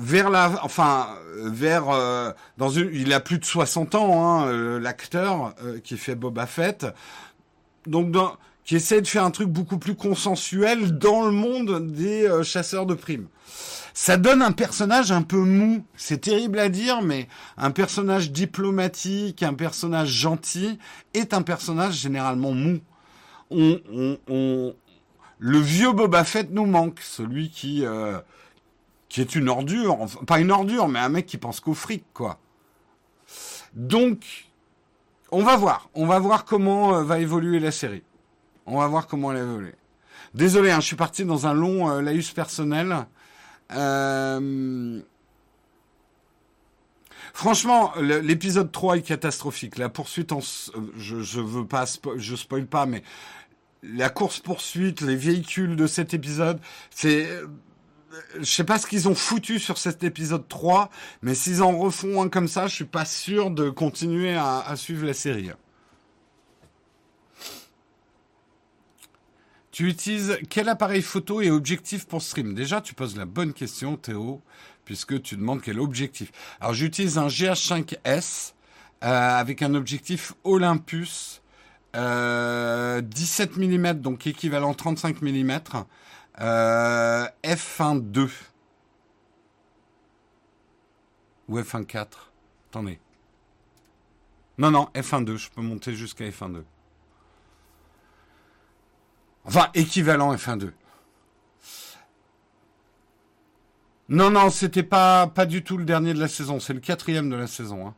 [0.00, 4.80] vers la, enfin, vers euh, dans une, il a plus de 60 ans, hein, euh,
[4.80, 6.86] l'acteur euh, qui fait Boba Fett,
[7.86, 8.14] donc
[8.64, 12.94] qui essaie de faire un truc beaucoup plus consensuel dans le monde des chasseurs de
[12.94, 13.26] primes.
[13.94, 15.84] Ça donne un personnage un peu mou.
[15.96, 20.78] C'est terrible à dire, mais un personnage diplomatique, un personnage gentil
[21.14, 22.78] est un personnage généralement mou.
[23.50, 24.74] On, on, on...
[25.38, 27.84] Le vieux Boba Fett nous manque, celui qui
[29.10, 32.38] qui est une ordure, pas une ordure, mais un mec qui pense qu'au fric, quoi.
[33.74, 34.48] Donc,
[35.32, 38.04] on va voir, on va voir comment euh, va évoluer la série.
[38.66, 39.74] On va voir comment elle va évoluer.
[40.32, 43.06] Désolé, hein, je suis parti dans un long euh, laïus personnel.
[43.72, 45.00] Euh,
[47.32, 49.76] franchement, l'épisode 3 est catastrophique.
[49.76, 50.40] La poursuite en...
[50.96, 51.84] Je, je veux pas...
[52.16, 53.02] je spoil pas, mais
[53.82, 56.60] la course poursuite, les véhicules de cet épisode,
[56.90, 57.28] c'est
[58.38, 60.90] je sais pas ce qu'ils ont foutu sur cet épisode 3,
[61.22, 65.06] mais s'ils en refont un comme ça, je suis pas sûr de continuer à, suivre
[65.06, 65.50] la série.
[69.70, 72.54] Tu utilises quel appareil photo et objectif pour stream?
[72.54, 74.42] Déjà, tu poses la bonne question, Théo,
[74.84, 76.32] puisque tu demandes quel objectif.
[76.60, 78.52] Alors, j'utilise un GH5S
[79.04, 81.40] euh, avec un objectif Olympus
[81.96, 85.60] euh, 17 mm, donc équivalent 35 mm.
[86.40, 88.30] Euh, F1.2.
[91.48, 92.06] Ou F1.4.
[92.70, 93.00] Attendez.
[94.58, 95.36] Non, non, F1.2.
[95.36, 96.62] Je peux monter jusqu'à F1.2.
[99.44, 100.72] Enfin, équivalent F1.2.
[104.08, 106.58] Non, non, c'était pas, pas du tout le dernier de la saison.
[106.58, 107.86] C'est le quatrième de la saison.
[107.86, 107.94] Hein.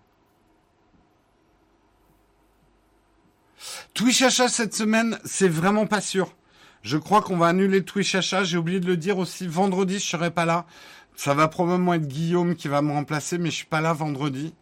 [3.94, 6.34] Twitch achat cette semaine, c'est vraiment pas sûr.
[6.82, 8.44] Je crois qu'on va annuler Twitch achat.
[8.44, 9.46] J'ai oublié de le dire aussi.
[9.46, 10.66] Vendredi, je serai pas là.
[11.14, 14.54] Ça va probablement être Guillaume qui va me remplacer, mais je suis pas là vendredi.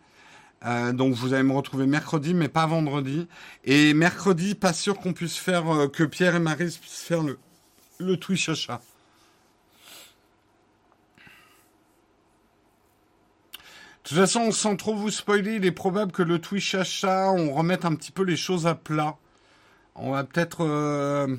[0.66, 3.26] Euh, donc vous allez me retrouver mercredi, mais pas vendredi.
[3.64, 8.16] Et mercredi, pas sûr qu'on puisse faire euh, que Pierre et Marie puissent faire le,
[8.16, 8.80] Twitch achat.
[14.05, 17.52] De toute façon, sans trop vous spoiler, il est probable que le Twitch achat, on
[17.55, 19.16] remette un petit peu les choses à plat.
[19.94, 21.36] On va peut-être euh,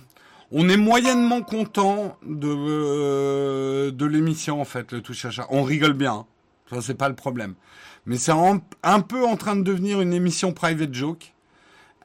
[0.51, 5.47] on est moyennement content de, euh, de l'émission, en fait, le touche achat.
[5.49, 6.25] On rigole bien.
[6.69, 7.55] Ça, c'est pas le problème.
[8.05, 11.33] Mais c'est un, peu en train de devenir une émission private joke.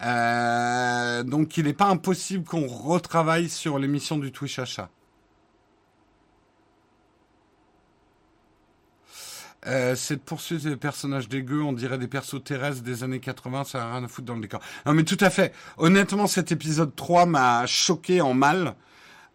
[0.03, 4.91] Euh, donc, il n'est pas impossible qu'on retravaille sur l'émission du Twitch achat.
[9.67, 13.79] Euh, cette poursuite des personnages dégueux, on dirait des persos terrestres des années 80, ça
[13.79, 14.61] n'a rien à foutre dans le décor.
[14.85, 15.53] Non mais tout à fait.
[15.77, 18.77] Honnêtement, cet épisode 3 m'a choqué en mal.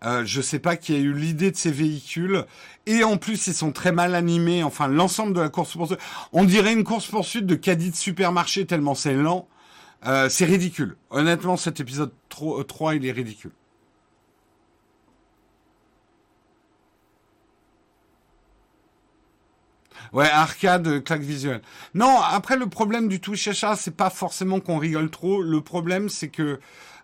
[0.04, 2.46] Euh, je sais pas qui a eu l'idée de ces véhicules.
[2.88, 4.64] Et en plus, ils sont très mal animés.
[4.64, 6.00] Enfin, l'ensemble de la course-poursuite.
[6.34, 9.48] On dirait une course-poursuite de caddie de supermarché tellement c'est lent.
[10.08, 10.98] Euh, c'est ridicule.
[11.12, 13.52] Honnêtement, cet épisode 3, il est ridicule.
[20.14, 21.62] Ouais, arcade, euh, claque visuelle.
[21.94, 25.42] Non, après le problème du Twitch achat, c'est pas forcément qu'on rigole trop.
[25.42, 26.60] Le problème, c'est que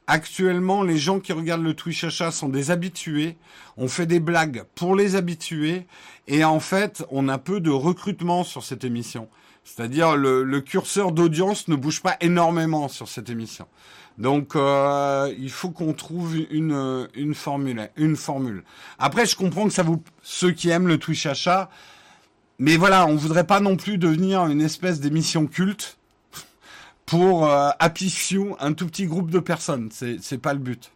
[0.08, 3.38] actuellement, les gens qui regardent le Twitch achat sont des habitués.
[3.78, 5.88] On fait des blagues pour les habitués,
[6.28, 9.30] et en fait, on a peu de recrutement sur cette émission.
[9.64, 13.68] C'est-à-dire le, le curseur d'audience ne bouge pas énormément sur cette émission.
[14.18, 18.64] Donc euh, il faut qu'on trouve une, une formule, une formule.
[18.98, 21.70] Après, je comprends que ça vous, ceux qui aiment le Twitch achat,
[22.60, 25.98] mais voilà, on voudrait pas non plus devenir une espèce d'émission culte
[27.06, 29.90] pour euh, un tout petit groupe de personnes.
[29.92, 30.92] C'est, c'est pas le but.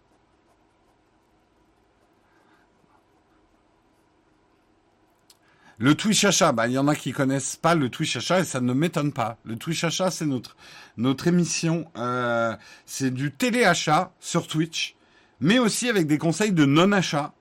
[5.77, 8.43] Le Twitch achat, bah, il y en a qui connaissent pas le Twitch achat et
[8.43, 9.37] ça ne m'étonne pas.
[9.43, 10.55] Le Twitch achat, c'est notre,
[10.95, 11.89] notre émission.
[11.97, 12.55] Euh,
[12.85, 14.95] c'est du téléachat sur Twitch,
[15.39, 17.33] mais aussi avec des conseils de non-achat.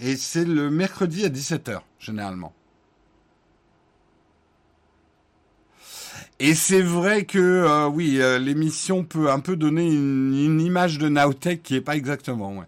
[0.00, 2.52] Et c'est le mercredi à 17h, généralement.
[6.38, 11.08] Et c'est vrai que euh, oui, euh, l'émission peut un peu donner une, image de
[11.08, 12.64] Nowtech qui est pas exactement.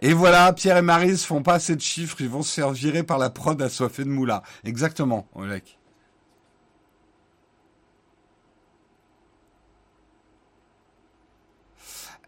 [0.00, 2.70] Et voilà, Pierre et Marie se font pas assez de chiffres, ils vont se faire
[2.70, 4.42] virer par la prod assoiffée de moula.
[4.64, 5.77] Exactement, Olek.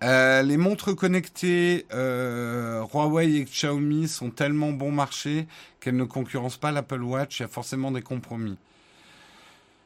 [0.03, 5.47] Euh, les montres connectées euh, Huawei et Xiaomi sont tellement bon marché
[5.79, 7.39] qu'elles ne concurrencent pas l'Apple Watch.
[7.39, 8.57] Il y a forcément des compromis.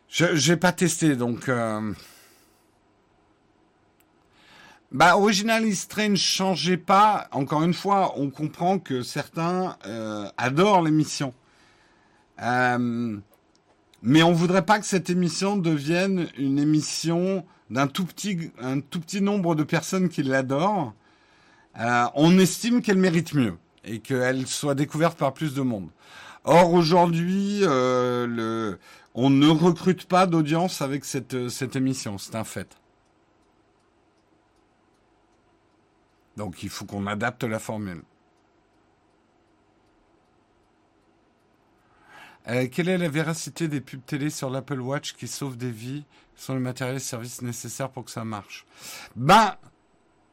[0.09, 1.49] Je n'ai pas testé, donc...
[1.49, 1.93] Euh...
[4.93, 5.65] Bah, Original
[6.15, 7.27] changeait pas.
[7.32, 11.35] Encore une fois, on comprend que certains euh, adorent l'émission.
[14.07, 19.01] Mais on voudrait pas que cette émission devienne une émission d'un tout petit, un tout
[19.01, 20.93] petit nombre de personnes qui l'adorent,
[21.81, 25.89] euh, on estime qu'elle mérite mieux et qu'elle soit découverte par plus de monde.
[26.45, 28.77] Or aujourd'hui, euh,
[29.15, 32.77] on ne recrute pas d'audience avec cette, cette émission, c'est un fait.
[36.37, 38.03] Donc il faut qu'on adapte la formule.
[42.49, 46.05] Euh, quelle est la véracité des pubs télé sur l'Apple Watch qui sauvent des vies
[46.37, 48.66] sont les matériels et services nécessaires pour que ça marche?
[49.16, 49.55] Ben,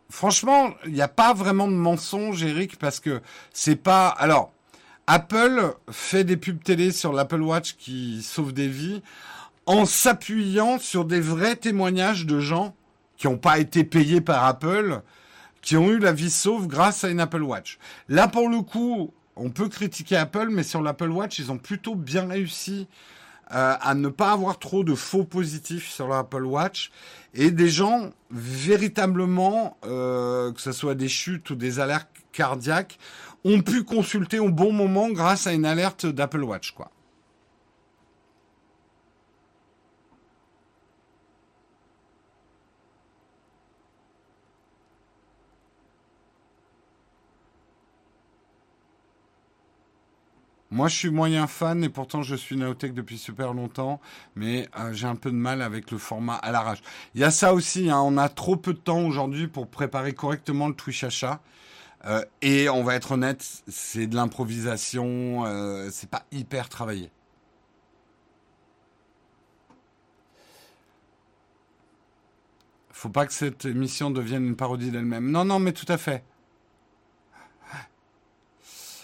[0.09, 3.21] franchement, il n'y a pas vraiment de mensonge, Eric, parce que
[3.53, 4.09] c'est pas.
[4.09, 4.51] Alors,
[5.07, 9.01] Apple fait des pubs télé sur l'Apple Watch qui sauvent des vies
[9.65, 12.75] en s'appuyant sur des vrais témoignages de gens
[13.17, 15.01] qui n'ont pas été payés par Apple,
[15.61, 17.77] qui ont eu la vie sauve grâce à une Apple Watch.
[18.09, 21.95] Là, pour le coup, on peut critiquer Apple, mais sur l'Apple Watch, ils ont plutôt
[21.95, 22.88] bien réussi
[23.51, 26.91] euh, à ne pas avoir trop de faux positifs sur l'Apple Watch
[27.34, 32.99] et des gens véritablement, euh, que ce soit des chutes ou des alertes cardiaques,
[33.43, 36.91] ont pu consulter au bon moment grâce à une alerte d'Apple Watch, quoi.
[50.72, 53.99] Moi, je suis moyen fan et pourtant je suis Naotech depuis super longtemps,
[54.35, 56.81] mais euh, j'ai un peu de mal avec le format à l'arrache.
[57.14, 60.14] Il y a ça aussi, hein, on a trop peu de temps aujourd'hui pour préparer
[60.14, 61.41] correctement le Twitch achat.
[62.06, 67.11] Euh, et on va être honnête, c'est de l'improvisation, euh, c'est pas hyper travaillé.
[72.91, 75.30] Faut pas que cette émission devienne une parodie d'elle-même.
[75.31, 76.23] Non, non, mais tout à fait.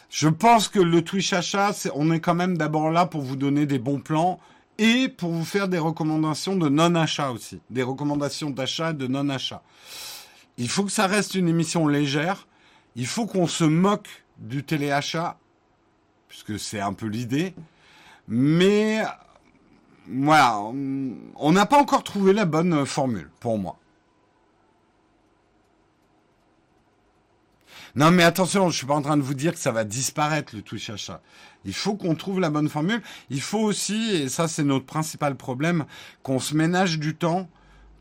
[0.10, 3.66] Je pense que le Twitch achat, on est quand même d'abord là pour vous donner
[3.66, 4.40] des bons plans
[4.78, 7.60] et pour vous faire des recommandations de non-achat aussi.
[7.70, 9.62] Des recommandations d'achat et de non-achat.
[10.58, 12.48] Il faut que ça reste une émission légère.
[12.96, 15.38] Il faut qu'on se moque du téléachat,
[16.30, 17.54] puisque c'est un peu l'idée.
[18.28, 19.04] Mais
[20.08, 23.78] voilà, on n'a pas encore trouvé la bonne formule pour moi.
[27.98, 30.56] Non, mais attention, je suis pas en train de vous dire que ça va disparaître
[30.56, 31.20] le Twitch achat.
[31.66, 33.02] Il faut qu'on trouve la bonne formule.
[33.32, 35.84] Il faut aussi, et ça c'est notre principal problème,
[36.22, 37.50] qu'on se ménage du temps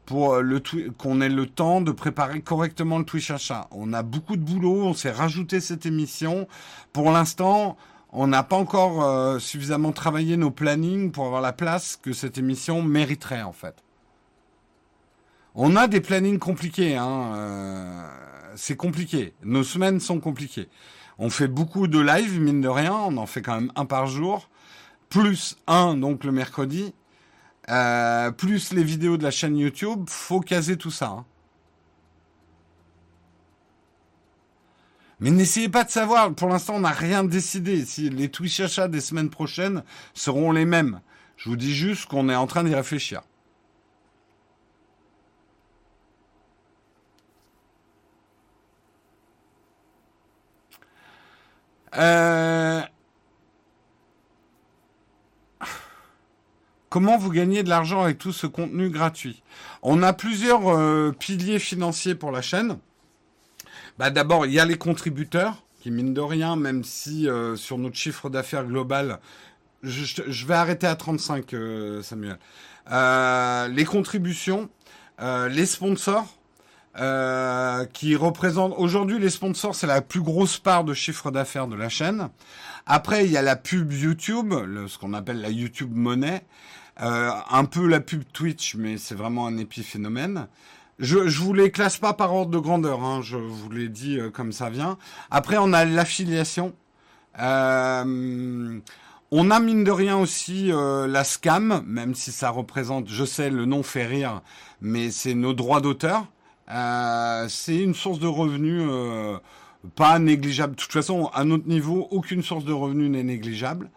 [0.05, 0.63] pour le
[0.99, 3.69] qu'on ait le temps de préparer correctement le Twitch achat.
[3.71, 6.47] On a beaucoup de boulot, on s'est rajouté cette émission.
[6.93, 7.79] Pour l'instant,
[8.13, 12.37] on n'a pas encore euh, suffisamment travaillé nos plannings pour avoir la place que cette
[12.37, 13.86] émission mériterait en fait.
[15.59, 17.33] On a des plannings compliqués, hein.
[17.35, 18.09] Euh,
[18.57, 19.33] c'est compliqué.
[19.43, 20.69] Nos semaines sont compliquées.
[21.19, 22.93] On fait beaucoup de live, mine de rien.
[22.93, 24.51] On en fait quand même un par jour.
[25.09, 26.93] Plus un, donc le mercredi.
[27.71, 30.05] Euh, plus les vidéos de la chaîne YouTube.
[30.09, 31.07] Faut caser tout ça.
[31.07, 31.25] Hein.
[35.21, 36.35] Mais n'essayez pas de savoir.
[36.35, 37.87] Pour l'instant, on n'a rien décidé.
[37.87, 41.01] Si les Twitch achats des semaines prochaines seront les mêmes.
[41.39, 43.23] Je vous dis juste qu'on est en train d'y réfléchir.
[51.97, 52.83] Euh,
[56.89, 59.43] comment vous gagnez de l'argent avec tout ce contenu gratuit?
[59.83, 62.79] On a plusieurs euh, piliers financiers pour la chaîne.
[63.99, 67.79] Bah, D'abord, il y a les contributeurs, qui mine de rien, même si euh, sur
[67.79, 69.21] notre chiffre d'affaires global,
[69.83, 71.55] je, je, vais arrêter à 35,
[72.03, 72.39] Samuel.
[73.71, 74.69] les contributions,
[75.21, 76.36] les sponsors,
[76.99, 81.77] euh, qui représente aujourd'hui les sponsors, c'est la plus grosse part de chiffre d'affaires de
[81.77, 82.29] la chaîne.
[82.87, 86.45] Après, il y a la pub YouTube, le, ce qu'on appelle la YouTube monnaie,
[87.03, 90.47] euh, un peu la pub Twitch, mais c'est vraiment un épiphénomène.
[90.99, 94.19] Je, je vous les classe pas par ordre de grandeur, hein, je vous l'ai dit
[94.19, 94.97] euh, comme ça vient.
[95.31, 96.75] Après, on a l'affiliation.
[97.39, 98.81] Euh,
[99.31, 103.51] on a mine de rien aussi euh, la scam, même si ça représente, je sais,
[103.51, 104.41] le nom fait rire,
[104.81, 106.27] mais c'est nos droits d'auteur.
[106.71, 109.39] Euh, c'est une source de revenus euh,
[109.95, 110.75] pas négligeable.
[110.75, 113.91] De toute façon, à notre niveau, aucune source de revenus n'est négligeable.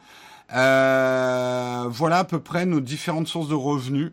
[0.53, 4.11] Euh, voilà à peu près nos différentes sources de revenus.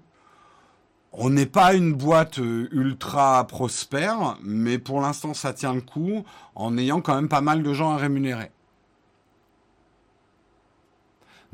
[1.13, 6.25] On n'est pas une boîte ultra prospère, mais pour l'instant ça tient le coup
[6.55, 8.51] en ayant quand même pas mal de gens à rémunérer.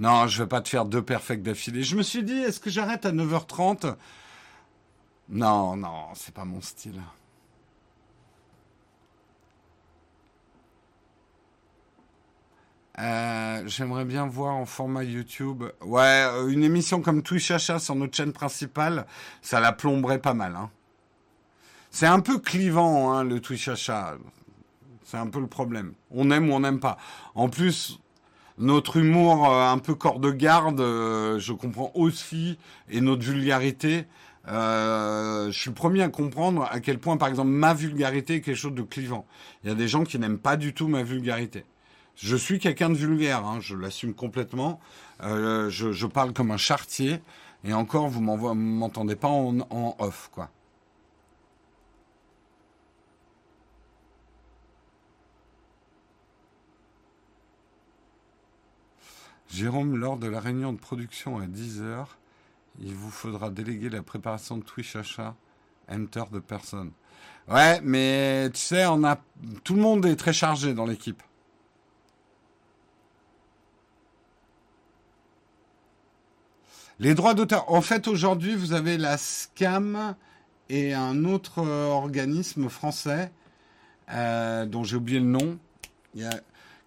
[0.01, 1.85] Non, je vais pas te faire deux perfects d'affilée.
[1.85, 3.95] Je me suis dit, est-ce que j'arrête à 9h30
[5.28, 7.01] non, non, c'est pas mon style.
[12.99, 15.65] Euh, j'aimerais bien voir en format YouTube.
[15.81, 19.07] Ouais, euh, une émission comme Twitch Achat sur notre chaîne principale,
[19.40, 20.55] ça la plomberait pas mal.
[20.57, 20.70] Hein.
[21.90, 24.16] C'est un peu clivant, hein, le Twitch Achat.
[25.05, 25.94] C'est un peu le problème.
[26.11, 26.99] On aime ou on n'aime pas.
[27.35, 27.99] En plus,
[28.59, 32.59] notre humour euh, un peu corps de garde, je comprends aussi,
[32.90, 34.07] et notre vulgarité.
[34.48, 38.40] Euh, je suis le premier à comprendre à quel point, par exemple, ma vulgarité est
[38.40, 39.27] quelque chose de clivant.
[39.62, 41.64] Il y a des gens qui n'aiment pas du tout ma vulgarité.
[42.16, 44.81] Je suis quelqu'un de vulgaire, hein, je l'assume complètement.
[45.23, 47.20] Euh, je, parle comme un chartier,
[47.64, 50.51] et encore, vous m'entendez pas en, en off, quoi.
[59.48, 62.16] Jérôme, lors de la réunion de production à 10 heures,
[62.81, 65.35] il vous faudra déléguer la préparation de Twitch achat
[65.90, 66.93] Enter the person.
[67.49, 69.19] Ouais, mais tu sais, on a
[69.65, 71.23] tout le monde est très chargé dans l'équipe.
[77.01, 77.70] Les droits d'auteur.
[77.70, 80.15] En fait, aujourd'hui, vous avez la SCAM
[80.69, 83.32] et un autre euh, organisme français
[84.12, 85.59] euh, dont j'ai oublié le nom,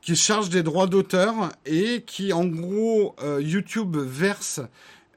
[0.02, 4.62] qui charge des droits d'auteur et qui, en gros, euh, YouTube verse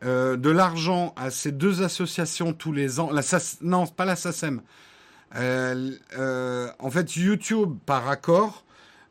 [0.03, 3.11] de l'argent à ces deux associations tous les ans.
[3.11, 3.23] La
[3.62, 4.61] non, pas la SACEM.
[5.35, 8.65] en fait, YouTube, par accord,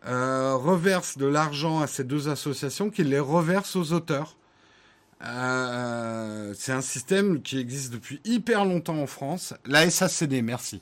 [0.04, 4.38] reverse de l'argent à ces deux associations qui les reversent aux auteurs.
[5.24, 9.54] Euh, c'est un système qui existe depuis hyper longtemps en France.
[9.66, 10.82] La SACD, merci.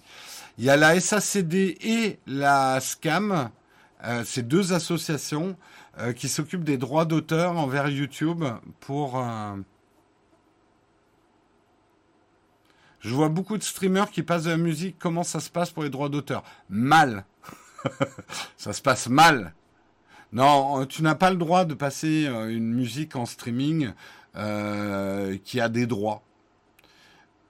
[0.58, 3.50] Il y a la SACD et la SCAM,
[4.04, 5.56] euh, ces deux associations
[6.00, 8.44] euh, qui s'occupent des droits d'auteur envers YouTube
[8.80, 9.24] pour...
[13.06, 14.96] Je vois beaucoup de streamers qui passent de la musique.
[14.98, 16.44] Comment ça se passe pour les droits d'auteur?
[16.70, 17.24] Mal.
[18.58, 19.54] ça se passe mal.
[20.34, 23.92] Non, tu n'as pas le droit de passer une musique en streaming
[24.36, 26.24] euh, qui a des droits.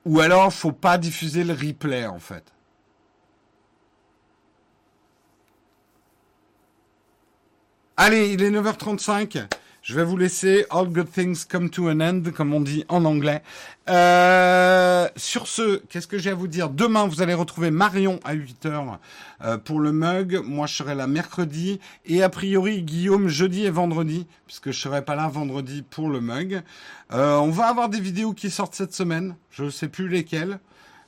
[0.03, 2.51] Ou alors, faut pas diffuser le replay, en fait.
[7.95, 9.47] Allez, il est 9h35.
[9.85, 13.05] Je vais vous laisser All Good Things Come to an End, comme on dit en
[13.05, 13.43] anglais.
[13.87, 16.71] Euh, sur ce, qu'est-ce que j'ai à vous dire?
[16.71, 18.97] Demain, vous allez retrouver Marion à 8h
[19.43, 20.41] euh, pour le mug.
[20.43, 21.79] Moi, je serai là mercredi.
[22.07, 26.19] Et a priori, Guillaume jeudi et vendredi, puisque je serai pas là vendredi pour le
[26.19, 26.63] mug.
[27.13, 29.35] Euh, on va avoir des vidéos qui sortent cette semaine.
[29.51, 30.57] Je sais plus lesquelles.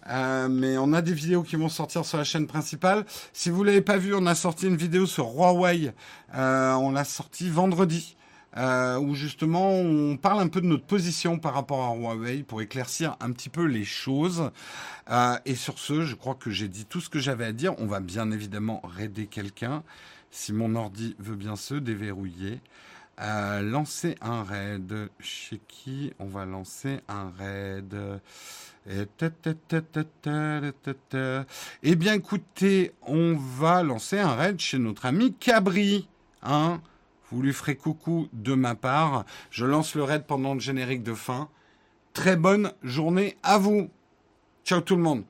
[0.08, 3.08] Euh, mais on a des vidéos qui vont sortir sur la chaîne principale.
[3.34, 5.94] Si vous l'avez pas vu, on a sorti une vidéo sur Huawei.
[6.36, 8.17] Euh, on l'a sorti vendredi
[8.58, 12.62] euh, où justement on parle un peu de notre position par rapport à Huawei pour
[12.62, 14.52] éclaircir un petit peu les choses.
[15.10, 17.76] Euh, et sur ce, je crois que j'ai dit tout ce que j'avais à dire.
[17.78, 19.84] On va bien évidemment raider quelqu'un.
[20.32, 22.60] Si mon ordi veut bien se déverrouiller.
[23.20, 25.10] Euh, lancer un raid.
[25.20, 27.96] Chez qui on va lancer un raid?
[28.90, 29.06] Eh
[31.96, 36.08] bien écoutez, on va lancer un raid chez notre ami Cabri.
[36.42, 36.82] Hein
[37.32, 39.26] vous lui ferez coucou de ma part.
[39.52, 41.50] Je lance le raid pendant le générique de fin.
[42.14, 43.90] Très bonne journée à vous.
[44.64, 45.24] Ciao tout le monde.